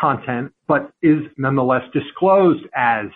content, 0.00 0.52
but 0.66 0.90
is 1.02 1.20
nonetheless 1.36 1.82
disclosed 1.92 2.64
as 2.74 3.06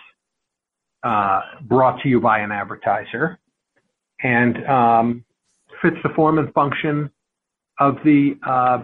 uh, 1.03 1.41
brought 1.61 2.01
to 2.03 2.09
you 2.09 2.19
by 2.19 2.39
an 2.39 2.51
advertiser 2.51 3.39
and 4.21 4.67
um, 4.67 5.25
fits 5.81 5.95
the 6.03 6.09
form 6.15 6.37
and 6.37 6.53
function 6.53 7.09
of 7.79 7.95
the, 8.03 8.37
uh, 8.45 8.83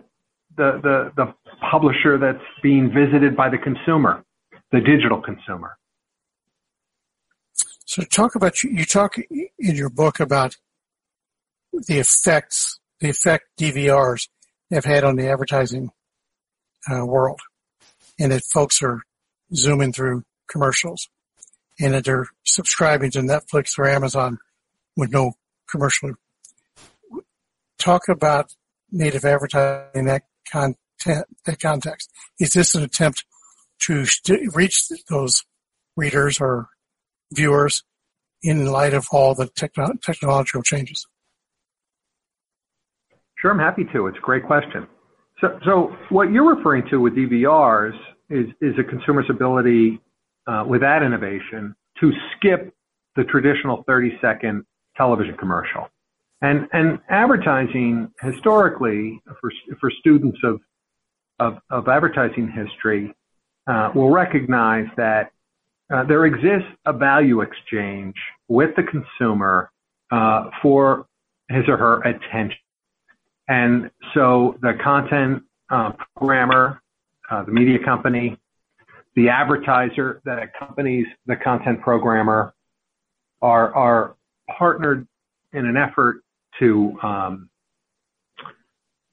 the, 0.58 0.80
the, 0.82 1.12
the 1.18 1.34
publisher 1.70 2.18
that's 2.18 2.44
being 2.64 2.90
visited 2.90 3.36
by 3.36 3.50
the 3.50 3.58
consumer, 3.58 4.24
the 4.72 4.80
digital 4.80 5.22
consumer. 5.22 5.78
So 7.86 8.02
talk 8.04 8.36
about 8.36 8.64
you 8.64 8.84
talk 8.84 9.16
in 9.18 9.76
your 9.76 9.90
book 9.90 10.20
about 10.20 10.56
the 11.72 12.00
effects, 12.00 12.80
the 13.00 13.10
effect 13.10 13.46
DVRs 13.60 14.28
have 14.72 14.86
had 14.86 15.04
on 15.04 15.16
the 15.16 15.30
advertising 15.30 15.92
uh, 16.92 17.06
world, 17.06 17.40
and 18.20 18.32
that 18.32 18.44
folks 18.54 18.82
are 18.82 19.02
zooming 19.54 19.94
through 19.94 20.24
commercials, 20.50 21.10
and 21.80 21.94
that 21.94 22.06
they're 22.06 22.28
subscribing 22.44 23.12
to 23.12 23.20
Netflix 23.20 23.78
or 23.78 23.88
Amazon 23.88 24.38
with 24.96 25.12
no 25.12 25.34
commercial. 25.70 26.14
Talk 27.78 28.08
about 28.10 28.56
native 28.92 29.26
advertising 29.26 29.90
in 29.94 30.06
that 30.06 30.24
content, 30.50 31.26
that 31.46 31.60
context. 31.60 32.10
Is 32.40 32.52
this 32.52 32.76
an 32.76 32.84
attempt 32.84 33.26
to 33.82 34.06
st- 34.06 34.56
reach 34.56 34.88
those 35.10 35.44
readers 35.98 36.40
or 36.40 36.70
viewers 37.32 37.84
in 38.42 38.66
light 38.66 38.94
of 38.94 39.08
all 39.12 39.36
the 39.36 39.48
techno- 39.48 39.94
technological 40.02 40.62
changes? 40.62 41.06
Sure, 43.38 43.52
I'm 43.52 43.60
happy 43.60 43.84
to. 43.94 44.08
It's 44.08 44.18
a 44.18 44.22
great 44.22 44.46
question. 44.46 44.88
So, 45.42 45.60
so 45.66 45.98
what 46.10 46.32
you're 46.32 46.56
referring 46.56 46.88
to 46.90 46.98
with 46.98 47.14
DVRs 47.14 47.98
is, 48.30 48.48
is 48.62 48.74
a 48.80 48.84
consumer's 48.84 49.30
ability 49.30 50.00
uh, 50.48 50.64
with 50.68 50.82
that 50.82 51.04
innovation 51.04 51.76
to 52.00 52.12
skip 52.36 52.74
the 53.16 53.24
traditional 53.26 53.84
30 53.88 54.18
second 54.22 54.64
television 54.98 55.36
commercial. 55.38 55.90
And, 56.42 56.68
and 56.74 57.00
advertising 57.10 58.12
historically 58.22 59.22
for, 59.42 59.52
for 59.80 59.92
students 60.00 60.38
of, 60.44 60.60
of, 61.40 61.58
of 61.70 61.88
advertising 61.88 62.52
history 62.52 63.14
uh, 63.68 63.92
will 63.96 64.12
recognize 64.12 64.86
that 64.98 65.32
uh, 65.94 66.04
there 66.04 66.26
exists 66.26 66.70
a 66.86 66.94
value 66.94 67.42
exchange 67.42 68.16
with 68.48 68.76
the 68.76 68.84
consumer 68.84 69.72
uh, 70.12 70.50
for 70.62 71.08
his 71.50 71.64
or 71.68 71.78
her 71.78 72.02
attention. 72.02 72.58
And 73.48 73.92
so 74.14 74.58
the 74.62 74.74
content 74.84 75.44
uh, 75.70 75.92
programmer, 76.16 76.82
uh, 77.30 77.44
the 77.44 77.52
media 77.52 77.78
company, 77.84 78.38
the 79.16 79.30
advertiser 79.30 80.22
that 80.26 80.40
accompanies 80.42 81.06
the 81.26 81.36
content 81.36 81.82
programmer 81.82 82.54
are, 83.42 83.74
are 83.74 84.16
partnered 84.58 85.08
in 85.54 85.66
an 85.66 85.78
effort 85.78 86.22
to 86.60 86.98
um, 87.02 87.50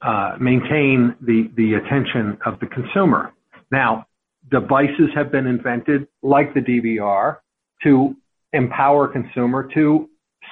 uh, 0.02 0.36
maintain 0.40 1.14
the, 1.20 1.50
the 1.56 1.74
attention 1.74 2.38
of 2.44 2.58
the 2.60 2.66
consumer. 2.66 3.32
Now, 3.70 4.06
devices 4.50 5.10
have 5.14 5.30
been 5.30 5.46
invented 5.46 6.08
like 6.22 6.54
the 6.54 6.60
DVR 6.60 7.38
to 7.84 8.16
empower 8.52 9.08
consumer 9.08 9.68
to 9.74 10.08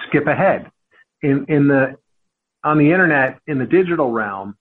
skip 0.07 0.27
ahead. 0.27 0.71
In, 1.23 1.45
in 1.49 1.69
the, 1.69 1.97
on 2.65 2.79
the 2.79 2.93
internet, 2.93 3.39
in 3.47 3.59
the 3.59 3.67
digital 3.67 4.11
realm, 4.11 4.57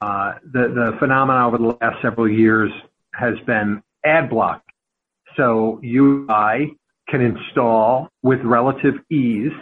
uh, 0.00 0.34
the, 0.44 0.68
the 0.68 0.96
phenomenon 0.98 1.46
over 1.46 1.58
the 1.58 1.78
last 1.80 2.02
several 2.02 2.28
years 2.28 2.70
has 3.14 3.34
been 3.46 3.82
ad 4.04 4.28
block. 4.28 4.62
So 5.36 5.80
you 5.82 6.26
I 6.28 6.70
can 7.08 7.20
install 7.20 8.08
with 8.22 8.40
relative 8.42 8.94
ease 9.10 9.52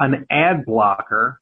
an 0.00 0.26
ad 0.30 0.64
blocker, 0.64 1.40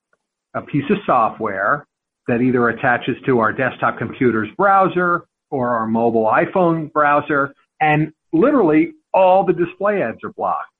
a 0.54 0.62
piece 0.62 0.88
of 0.90 0.96
software 1.04 1.86
that 2.26 2.40
either 2.40 2.68
attaches 2.68 3.16
to 3.26 3.38
our 3.38 3.52
desktop 3.52 3.98
computer's 3.98 4.48
browser 4.56 5.26
or 5.50 5.76
our 5.76 5.86
mobile 5.86 6.24
iPhone 6.24 6.92
browser, 6.92 7.54
and 7.80 8.12
literally 8.32 8.92
all 9.12 9.44
the 9.44 9.52
display 9.52 10.02
ads 10.02 10.18
are 10.24 10.32
blocked. 10.32 10.70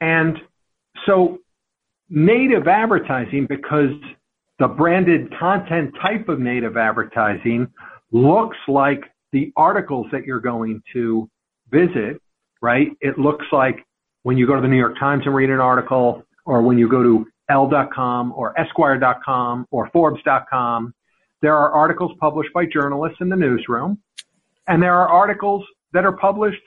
And 0.00 0.36
so 1.06 1.38
native 2.10 2.66
advertising, 2.68 3.46
because 3.48 3.92
the 4.58 4.68
branded 4.68 5.32
content 5.38 5.94
type 6.02 6.28
of 6.28 6.40
native 6.40 6.76
advertising 6.76 7.68
looks 8.12 8.58
like 8.68 9.04
the 9.32 9.52
articles 9.56 10.06
that 10.12 10.24
you're 10.24 10.40
going 10.40 10.82
to 10.92 11.30
visit, 11.70 12.20
right? 12.60 12.88
It 13.00 13.18
looks 13.18 13.46
like 13.52 13.86
when 14.24 14.36
you 14.36 14.46
go 14.46 14.56
to 14.56 14.60
the 14.60 14.68
New 14.68 14.76
York 14.76 14.98
Times 14.98 15.22
and 15.24 15.34
read 15.34 15.50
an 15.50 15.60
article, 15.60 16.24
or 16.44 16.62
when 16.62 16.78
you 16.78 16.88
go 16.88 17.02
to 17.02 17.26
Elle.com 17.48 18.32
or 18.36 18.58
Esquire.com 18.60 19.66
or 19.70 19.88
Forbes.com, 19.90 20.92
there 21.42 21.56
are 21.56 21.72
articles 21.72 22.12
published 22.20 22.52
by 22.52 22.66
journalists 22.66 23.18
in 23.20 23.28
the 23.28 23.36
newsroom, 23.36 23.98
and 24.66 24.82
there 24.82 24.94
are 24.94 25.08
articles 25.08 25.64
that 25.92 26.04
are 26.04 26.12
published 26.12 26.60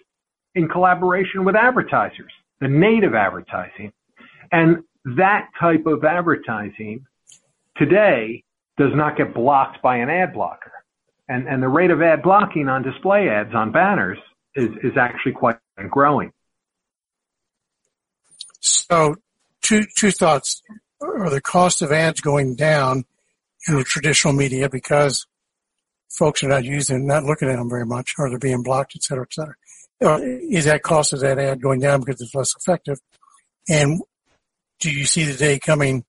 in 0.56 0.68
collaboration 0.68 1.44
with 1.44 1.56
advertisers, 1.56 2.32
the 2.60 2.68
native 2.68 3.14
advertising. 3.14 3.92
And 4.52 4.84
that 5.06 5.50
type 5.60 5.86
of 5.86 6.04
advertising 6.04 7.06
today 7.78 8.44
does 8.78 8.92
not 8.94 9.18
get 9.18 9.34
blocked 9.34 9.82
by 9.82 9.98
an 9.98 10.10
ad 10.10 10.34
blocker. 10.34 10.72
And, 11.28 11.48
and 11.48 11.62
the 11.62 11.68
rate 11.68 11.92
of 11.92 12.02
ad 12.02 12.24
blocking 12.24 12.68
on 12.68 12.84
display 12.84 13.30
ads 13.30 13.54
on 13.54 13.72
banners 13.72 14.18
is, 14.56 14.70
is 14.84 14.98
actually 14.98 15.34
quite 15.34 15.58
growing. 15.90 16.32
So 18.60 19.16
two, 19.62 19.84
two 19.98 20.12
thoughts. 20.12 20.62
Are 21.02 21.30
the 21.30 21.42
cost 21.42 21.82
of 21.82 21.92
ads 21.92 22.22
going 22.22 22.56
down 22.56 23.04
in 23.68 23.76
the 23.76 23.84
traditional 23.84 24.34
media 24.34 24.70
because 24.70 25.28
folks 26.18 26.42
are 26.44 26.48
not 26.48 26.64
using, 26.64 27.06
not 27.06 27.26
looking 27.26 27.50
at 27.50 27.58
them 27.58 27.70
very 27.70 27.86
much, 27.86 28.14
or 28.18 28.30
they're 28.30 28.40
being 28.40 28.64
blocked, 28.64 28.94
et 28.96 29.04
cetera, 29.04 29.26
et 29.26 29.34
cetera. 29.34 29.56
Is 30.50 30.64
that 30.64 30.82
cost 30.82 31.12
of 31.12 31.20
that 31.20 31.40
ad 31.40 31.62
going 31.62 31.82
down 31.82 32.00
because 32.00 32.22
it's 32.22 32.34
less 32.34 32.54
effective? 32.58 33.00
And 33.68 34.02
do 34.84 34.92
you 34.92 35.06
see 35.06 35.24
the 35.24 35.38
day 35.38 35.60
coming, 35.60 36.04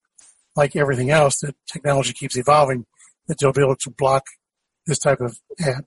like 0.57 0.75
everything 0.75 1.11
else, 1.11 1.39
that 1.39 1.55
technology 1.67 2.13
keeps 2.13 2.37
evolving, 2.37 2.85
that 3.29 3.39
they'll 3.39 3.53
be 3.53 3.63
able 3.63 3.77
to 3.77 3.91
block 3.91 4.25
this 4.87 4.99
type 4.99 5.21
of 5.21 5.39
ad? 5.61 5.85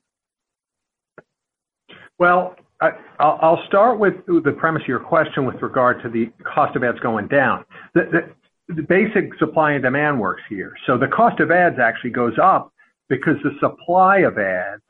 Well, 2.17 2.55
I, 2.81 2.91
will 3.19 3.59
start 3.67 3.99
with 3.99 4.25
the 4.25 4.55
premise 4.57 4.83
of 4.83 4.87
your 4.87 5.01
question 5.01 5.45
with 5.45 5.61
regard 5.61 6.01
to 6.03 6.09
the 6.09 6.31
cost 6.43 6.75
of 6.77 6.83
ads 6.83 6.99
going 6.99 7.27
down. 7.27 7.65
The, 7.93 8.33
the, 8.69 8.75
the 8.75 8.83
basic 8.83 9.37
supply 9.37 9.73
and 9.73 9.83
demand 9.83 10.19
works 10.19 10.43
here. 10.47 10.73
So 10.85 10.97
the 10.97 11.07
cost 11.07 11.41
of 11.41 11.51
ads 11.51 11.79
actually 11.79 12.11
goes 12.11 12.37
up 12.41 12.71
because 13.09 13.35
the 13.43 13.51
supply 13.59 14.19
of 14.19 14.37
ads 14.37 14.81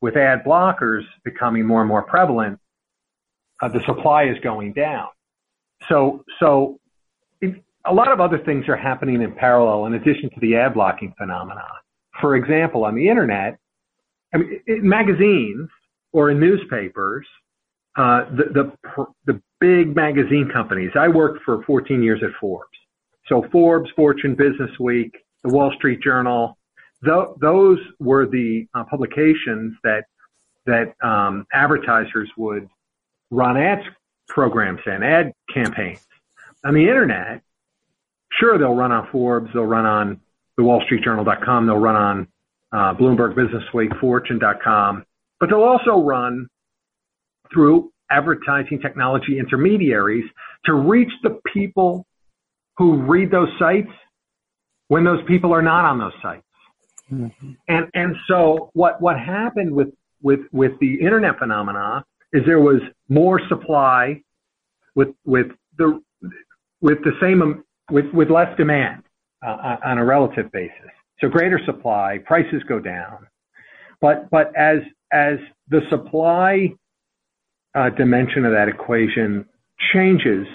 with 0.00 0.16
ad 0.16 0.42
blockers 0.44 1.02
becoming 1.24 1.66
more 1.66 1.82
and 1.82 1.88
more 1.88 2.02
prevalent, 2.02 2.58
uh, 3.62 3.68
the 3.68 3.80
supply 3.86 4.24
is 4.24 4.36
going 4.42 4.72
down. 4.72 5.06
So, 5.88 6.24
so 6.40 6.78
a 7.88 7.94
lot 7.94 8.10
of 8.10 8.20
other 8.20 8.38
things 8.38 8.68
are 8.68 8.76
happening 8.76 9.22
in 9.22 9.32
parallel 9.32 9.86
in 9.86 9.94
addition 9.94 10.30
to 10.30 10.40
the 10.40 10.56
ad 10.56 10.74
blocking 10.74 11.14
phenomenon. 11.18 11.64
For 12.20 12.36
example, 12.36 12.84
on 12.84 12.94
the 12.94 13.08
internet, 13.08 13.58
I 14.34 14.38
mean, 14.38 14.60
in 14.66 14.88
magazines 14.88 15.68
or 16.12 16.30
in 16.30 16.40
newspapers, 16.40 17.26
uh, 17.96 18.24
the, 18.30 18.72
the, 18.94 19.06
the 19.26 19.42
big 19.60 19.94
magazine 19.94 20.50
companies, 20.52 20.90
I 20.98 21.08
worked 21.08 21.44
for 21.44 21.62
14 21.64 22.02
years 22.02 22.20
at 22.22 22.30
Forbes. 22.40 22.68
So 23.28 23.46
Forbes, 23.50 23.90
Fortune, 23.96 24.34
Business 24.34 24.70
Week, 24.78 25.16
the 25.44 25.52
Wall 25.52 25.72
Street 25.76 26.00
Journal, 26.02 26.58
th- 27.04 27.36
those 27.40 27.78
were 27.98 28.26
the 28.26 28.66
uh, 28.74 28.84
publications 28.84 29.74
that 29.84 30.04
that 30.66 30.94
um, 31.02 31.46
advertisers 31.52 32.28
would 32.36 32.68
run 33.30 33.56
ads 33.56 33.82
programs 34.28 34.80
and 34.84 35.02
ad 35.02 35.32
campaigns 35.52 36.06
on 36.64 36.74
the 36.74 36.82
internet. 36.82 37.42
Sure, 38.38 38.58
they'll 38.58 38.74
run 38.74 38.92
on 38.92 39.08
Forbes, 39.10 39.50
they'll 39.52 39.64
run 39.64 39.86
on 39.86 40.20
the 40.56 40.62
WallStreetJournal.com, 40.62 41.66
they'll 41.66 41.76
run 41.76 41.96
on 41.96 42.28
uh, 42.72 42.94
Bloomberg 42.94 43.34
Businessweek, 43.34 43.98
Fortune.com, 44.00 45.04
but 45.40 45.48
they'll 45.48 45.62
also 45.62 46.02
run 46.02 46.46
through 47.52 47.90
advertising 48.10 48.80
technology 48.80 49.38
intermediaries 49.38 50.24
to 50.64 50.74
reach 50.74 51.12
the 51.22 51.38
people 51.52 52.06
who 52.76 53.02
read 53.02 53.30
those 53.30 53.48
sites 53.58 53.90
when 54.88 55.04
those 55.04 55.20
people 55.26 55.52
are 55.52 55.62
not 55.62 55.84
on 55.84 55.98
those 55.98 56.12
sites. 56.22 56.42
Mm-hmm. 57.12 57.52
And 57.68 57.86
and 57.94 58.16
so 58.28 58.70
what 58.74 59.00
what 59.00 59.18
happened 59.18 59.72
with 59.72 59.88
with 60.22 60.40
with 60.52 60.72
the 60.80 61.00
internet 61.00 61.38
phenomena 61.38 62.04
is 62.32 62.42
there 62.44 62.60
was 62.60 62.80
more 63.08 63.40
supply 63.48 64.22
with 64.94 65.08
with 65.24 65.46
the 65.78 66.00
with 66.80 66.98
the 67.04 67.12
same 67.20 67.64
with 67.90 68.06
with 68.12 68.30
less 68.30 68.54
demand 68.56 69.02
uh, 69.46 69.76
on 69.84 69.98
a 69.98 70.04
relative 70.04 70.50
basis. 70.52 70.90
So 71.20 71.28
greater 71.28 71.60
supply, 71.64 72.18
prices 72.24 72.62
go 72.68 72.78
down. 72.78 73.26
But 74.00 74.30
but 74.30 74.54
as 74.56 74.78
as 75.12 75.38
the 75.68 75.80
supply 75.90 76.74
uh, 77.74 77.90
dimension 77.90 78.44
of 78.44 78.52
that 78.52 78.68
equation 78.68 79.46
changes 79.92 80.46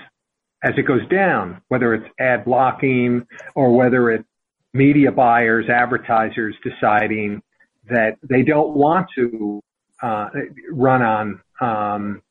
as 0.64 0.74
it 0.78 0.84
goes 0.84 1.08
down, 1.10 1.62
whether 1.68 1.94
it's 1.94 2.08
ad 2.20 2.46
blocking 2.46 3.26
or 3.56 3.76
whether 3.76 4.12
it's 4.12 4.28
media 4.74 5.12
buyers, 5.12 5.66
advertisers 5.70 6.56
deciding 6.64 7.42
that 7.90 8.18
they 8.28 8.44
don't 8.44 8.76
want 8.76 9.08
to 9.16 9.62
uh, 10.02 10.30
run 10.72 11.02
on 11.02 11.42
um, 11.62 12.22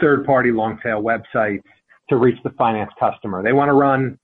third-party 0.00 0.50
long-tail 0.50 1.02
websites 1.02 1.62
to 2.10 2.16
reach 2.16 2.38
the 2.44 2.50
finance 2.50 2.90
customer. 3.00 3.42
They 3.42 3.52
want 3.52 3.68
to 3.68 3.72
run 3.72 4.18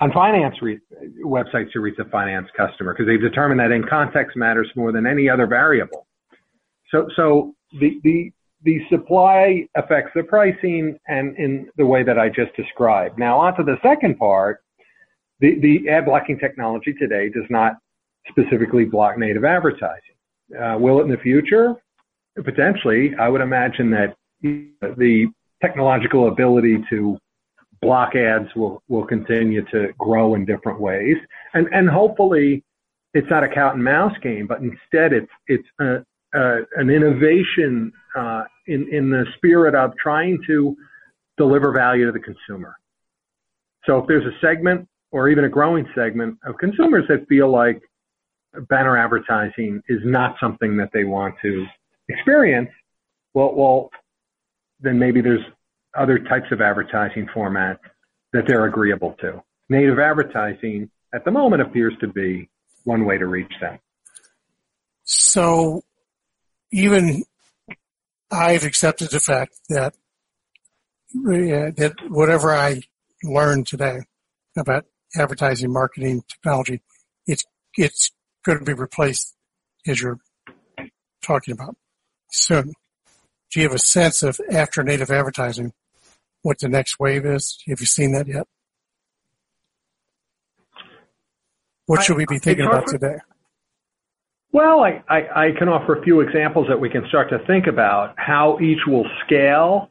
on 0.00 0.12
finance 0.12 0.56
re- 0.62 0.80
websites 1.24 1.70
to 1.72 1.80
reach 1.80 1.96
the 1.98 2.06
finance 2.06 2.48
customer 2.56 2.94
because 2.94 3.06
they've 3.06 3.20
determined 3.20 3.60
that 3.60 3.70
in 3.70 3.84
context 3.86 4.36
matters 4.36 4.68
more 4.74 4.92
than 4.92 5.06
any 5.06 5.28
other 5.28 5.46
variable. 5.46 6.06
So, 6.90 7.08
so 7.16 7.54
the, 7.78 8.00
the, 8.02 8.32
the 8.62 8.80
supply 8.90 9.66
affects 9.76 10.12
the 10.14 10.22
pricing 10.22 10.98
and 11.06 11.36
in 11.36 11.68
the 11.76 11.86
way 11.86 12.02
that 12.02 12.18
I 12.18 12.28
just 12.28 12.54
described. 12.56 13.18
Now 13.18 13.38
onto 13.38 13.62
the 13.62 13.76
second 13.82 14.18
part, 14.18 14.62
the, 15.40 15.58
the 15.60 15.88
ad 15.88 16.06
blocking 16.06 16.38
technology 16.38 16.94
today 16.94 17.28
does 17.28 17.48
not 17.50 17.74
specifically 18.28 18.84
block 18.84 19.18
native 19.18 19.44
advertising. 19.44 20.16
Uh, 20.58 20.76
will 20.78 21.00
it 21.00 21.04
in 21.04 21.10
the 21.10 21.16
future? 21.18 21.74
Potentially, 22.42 23.12
I 23.20 23.28
would 23.28 23.40
imagine 23.40 23.90
that 23.90 24.16
the 24.42 25.26
technological 25.60 26.28
ability 26.28 26.84
to 26.90 27.18
block 27.82 28.14
ads 28.14 28.48
will, 28.54 28.82
will 28.88 29.06
continue 29.06 29.64
to 29.70 29.88
grow 29.98 30.34
in 30.34 30.44
different 30.44 30.80
ways. 30.80 31.16
And, 31.54 31.66
and 31.72 31.88
hopefully 31.88 32.62
it's 33.14 33.28
not 33.30 33.42
a 33.42 33.48
cat 33.48 33.74
and 33.74 33.82
mouse 33.82 34.16
game, 34.22 34.46
but 34.46 34.60
instead 34.60 35.12
it's, 35.12 35.30
it's 35.46 35.66
a, 35.80 36.04
a, 36.34 36.60
an 36.76 36.90
innovation, 36.90 37.92
uh, 38.16 38.44
in, 38.66 38.86
in 38.92 39.10
the 39.10 39.24
spirit 39.36 39.74
of 39.74 39.92
trying 39.96 40.38
to 40.46 40.76
deliver 41.36 41.72
value 41.72 42.06
to 42.06 42.12
the 42.12 42.20
consumer. 42.20 42.76
So 43.86 43.98
if 43.98 44.06
there's 44.06 44.26
a 44.26 44.38
segment 44.40 44.86
or 45.10 45.28
even 45.28 45.44
a 45.44 45.48
growing 45.48 45.86
segment 45.94 46.38
of 46.44 46.56
consumers 46.58 47.04
that 47.08 47.26
feel 47.28 47.50
like 47.50 47.80
banner 48.68 48.96
advertising 48.96 49.82
is 49.88 50.00
not 50.04 50.36
something 50.38 50.76
that 50.76 50.90
they 50.92 51.04
want 51.04 51.34
to 51.42 51.66
experience, 52.08 52.68
well, 53.32 53.54
well, 53.54 53.90
then 54.80 54.98
maybe 54.98 55.20
there's 55.20 55.44
other 55.98 56.18
types 56.18 56.46
of 56.52 56.60
advertising 56.60 57.28
formats 57.34 57.78
that 58.32 58.44
they're 58.46 58.66
agreeable 58.66 59.14
to. 59.20 59.42
Native 59.68 59.98
advertising 59.98 60.90
at 61.14 61.24
the 61.24 61.30
moment 61.30 61.62
appears 61.62 61.94
to 62.00 62.08
be 62.08 62.48
one 62.84 63.04
way 63.04 63.18
to 63.18 63.26
reach 63.26 63.52
them. 63.60 63.78
So 65.04 65.82
even 66.72 67.24
I've 68.30 68.64
accepted 68.64 69.10
the 69.10 69.20
fact 69.20 69.54
that 69.68 69.94
uh, 71.16 71.74
that 71.76 71.94
whatever 72.08 72.54
I 72.54 72.82
learned 73.24 73.66
today 73.66 73.98
about 74.56 74.84
advertising, 75.16 75.72
marketing, 75.72 76.22
technology, 76.28 76.82
it's 77.26 77.44
it's 77.76 78.12
going 78.44 78.58
to 78.58 78.64
be 78.64 78.72
replaced 78.72 79.34
as 79.86 80.00
you're 80.00 80.20
talking 81.22 81.52
about 81.52 81.76
soon. 82.30 82.72
Do 83.50 83.60
you 83.60 83.66
have 83.66 83.74
a 83.74 83.80
sense 83.80 84.22
of 84.22 84.38
after 84.50 84.82
native 84.82 85.10
advertising 85.10 85.72
what 86.42 86.58
the 86.60 86.68
next 86.68 87.00
wave 87.00 87.26
is? 87.26 87.58
Have 87.68 87.80
you 87.80 87.86
seen 87.86 88.12
that 88.12 88.28
yet? 88.28 88.46
What 91.86 92.02
should 92.02 92.16
we 92.16 92.26
be 92.26 92.38
thinking 92.38 92.66
about 92.66 92.86
today? 92.86 93.16
Well, 94.52 94.80
I, 94.80 95.02
I, 95.08 95.46
I, 95.46 95.48
can 95.58 95.68
offer 95.68 95.96
a 95.96 96.02
few 96.02 96.20
examples 96.20 96.66
that 96.68 96.78
we 96.78 96.88
can 96.90 97.04
start 97.08 97.30
to 97.30 97.38
think 97.46 97.66
about. 97.66 98.14
How 98.16 98.58
each 98.60 98.80
will 98.86 99.06
scale 99.24 99.90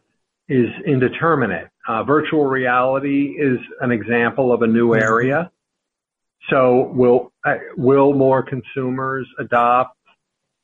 is 0.49 0.68
indeterminate. 0.86 1.70
Uh, 1.88 2.03
virtual 2.03 2.45
reality 2.45 3.36
is 3.38 3.57
an 3.82 3.91
example 3.91 4.53
of 4.53 4.62
a 4.62 4.68
new 4.68 4.89
mm-hmm. 4.89 5.03
area. 5.03 5.51
So 6.49 6.91
will 6.93 7.32
uh, 7.45 7.55
will 7.78 8.14
more 8.14 8.43
consumers 8.43 9.28
adopt 9.39 9.97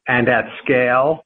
and 0.08 0.30
at 0.30 0.46
scale 0.64 1.24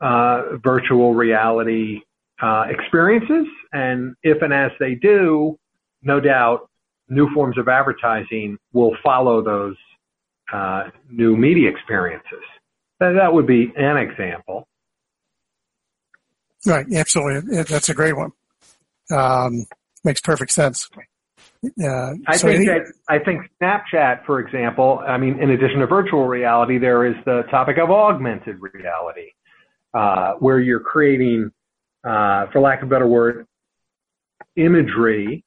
uh, 0.00 0.56
virtual 0.62 1.14
reality 1.14 2.00
uh, 2.42 2.64
experiences? 2.68 3.46
And 3.72 4.14
if 4.22 4.42
and 4.42 4.52
as 4.52 4.70
they 4.78 4.94
do, 4.94 5.58
no 6.02 6.20
doubt 6.20 6.68
new 7.08 7.28
forms 7.34 7.58
of 7.58 7.68
advertising 7.68 8.58
will 8.72 8.96
follow 9.02 9.42
those 9.42 9.76
uh, 10.52 10.84
new 11.10 11.36
media 11.36 11.70
experiences. 11.70 12.42
That, 13.00 13.12
that 13.12 13.32
would 13.32 13.46
be 13.46 13.72
an 13.76 13.96
example. 13.96 14.66
Right, 16.64 16.86
absolutely. 16.94 17.62
That's 17.62 17.88
a 17.88 17.94
great 17.94 18.16
one. 18.16 18.32
Um, 19.10 19.66
makes 20.04 20.20
perfect 20.20 20.52
sense. 20.52 20.88
Uh, 21.64 22.14
I 22.26 22.36
so 22.36 22.48
think 22.48 22.66
that 22.66 22.92
I 23.08 23.18
think 23.18 23.42
Snapchat, 23.60 24.24
for 24.24 24.40
example, 24.40 25.02
I 25.06 25.16
mean, 25.16 25.40
in 25.40 25.50
addition 25.50 25.80
to 25.80 25.86
virtual 25.86 26.26
reality, 26.26 26.78
there 26.78 27.06
is 27.06 27.14
the 27.24 27.42
topic 27.50 27.78
of 27.78 27.90
augmented 27.90 28.56
reality, 28.60 29.30
uh, 29.96 30.34
where 30.34 30.60
you're 30.60 30.80
creating, 30.80 31.50
uh, 32.04 32.46
for 32.52 32.60
lack 32.60 32.82
of 32.82 32.88
a 32.88 32.90
better 32.90 33.06
word, 33.06 33.46
imagery 34.56 35.42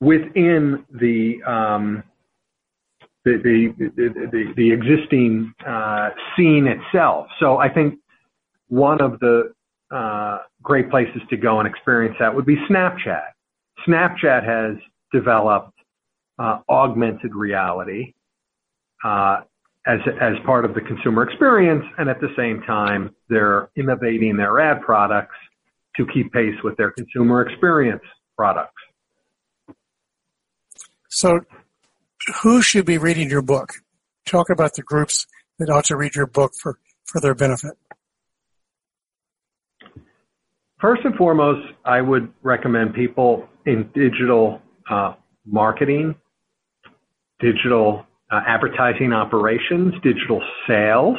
within 0.00 0.84
the 0.92 1.42
um, 1.44 2.02
the, 3.24 3.40
the, 3.42 3.90
the, 3.96 4.52
the, 4.54 4.70
existing 4.70 5.54
uh, 5.66 6.10
scene 6.36 6.66
itself. 6.66 7.26
So 7.40 7.56
I 7.56 7.72
think 7.72 7.94
one 8.68 9.00
of 9.00 9.18
the 9.20 9.54
uh, 9.90 10.40
great 10.62 10.90
places 10.90 11.22
to 11.30 11.38
go 11.38 11.58
and 11.58 11.66
experience 11.66 12.16
that 12.20 12.34
would 12.34 12.44
be 12.44 12.56
Snapchat. 12.68 13.28
Snapchat 13.88 14.44
has 14.44 14.76
developed 15.10 15.72
uh, 16.38 16.58
augmented 16.68 17.34
reality 17.34 18.12
as 19.86 20.00
as 20.20 20.34
part 20.46 20.64
of 20.64 20.74
the 20.74 20.80
consumer 20.80 21.22
experience, 21.22 21.84
and 21.98 22.08
at 22.08 22.20
the 22.20 22.28
same 22.36 22.62
time, 22.62 23.14
they're 23.28 23.68
innovating 23.76 24.36
their 24.36 24.58
ad 24.60 24.82
products 24.82 25.36
to 25.96 26.06
keep 26.12 26.32
pace 26.32 26.54
with 26.62 26.76
their 26.76 26.90
consumer 26.90 27.42
experience 27.42 28.02
products. 28.36 28.72
So, 31.08 31.40
who 32.42 32.62
should 32.62 32.86
be 32.86 32.98
reading 32.98 33.30
your 33.30 33.42
book? 33.42 33.74
Talk 34.26 34.50
about 34.50 34.74
the 34.74 34.82
groups 34.82 35.26
that 35.58 35.70
ought 35.70 35.84
to 35.84 35.96
read 35.96 36.14
your 36.14 36.26
book 36.26 36.52
for, 36.60 36.78
for 37.04 37.20
their 37.20 37.34
benefit. 37.34 37.72
First 40.80 41.02
and 41.04 41.14
foremost, 41.14 41.66
I 41.84 42.00
would 42.00 42.32
recommend 42.42 42.94
people 42.94 43.48
in 43.64 43.90
digital 43.94 44.60
uh, 44.90 45.14
marketing, 45.46 46.14
digital 47.40 48.04
advertising 48.30 49.12
operations, 49.12 49.94
digital 50.02 50.42
sales. 50.66 51.16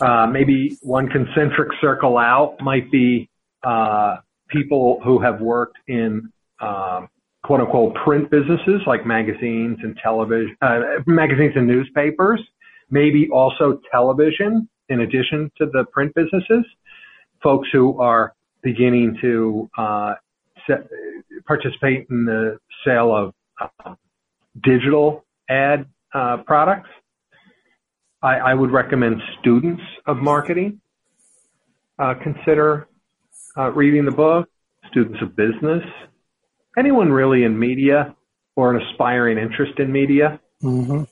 Uh, 0.00 0.26
maybe 0.26 0.76
one 0.82 1.08
concentric 1.08 1.68
circle 1.80 2.18
out 2.18 2.56
might 2.60 2.90
be 2.90 3.28
uh, 3.62 4.16
people 4.48 5.00
who 5.04 5.20
have 5.20 5.40
worked 5.40 5.78
in 5.86 6.28
um, 6.60 7.08
quote 7.44 7.60
unquote 7.60 7.94
print 8.04 8.30
businesses 8.30 8.80
like 8.86 9.06
magazines 9.06 9.78
and 9.82 9.96
television, 10.02 10.56
uh, 10.62 10.80
magazines 11.06 11.52
and 11.56 11.66
newspapers, 11.66 12.40
maybe 12.90 13.28
also 13.30 13.80
television 13.90 14.68
in 14.88 15.00
addition 15.00 15.50
to 15.58 15.66
the 15.66 15.84
print 15.92 16.14
businesses. 16.14 16.64
Folks 17.42 17.68
who 17.72 18.00
are 18.00 18.34
beginning 18.62 19.16
to 19.20 19.68
uh, 19.76 20.14
participate 21.46 22.06
in 22.10 22.24
the 22.24 22.58
sale 22.84 23.14
of 23.14 23.34
uh, 23.60 23.94
digital 24.62 25.24
ad 25.48 25.86
uh, 26.14 26.38
products. 26.46 26.88
I, 28.22 28.36
I, 28.36 28.54
would 28.54 28.70
recommend 28.70 29.20
students 29.40 29.82
of 30.06 30.18
marketing 30.18 30.80
uh, 31.98 32.14
consider 32.22 32.86
uh, 33.56 33.70
reading 33.72 34.04
the 34.04 34.12
book, 34.12 34.48
students 34.90 35.18
of 35.22 35.34
business, 35.34 35.82
anyone 36.78 37.10
really 37.10 37.44
in 37.44 37.58
media 37.58 38.14
or 38.56 38.74
an 38.74 38.82
aspiring 38.82 39.38
interest 39.38 39.78
in 39.78 39.90
media. 39.90 40.40
Mm-hmm. 40.62 41.02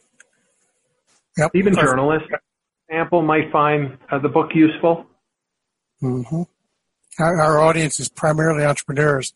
Yep. 1.37 1.51
Even 1.55 1.75
journalists, 1.75 2.29
example, 2.89 3.23
might 3.23 3.51
find 3.51 3.99
uh, 4.11 4.19
the 4.19 4.29
book 4.29 4.51
useful. 4.55 5.07
Mm-hmm. 6.03 6.43
Our, 7.19 7.41
our, 7.41 7.59
audience 7.61 8.01
is 8.01 8.09
primarily 8.09 8.65
entrepreneurs, 8.65 9.33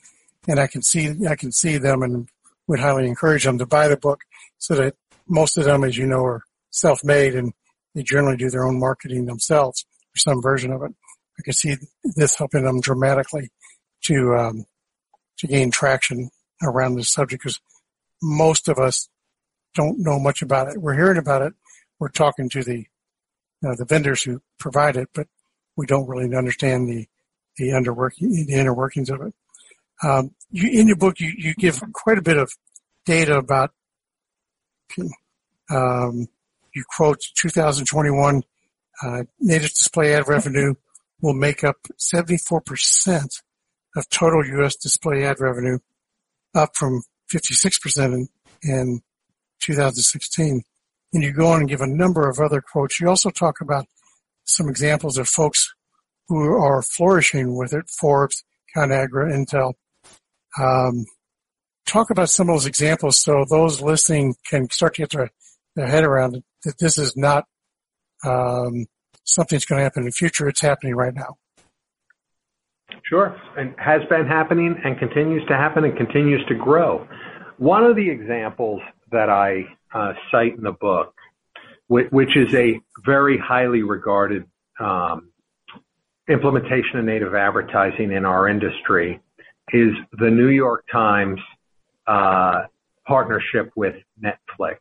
and 0.49 0.59
I 0.59 0.67
can 0.67 0.83
see 0.83 1.15
I 1.29 1.37
can 1.37 1.53
see 1.53 1.79
them 1.79 2.03
and 2.03 2.29
would 2.67 2.81
highly 2.81 3.07
encourage 3.07 3.45
them 3.45 3.59
to 3.59 3.67
buy 3.67 3.89
the 3.89 3.97
book 3.97 4.21
so 4.59 4.75
that 4.75 4.95
most 5.29 5.57
of 5.57 5.65
them, 5.65 5.85
as 5.85 5.97
you 5.97 6.07
know, 6.07 6.25
are 6.25 6.43
self-made 6.71 7.35
and 7.35 7.53
they 7.95 8.03
generally 8.03 8.37
do 8.37 8.51
their 8.51 8.65
own 8.65 8.79
marketing 8.79 9.27
themselves 9.27 9.85
or 10.15 10.19
some 10.19 10.43
version 10.43 10.73
of 10.73 10.83
it. 10.83 10.93
I 11.39 11.43
can 11.43 11.53
see 11.53 11.77
this 12.17 12.37
helping 12.37 12.65
them 12.65 12.81
dramatically 12.81 13.51
to 14.05 14.35
um, 14.35 14.65
to 15.39 15.47
gain 15.47 15.71
traction 15.71 16.31
around 16.63 16.95
this 16.95 17.11
subject 17.11 17.43
because 17.43 17.61
most 18.23 18.69
of 18.69 18.79
us 18.79 19.09
don't 19.75 19.99
know 19.99 20.19
much 20.19 20.43
about 20.43 20.69
it. 20.69 20.81
We're 20.81 20.95
hearing 20.95 21.19
about 21.19 21.43
it. 21.43 21.55
We're 21.99 22.09
talking 22.09 22.49
to 22.51 22.63
the 22.63 22.87
uh, 23.67 23.75
the 23.77 23.85
vendors 23.85 24.23
who 24.23 24.43
provide 24.59 24.97
it, 24.97 25.09
but 25.15 25.27
we 25.77 25.87
don't 25.87 26.09
really 26.09 26.35
understand 26.37 26.89
the 26.89 27.07
the 27.57 27.71
underworking 27.71 28.47
the 28.47 28.55
inner 28.55 28.75
workings 28.75 29.11
of 29.11 29.21
it. 29.23 29.35
Um, 30.03 30.35
you, 30.51 30.81
in 30.81 30.89
your 30.89 30.97
book, 30.97 31.21
you, 31.21 31.33
you 31.37 31.55
give 31.55 31.81
quite 31.93 32.19
a 32.19 32.23
bit 32.23 32.37
of 32.37 32.53
data 33.07 33.37
about. 33.37 33.73
Um, 35.71 36.29
you 36.75 36.85
quote 36.97 37.21
2021 37.37 38.43
uh, 39.03 39.25
native 39.41 39.71
display 39.71 40.15
ad 40.15 40.29
revenue 40.29 40.75
will 41.21 41.35
make 41.35 41.65
up 41.65 41.77
74% 41.99 43.43
of 43.97 44.09
total 44.09 44.45
U.S. 44.47 44.77
display 44.77 45.25
ad 45.25 45.41
revenue, 45.41 45.79
up 46.55 46.77
from 46.77 47.03
56% 47.33 48.05
in, 48.07 48.29
in 48.63 49.01
2016. 49.61 50.63
And 51.13 51.23
you 51.23 51.33
go 51.33 51.49
on 51.49 51.61
and 51.61 51.69
give 51.69 51.81
a 51.81 51.87
number 51.87 52.29
of 52.29 52.41
other 52.41 52.61
quotes. 52.61 53.01
You 53.01 53.09
also 53.09 53.31
talk 53.31 53.61
about 53.61 53.87
some 54.45 54.69
examples 54.69 55.17
of 55.17 55.29
folks 55.29 55.73
who 56.29 56.43
are 56.55 56.83
flourishing 56.83 57.57
with 57.57 57.73
it, 57.73 57.89
Forbes, 57.89 58.45
ConAgra, 58.77 59.33
Intel. 59.33 59.75
Um, 60.59 61.07
talk 61.87 62.11
about 62.11 62.31
some 62.31 62.49
of 62.49 62.55
those 62.55 62.67
examples 62.67 63.19
so 63.19 63.45
those 63.49 63.81
listening 63.81 64.35
can 64.49 64.71
start 64.71 64.95
to 64.95 65.03
get 65.03 65.11
their, 65.11 65.31
their 65.77 65.87
head 65.87 66.05
around 66.05 66.37
it, 66.37 66.45
that 66.65 66.79
this 66.79 66.99
is 66.99 67.17
not 67.17 67.45
um, 68.25 68.87
something 69.25 69.57
that's 69.57 69.65
going 69.65 69.79
to 69.79 69.83
happen 69.83 70.03
in 70.03 70.07
the 70.07 70.13
future. 70.13 70.49
It's 70.49 70.61
happening 70.61 70.95
right 70.95 71.15
now. 71.15 71.37
Sure, 73.05 73.37
and 73.57 73.75
has 73.79 74.03
been 74.09 74.27
happening 74.27 74.81
and 74.85 74.99
continues 74.99 75.47
to 75.49 75.57
happen 75.57 75.85
and 75.85 75.97
continues 75.97 76.45
to 76.47 76.55
grow. 76.55 77.07
One 77.59 77.85
of 77.85 77.97
the 77.97 78.09
examples 78.09 78.81
that 79.11 79.29
I 79.29 79.65
uh, 79.93 80.15
cite 80.31 80.57
in 80.57 80.63
the 80.63 80.73
book, 80.73 81.15
which, 81.89 82.11
which, 82.11 82.37
is 82.37 82.55
a 82.55 82.81
very 83.05 83.39
highly 83.39 83.83
regarded 83.83 84.47
um, 84.81 85.31
implementation 86.29 86.99
of 86.99 87.05
native 87.05 87.35
advertising 87.35 88.11
in 88.13 88.25
our 88.25 88.49
industry, 88.49 89.21
is 89.73 89.93
the 90.13 90.31
New 90.31 90.49
York 90.49 90.85
Times 90.91 91.41
uh, 92.07 92.63
partnership 93.07 93.71
with 93.77 93.95
Netflix, 94.23 94.79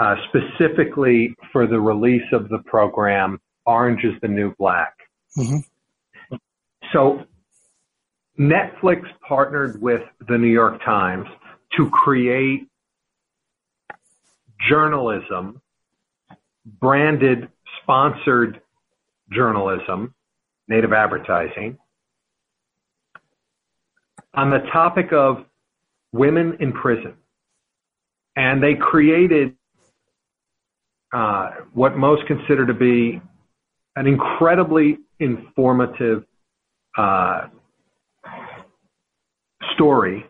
uh, 0.00 0.16
specifically 0.28 1.34
for 1.52 1.66
the 1.66 1.80
release 1.80 2.26
of 2.32 2.48
the 2.48 2.58
program 2.66 3.40
Orange 3.66 4.04
is 4.04 4.14
the 4.20 4.28
New 4.28 4.54
Black. 4.58 4.94
Mm-hmm. 5.38 6.36
So 6.92 7.24
Netflix 8.38 9.02
partnered 9.26 9.80
with 9.80 10.02
the 10.28 10.36
New 10.36 10.48
York 10.48 10.82
Times 10.84 11.26
to 11.76 11.90
create 11.90 12.68
journalism, 14.68 15.60
branded, 16.80 17.48
sponsored 17.82 18.60
journalism, 19.32 20.14
native 20.68 20.92
advertising, 20.92 21.78
on 24.34 24.50
the 24.50 24.60
topic 24.72 25.12
of 25.12 25.44
women 26.14 26.56
in 26.60 26.72
prison. 26.72 27.14
And 28.36 28.62
they 28.62 28.74
created 28.74 29.54
uh, 31.12 31.50
what 31.72 31.96
most 31.96 32.26
consider 32.26 32.66
to 32.66 32.74
be 32.74 33.20
an 33.96 34.06
incredibly 34.06 34.98
informative 35.18 36.24
uh, 36.96 37.48
story 39.74 40.24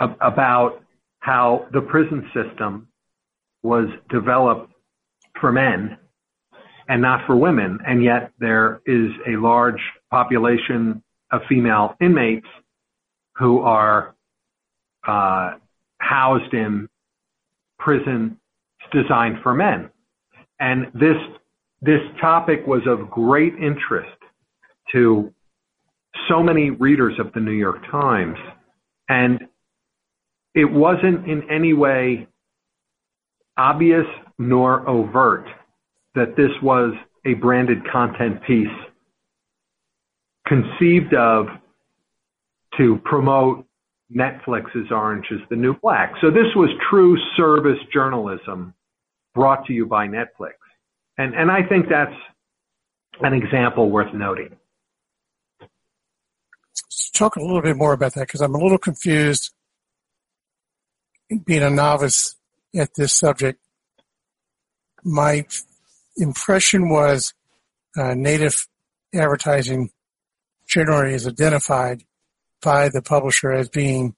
ab- 0.00 0.16
about 0.20 0.82
how 1.20 1.66
the 1.72 1.80
prison 1.80 2.30
system 2.34 2.88
was 3.62 3.88
developed 4.08 4.72
for 5.40 5.50
men 5.52 5.98
and 6.88 7.02
not 7.02 7.26
for 7.26 7.36
women, 7.36 7.78
and 7.86 8.02
yet 8.04 8.30
there 8.38 8.80
is 8.86 9.10
a 9.26 9.36
large 9.36 9.80
population 10.10 11.02
of 11.32 11.40
female 11.48 11.96
inmates 12.00 12.46
who 13.36 13.60
are 13.60 14.15
uh, 15.06 15.52
housed 15.98 16.52
in 16.52 16.88
prison 17.78 18.38
designed 18.92 19.36
for 19.42 19.54
men. 19.54 19.90
And 20.60 20.86
this 20.94 21.16
this 21.82 22.00
topic 22.20 22.66
was 22.66 22.80
of 22.86 23.10
great 23.10 23.54
interest 23.54 24.16
to 24.92 25.32
so 26.28 26.42
many 26.42 26.70
readers 26.70 27.14
of 27.18 27.32
the 27.34 27.40
New 27.40 27.52
York 27.52 27.78
Times, 27.90 28.38
and 29.08 29.40
it 30.54 30.64
wasn't 30.64 31.28
in 31.28 31.48
any 31.50 31.74
way 31.74 32.26
obvious 33.58 34.06
nor 34.38 34.88
overt 34.88 35.46
that 36.14 36.34
this 36.36 36.50
was 36.62 36.94
a 37.26 37.34
branded 37.34 37.78
content 37.90 38.42
piece 38.46 38.68
conceived 40.46 41.14
of 41.14 41.46
to 42.78 42.98
promote 43.04 43.65
Netflix's 44.14 44.90
Orange 44.90 45.26
is 45.30 45.40
the 45.50 45.56
New 45.56 45.74
Black. 45.80 46.12
So 46.20 46.30
this 46.30 46.54
was 46.54 46.70
true 46.90 47.16
service 47.36 47.78
journalism 47.92 48.74
brought 49.34 49.66
to 49.66 49.72
you 49.72 49.86
by 49.86 50.06
Netflix. 50.06 50.54
And, 51.18 51.34
and 51.34 51.50
I 51.50 51.62
think 51.62 51.86
that's 51.88 52.14
an 53.20 53.32
example 53.32 53.90
worth 53.90 54.12
noting. 54.14 54.56
Let's 55.60 57.10
talk 57.10 57.36
a 57.36 57.40
little 57.40 57.62
bit 57.62 57.76
more 57.76 57.92
about 57.92 58.14
that 58.14 58.26
because 58.26 58.40
I'm 58.40 58.54
a 58.54 58.58
little 58.58 58.78
confused 58.78 59.52
being 61.44 61.62
a 61.62 61.70
novice 61.70 62.36
at 62.74 62.90
this 62.94 63.12
subject. 63.12 63.60
My 65.02 65.46
impression 66.16 66.88
was 66.88 67.34
uh, 67.96 68.14
native 68.14 68.68
advertising 69.14 69.90
generally 70.68 71.14
is 71.14 71.26
identified 71.26 72.02
by 72.62 72.88
the 72.88 73.02
publisher 73.02 73.52
as 73.52 73.68
being 73.68 74.14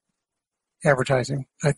advertising. 0.85 1.47
I, 1.63 1.75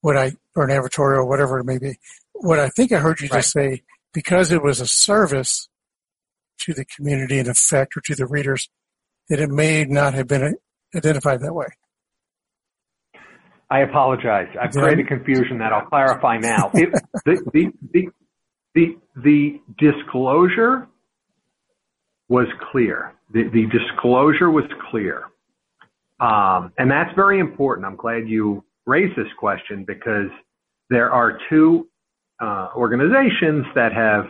what 0.00 0.16
I, 0.16 0.32
or 0.56 0.68
an 0.68 0.70
advertorial, 0.70 1.26
whatever 1.26 1.58
it 1.58 1.64
may 1.64 1.78
be. 1.78 1.94
What 2.32 2.58
I 2.58 2.68
think 2.68 2.92
I 2.92 2.98
heard 2.98 3.20
you 3.20 3.28
right. 3.28 3.38
just 3.38 3.52
say 3.52 3.82
because 4.12 4.50
it 4.50 4.62
was 4.62 4.80
a 4.80 4.86
service 4.86 5.68
to 6.60 6.74
the 6.74 6.84
community 6.84 7.38
in 7.38 7.48
effect 7.48 7.96
or 7.96 8.00
to 8.02 8.14
the 8.14 8.26
readers, 8.26 8.68
that 9.28 9.40
it 9.40 9.50
may 9.50 9.84
not 9.84 10.14
have 10.14 10.26
been 10.26 10.56
identified 10.94 11.40
that 11.40 11.54
way. 11.54 11.66
I 13.70 13.80
apologize. 13.80 14.48
I've 14.60 14.72
created 14.72 15.06
confusion 15.06 15.58
that 15.58 15.72
I'll 15.72 15.86
clarify 15.86 16.38
now. 16.38 16.70
It, 16.74 16.92
the, 17.24 17.50
the, 17.52 17.72
the, 17.92 18.08
the, 18.74 18.98
the 19.16 19.60
disclosure 19.78 20.88
was 22.28 22.46
clear. 22.72 23.12
The, 23.32 23.44
the 23.44 23.66
disclosure 23.66 24.50
was 24.50 24.64
clear. 24.90 25.24
Um, 26.20 26.72
and 26.78 26.90
that's 26.90 27.14
very 27.14 27.40
important. 27.40 27.86
I'm 27.86 27.96
glad 27.96 28.28
you 28.28 28.64
raised 28.86 29.16
this 29.16 29.32
question 29.38 29.84
because 29.86 30.28
there 30.90 31.10
are 31.10 31.38
two 31.48 31.88
uh, 32.40 32.68
organizations 32.76 33.64
that 33.74 33.92
have 33.92 34.26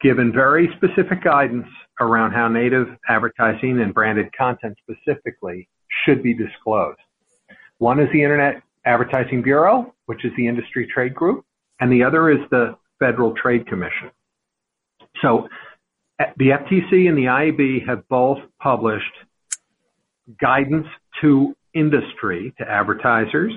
given 0.00 0.32
very 0.32 0.68
specific 0.76 1.22
guidance 1.22 1.66
around 2.00 2.32
how 2.32 2.48
native 2.48 2.88
advertising 3.08 3.80
and 3.80 3.94
branded 3.94 4.26
content 4.36 4.76
specifically 4.82 5.68
should 6.04 6.22
be 6.22 6.34
disclosed. 6.34 6.98
One 7.78 8.00
is 8.00 8.08
the 8.12 8.22
Internet 8.22 8.62
Advertising 8.84 9.42
Bureau, 9.42 9.94
which 10.06 10.24
is 10.24 10.32
the 10.36 10.46
industry 10.46 10.86
trade 10.92 11.14
group, 11.14 11.44
and 11.80 11.90
the 11.90 12.02
other 12.02 12.30
is 12.30 12.38
the 12.50 12.76
Federal 12.98 13.34
Trade 13.34 13.66
Commission. 13.66 14.10
So 15.22 15.48
the 16.36 16.50
FTC 16.50 17.08
and 17.08 17.16
the 17.16 17.24
IAB 17.24 17.86
have 17.86 18.06
both 18.08 18.38
published 18.60 19.04
guidance 20.40 20.86
to 21.20 21.54
industry, 21.74 22.54
to 22.58 22.68
advertisers, 22.68 23.52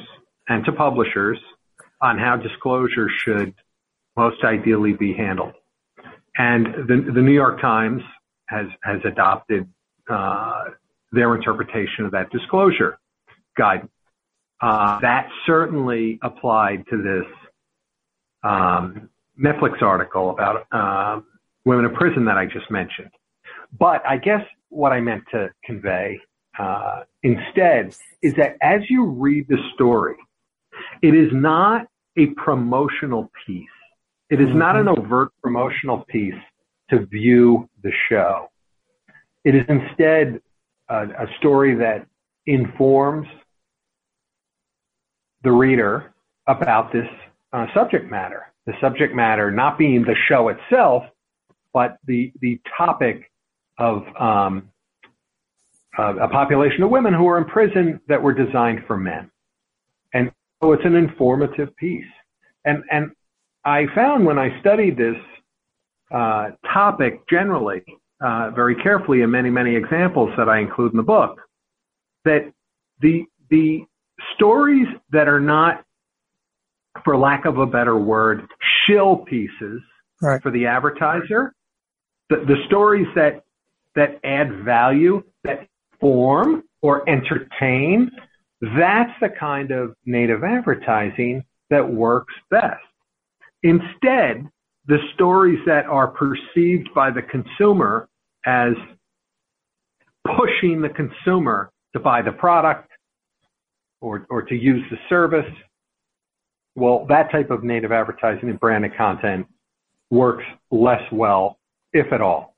and 0.48 0.66
to 0.66 0.72
publishers 0.72 1.40
on 2.02 2.18
how 2.18 2.36
disclosure 2.36 3.10
should 3.24 3.54
most 4.18 4.44
ideally 4.44 4.94
be 4.94 5.14
handled. 5.14 5.54
And 6.38 6.66
the, 6.88 7.12
the 7.14 7.22
New 7.22 7.34
York 7.34 7.62
Times 7.62 8.02
has 8.48 8.68
has 8.84 9.00
adopted 9.06 9.68
uh, 10.10 10.66
their 11.12 11.36
interpretation 11.36 12.06
of 12.06 12.12
that 12.12 12.30
disclosure 12.32 12.98
guidance. 13.58 13.92
Uh, 14.62 15.00
that 15.00 15.30
certainly 15.46 16.20
applied 16.22 16.84
to 16.90 17.02
this 17.02 17.26
um, 18.44 19.10
Netflix 19.42 19.82
article 19.82 20.32
about 20.32 20.66
uh, 20.72 21.22
women 21.66 21.86
in 21.86 21.94
prison 21.94 22.26
that 22.26 22.38
I 22.38 22.46
just 22.46 22.70
mentioned. 22.70 23.12
But 23.78 24.06
I 24.06 24.18
guess 24.18 24.42
what 24.70 24.92
I 24.92 25.00
meant 25.00 25.24
to 25.32 25.50
convey 25.64 26.20
uh, 26.58 27.02
instead 27.24 27.96
is 28.22 28.34
that 28.36 28.58
as 28.62 28.82
you 28.90 29.06
read 29.06 29.48
the 29.48 29.58
story, 29.76 30.16
it 31.02 31.16
is 31.16 31.30
not 31.32 31.88
a 32.18 32.28
promotional 32.38 33.32
piece. 33.46 33.68
It 34.30 34.42
is 34.42 34.50
not 34.54 34.76
an 34.76 34.86
mm-hmm. 34.86 35.02
overt 35.02 35.30
promotional 35.42 36.06
piece 36.08 36.34
to 36.90 37.06
view 37.06 37.70
the 37.84 37.92
show. 38.10 38.50
It 39.44 39.56
is 39.56 39.64
instead 39.70 40.42
a, 40.90 41.04
a 41.04 41.28
story 41.38 41.76
that 41.76 42.06
informs 42.46 43.28
the 45.44 45.52
reader 45.52 46.14
about 46.48 46.92
this 46.92 47.08
uh, 47.54 47.68
subject 47.74 48.10
matter. 48.10 48.52
The 48.66 48.74
subject 48.82 49.16
matter 49.16 49.52
not 49.52 49.78
being 49.78 50.04
the 50.04 50.16
show 50.28 50.50
itself, 50.50 51.04
but 51.74 51.98
the 52.06 52.32
the 52.42 52.60
topic 52.78 53.32
of 53.78 54.04
um, 54.20 54.70
a 56.00 56.28
population 56.30 56.84
of 56.84 56.90
women 56.90 57.14
who 57.14 57.28
are 57.28 57.38
in 57.38 57.46
prison 57.46 58.00
that 58.08 58.22
were 58.22 58.34
designed 58.34 58.80
for 58.88 58.98
men. 58.98 59.30
And 60.14 60.32
so 60.62 60.74
it's 60.74 60.86
an 60.86 60.96
informative 60.96 61.76
piece. 61.78 62.04
And 62.66 62.84
and 62.92 63.12
I 63.66 63.86
found 63.96 64.26
when 64.26 64.38
I 64.38 64.60
studied 64.62 64.98
this 64.98 65.16
uh, 66.12 66.50
topic 66.74 67.22
generally 67.30 67.84
uh, 68.22 68.52
very 68.52 68.76
carefully 68.76 69.22
in 69.22 69.32
many 69.32 69.50
many 69.50 69.76
examples 69.76 70.32
that 70.38 70.50
I 70.50 70.60
include 70.60 70.94
in 70.94 70.98
the 70.98 71.04
book 71.04 71.40
that 72.26 72.52
the 73.02 73.26
the 73.50 73.86
stories 74.36 74.88
that 75.12 75.28
are 75.28 75.40
not, 75.40 75.84
for 77.04 77.18
lack 77.18 77.46
of 77.46 77.58
a 77.58 77.66
better 77.66 77.98
word, 77.98 78.48
shill 78.86 79.18
pieces 79.18 79.82
right. 80.22 80.42
for 80.42 80.52
the 80.52 80.66
advertiser, 80.66 81.54
the, 82.30 82.38
the 82.48 82.58
stories 82.68 83.08
that 83.16 83.44
that 83.96 84.20
add 84.24 84.64
value, 84.64 85.24
that 85.44 85.68
form 86.00 86.64
or 86.82 87.08
entertain, 87.10 88.12
that's 88.62 89.12
the 89.22 89.30
kind 89.40 89.72
of 89.72 89.96
native 90.06 90.44
advertising 90.44 91.44
that 91.70 91.88
works 91.88 92.34
best. 92.50 92.82
Instead, 93.64 94.48
the 94.88 94.98
stories 95.14 95.60
that 95.66 95.86
are 95.86 96.08
perceived 96.08 96.90
by 96.96 97.12
the 97.12 97.22
consumer 97.22 98.10
as 98.46 98.74
pushing 100.26 100.82
the 100.82 100.90
consumer 100.90 101.72
to 101.94 102.00
buy 102.00 102.22
the 102.22 102.32
product 102.32 102.90
or, 104.02 104.26
or 104.30 104.42
to 104.42 104.56
use 104.56 104.84
the 104.90 104.98
service, 105.10 105.52
well, 106.76 107.06
that 107.10 107.32
type 107.32 107.52
of 107.52 107.64
native 107.64 107.92
advertising 107.92 108.50
and 108.50 108.60
branded 108.60 108.96
content 108.98 109.46
works 110.10 110.46
less 110.72 111.02
well, 111.12 111.60
if 111.94 112.12
at 112.12 112.22
all. 112.22 112.56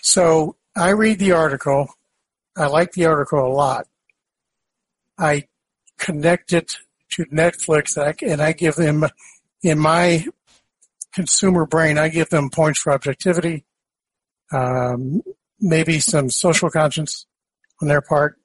So 0.00 0.56
I 0.74 0.90
read 0.90 1.18
the 1.18 1.32
article. 1.32 1.88
I 2.58 2.66
like 2.66 2.92
the 2.92 3.06
article 3.06 3.46
a 3.46 3.52
lot. 3.52 3.86
I 5.18 5.44
connect 5.98 6.52
it 6.52 6.76
to 7.12 7.24
Netflix 7.26 7.96
and 8.22 8.42
I 8.42 8.52
give 8.52 8.74
them, 8.74 9.04
in 9.62 9.78
my 9.78 10.26
consumer 11.12 11.66
brain, 11.66 11.98
I 11.98 12.08
give 12.08 12.30
them 12.30 12.50
points 12.50 12.80
for 12.80 12.92
objectivity, 12.92 13.64
um, 14.52 15.22
maybe 15.60 16.00
some 16.00 16.30
social 16.30 16.70
conscience 16.70 17.26
on 17.80 17.88
their 17.88 18.00
part. 18.00 18.36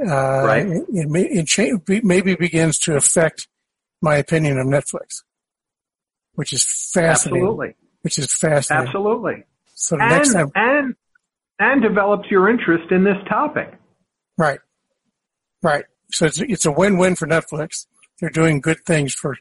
Uh, 0.00 0.06
right. 0.44 0.66
It, 0.66 0.84
it, 0.88 1.80
it, 1.88 2.04
maybe 2.04 2.34
begins 2.34 2.78
to 2.80 2.96
affect 2.96 3.48
my 4.00 4.16
opinion 4.16 4.58
of 4.58 4.66
Netflix, 4.66 5.22
which 6.34 6.52
is 6.52 6.64
fascinating. 6.92 7.42
Absolutely. 7.42 7.74
Which 8.02 8.18
is 8.18 8.32
fascinating. 8.32 8.88
Absolutely. 8.88 9.44
So 9.74 9.98
and, 9.98 10.10
next 10.10 10.32
time, 10.32 10.50
and 10.54 10.96
and 11.60 11.82
develops 11.82 12.28
your 12.30 12.48
interest 12.48 12.90
in 12.90 13.04
this 13.04 13.18
topic. 13.28 13.72
Right. 14.36 14.58
Right. 15.62 15.84
So 16.10 16.26
it's 16.26 16.40
it's 16.40 16.66
a 16.66 16.72
win-win 16.72 17.14
for 17.14 17.28
Netflix. 17.28 17.86
They're 18.18 18.30
doing 18.30 18.60
good 18.60 18.78
things 18.84 19.14
for 19.14 19.36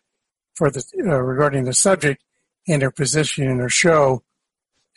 for 0.55 0.69
the 0.69 0.83
uh, 0.99 1.17
regarding 1.17 1.63
the 1.63 1.73
subject, 1.73 2.23
and 2.67 2.81
their 2.81 2.91
position 2.91 3.49
in 3.49 3.57
their 3.57 3.69
show 3.69 4.21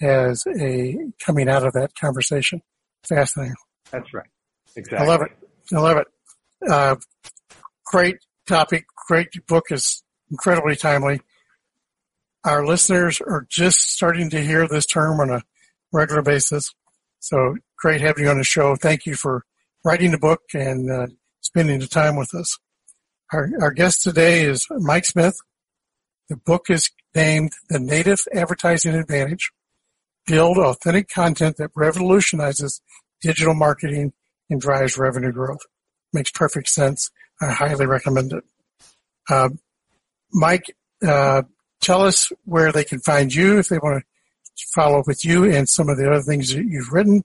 as 0.00 0.44
a 0.58 0.96
coming 1.24 1.48
out 1.48 1.64
of 1.64 1.72
that 1.72 1.94
conversation. 1.94 2.60
Fascinating. 3.08 3.54
That's 3.90 4.12
right. 4.12 4.28
Exactly. 4.76 5.06
I 5.06 5.10
love 5.10 5.22
it. 5.22 5.30
I 5.72 5.78
love 5.78 5.96
it. 5.98 6.06
Uh, 6.68 6.96
great 7.86 8.16
topic. 8.46 8.84
Great 9.08 9.28
book 9.46 9.66
is 9.70 10.02
incredibly 10.30 10.76
timely. 10.76 11.20
Our 12.44 12.66
listeners 12.66 13.20
are 13.20 13.46
just 13.48 13.92
starting 13.92 14.30
to 14.30 14.42
hear 14.42 14.66
this 14.66 14.86
term 14.86 15.20
on 15.20 15.30
a 15.30 15.42
regular 15.92 16.22
basis. 16.22 16.74
So 17.22 17.56
great 17.78 18.00
having 18.00 18.24
you 18.24 18.30
on 18.30 18.38
the 18.38 18.44
show. 18.44 18.74
Thank 18.74 19.06
you 19.06 19.14
for 19.14 19.44
writing 19.84 20.10
the 20.10 20.18
book 20.18 20.40
and 20.54 20.90
uh, 20.90 21.06
spending 21.40 21.78
the 21.78 21.86
time 21.86 22.16
with 22.16 22.34
us. 22.34 22.58
Our, 23.32 23.48
our 23.60 23.70
guest 23.70 24.02
today 24.02 24.42
is 24.42 24.66
Mike 24.68 25.04
Smith. 25.04 25.36
The 26.28 26.36
book 26.36 26.66
is 26.68 26.90
named 27.14 27.52
The 27.68 27.78
Native 27.78 28.26
Advertising 28.34 28.96
Advantage. 28.96 29.52
Build 30.26 30.58
authentic 30.58 31.08
content 31.08 31.58
that 31.58 31.70
revolutionizes 31.76 32.82
digital 33.20 33.54
marketing 33.54 34.12
and 34.50 34.60
drives 34.60 34.98
revenue 34.98 35.30
growth. 35.30 35.60
Makes 36.12 36.32
perfect 36.32 36.68
sense. 36.68 37.12
I 37.40 37.52
highly 37.52 37.86
recommend 37.86 38.32
it. 38.32 38.44
Uh, 39.30 39.50
Mike, 40.32 40.74
uh, 41.06 41.42
tell 41.80 42.02
us 42.02 42.32
where 42.46 42.72
they 42.72 42.84
can 42.84 42.98
find 42.98 43.32
you 43.32 43.58
if 43.60 43.68
they 43.68 43.78
want 43.78 44.02
to 44.02 44.11
follow 44.74 45.00
up 45.00 45.06
with 45.06 45.24
you 45.24 45.44
and 45.44 45.68
some 45.68 45.88
of 45.88 45.96
the 45.96 46.06
other 46.08 46.22
things 46.22 46.54
that 46.54 46.64
you've 46.64 46.92
written 46.92 47.22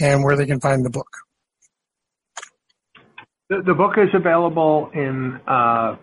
and 0.00 0.22
where 0.22 0.36
they 0.36 0.46
can 0.46 0.60
find 0.60 0.84
the 0.84 0.90
book. 0.90 1.08
The, 3.48 3.62
the 3.64 3.74
book 3.74 3.92
is 3.96 4.08
available 4.12 4.90
in, 4.92 5.40
uh, 5.46 5.96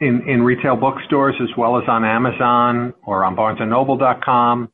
in, 0.00 0.28
in 0.28 0.42
retail 0.42 0.76
bookstores 0.76 1.34
as 1.42 1.48
well 1.56 1.76
as 1.76 1.84
on 1.88 2.04
Amazon 2.04 2.94
or 3.04 3.24
on 3.24 3.36
barnesandnoble.com. 3.36 4.70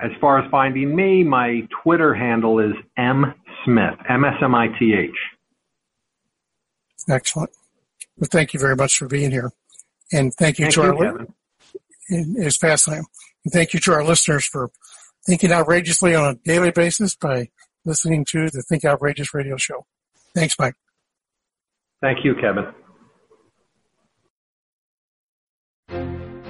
As 0.00 0.10
far 0.20 0.40
as 0.40 0.50
finding 0.50 0.94
me, 0.94 1.22
my 1.22 1.60
Twitter 1.82 2.14
handle 2.14 2.58
is 2.58 2.74
M 2.96 3.32
Smith, 3.64 3.94
M 4.08 4.24
S 4.24 4.34
M 4.42 4.54
I 4.54 4.68
T 4.78 4.92
H. 4.92 5.10
Excellent. 7.08 7.50
Well, 8.16 8.28
thank 8.30 8.54
you 8.54 8.60
very 8.60 8.76
much 8.76 8.96
for 8.96 9.06
being 9.06 9.30
here. 9.30 9.52
And 10.12 10.32
thank 10.34 10.58
you 10.58 10.66
thank 10.66 10.74
to 10.74 10.82
you, 10.82 10.88
our 10.88 10.94
Kevin. 10.96 11.34
It's 12.08 12.56
fascinating. 12.56 13.06
And 13.44 13.52
thank 13.52 13.74
you 13.74 13.80
to 13.80 13.92
our 13.92 14.04
listeners 14.04 14.46
for 14.46 14.70
thinking 15.26 15.52
outrageously 15.52 16.14
on 16.14 16.24
a 16.24 16.34
daily 16.34 16.70
basis 16.70 17.14
by 17.14 17.48
listening 17.84 18.24
to 18.30 18.50
the 18.50 18.62
Think 18.62 18.84
Outrageous 18.84 19.34
radio 19.34 19.56
show. 19.56 19.86
Thanks, 20.34 20.56
Mike. 20.58 20.74
Thank 22.00 22.24
you, 22.24 22.34
Kevin. 22.34 22.66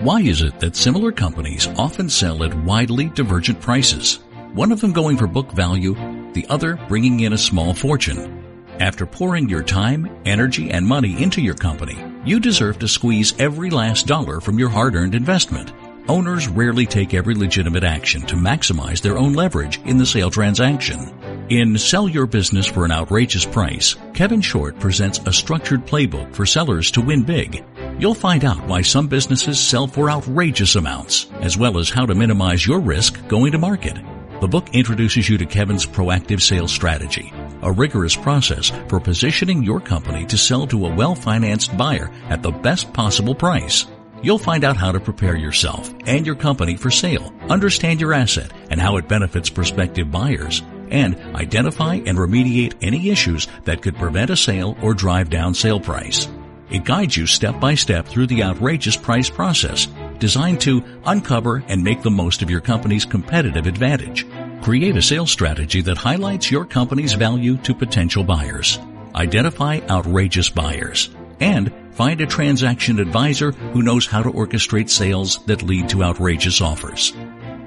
Why 0.01 0.20
is 0.20 0.42
it 0.42 0.61
that 0.61 0.76
similar 0.76 1.12
companies 1.12 1.66
often 1.78 2.11
sell 2.11 2.45
at 2.45 2.55
widely 2.64 3.07
divergent 3.07 3.61
prices? 3.61 4.18
One 4.53 4.70
of 4.70 4.80
them 4.80 4.92
going 4.92 5.16
for 5.16 5.26
book 5.26 5.51
value, 5.53 5.95
the 6.32 6.47
other 6.51 6.78
bringing 6.88 7.20
in 7.20 7.32
a 7.32 7.38
small 7.38 7.74
fortune. 7.74 8.45
After 8.80 9.07
pouring 9.07 9.49
your 9.49 9.62
time, 9.62 10.11
energy, 10.24 10.70
and 10.70 10.86
money 10.86 11.22
into 11.22 11.40
your 11.40 11.55
company, 11.55 11.97
you 12.24 12.40
deserve 12.40 12.78
to 12.80 12.88
squeeze 12.88 13.32
every 13.38 13.70
last 13.70 14.07
dollar 14.07 14.40
from 14.40 14.59
your 14.59 14.68
hard-earned 14.68 15.14
investment. 15.14 15.72
Owners 16.09 16.48
rarely 16.48 16.86
take 16.86 17.14
every 17.14 17.34
legitimate 17.34 17.84
action 17.84 18.22
to 18.22 18.36
maximize 18.36 19.00
their 19.00 19.16
own 19.16 19.32
leverage 19.32 19.80
in 19.84 19.98
the 19.98 20.07
sale 20.07 20.30
transaction. 20.30 21.12
In 21.48 21.78
Sell 21.78 22.09
Your 22.09 22.26
Business 22.26 22.66
for 22.66 22.84
an 22.84 22.92
Outrageous 22.92 23.44
Price, 23.44 23.96
Kevin 24.14 24.40
Short 24.40 24.78
presents 24.78 25.18
a 25.26 25.32
structured 25.32 25.86
playbook 25.86 26.34
for 26.34 26.46
sellers 26.46 26.90
to 26.92 27.00
win 27.00 27.22
big 27.22 27.64
You'll 27.98 28.14
find 28.14 28.44
out 28.44 28.66
why 28.66 28.82
some 28.82 29.07
businesses 29.07 29.61
sell 29.61 29.86
for 29.86 30.11
outrageous 30.11 30.74
amounts, 30.74 31.30
as 31.40 31.57
well 31.57 31.78
as 31.78 31.90
how 31.90 32.05
to 32.07 32.14
minimize 32.14 32.66
your 32.66 32.80
risk 32.80 33.26
going 33.28 33.52
to 33.52 33.59
market. 33.59 33.96
The 34.40 34.48
book 34.48 34.74
introduces 34.74 35.28
you 35.28 35.38
to 35.38 35.46
Kevin's 35.46 35.86
proactive 35.86 36.42
sales 36.42 36.72
strategy, 36.72 37.32
a 37.62 37.70
rigorous 37.70 38.16
process 38.16 38.70
for 38.88 38.98
positioning 38.98 39.62
your 39.62 39.80
company 39.80 40.26
to 40.26 40.36
sell 40.36 40.66
to 40.66 40.86
a 40.86 40.94
well-financed 40.94 41.76
buyer 41.76 42.11
at 42.28 42.42
the 42.42 42.50
best 42.50 42.92
possible 42.92 43.34
price. 43.34 43.86
You'll 44.24 44.38
find 44.38 44.64
out 44.64 44.78
how 44.78 44.90
to 44.90 45.00
prepare 45.00 45.36
yourself 45.36 45.92
and 46.06 46.24
your 46.24 46.34
company 46.34 46.76
for 46.76 46.90
sale, 46.90 47.30
understand 47.50 48.00
your 48.00 48.14
asset 48.14 48.50
and 48.70 48.80
how 48.80 48.96
it 48.96 49.06
benefits 49.06 49.50
prospective 49.50 50.10
buyers, 50.10 50.62
and 50.90 51.14
identify 51.36 51.96
and 51.96 52.16
remediate 52.16 52.72
any 52.80 53.10
issues 53.10 53.48
that 53.64 53.82
could 53.82 53.96
prevent 53.96 54.30
a 54.30 54.36
sale 54.36 54.78
or 54.80 54.94
drive 54.94 55.28
down 55.28 55.52
sale 55.52 55.78
price. 55.78 56.26
It 56.70 56.84
guides 56.84 57.14
you 57.14 57.26
step 57.26 57.60
by 57.60 57.74
step 57.74 58.06
through 58.06 58.28
the 58.28 58.42
outrageous 58.42 58.96
price 58.96 59.28
process 59.28 59.88
designed 60.20 60.62
to 60.62 60.82
uncover 61.04 61.62
and 61.68 61.84
make 61.84 62.00
the 62.00 62.10
most 62.10 62.40
of 62.40 62.48
your 62.48 62.62
company's 62.62 63.04
competitive 63.04 63.66
advantage. 63.66 64.26
Create 64.62 64.96
a 64.96 65.02
sales 65.02 65.30
strategy 65.30 65.82
that 65.82 65.98
highlights 65.98 66.50
your 66.50 66.64
company's 66.64 67.12
value 67.12 67.58
to 67.58 67.74
potential 67.74 68.24
buyers. 68.24 68.78
Identify 69.14 69.80
outrageous 69.90 70.48
buyers 70.48 71.10
and 71.40 71.70
find 71.95 72.20
a 72.20 72.26
transaction 72.26 72.99
advisor 72.99 73.53
who 73.53 73.82
knows 73.82 74.07
how 74.07 74.22
to 74.22 74.30
orchestrate 74.30 74.90
sales 74.90 75.42
that 75.47 75.62
lead 75.62 75.88
to 75.88 76.05
outrageous 76.05 76.61
offers. 76.61 77.14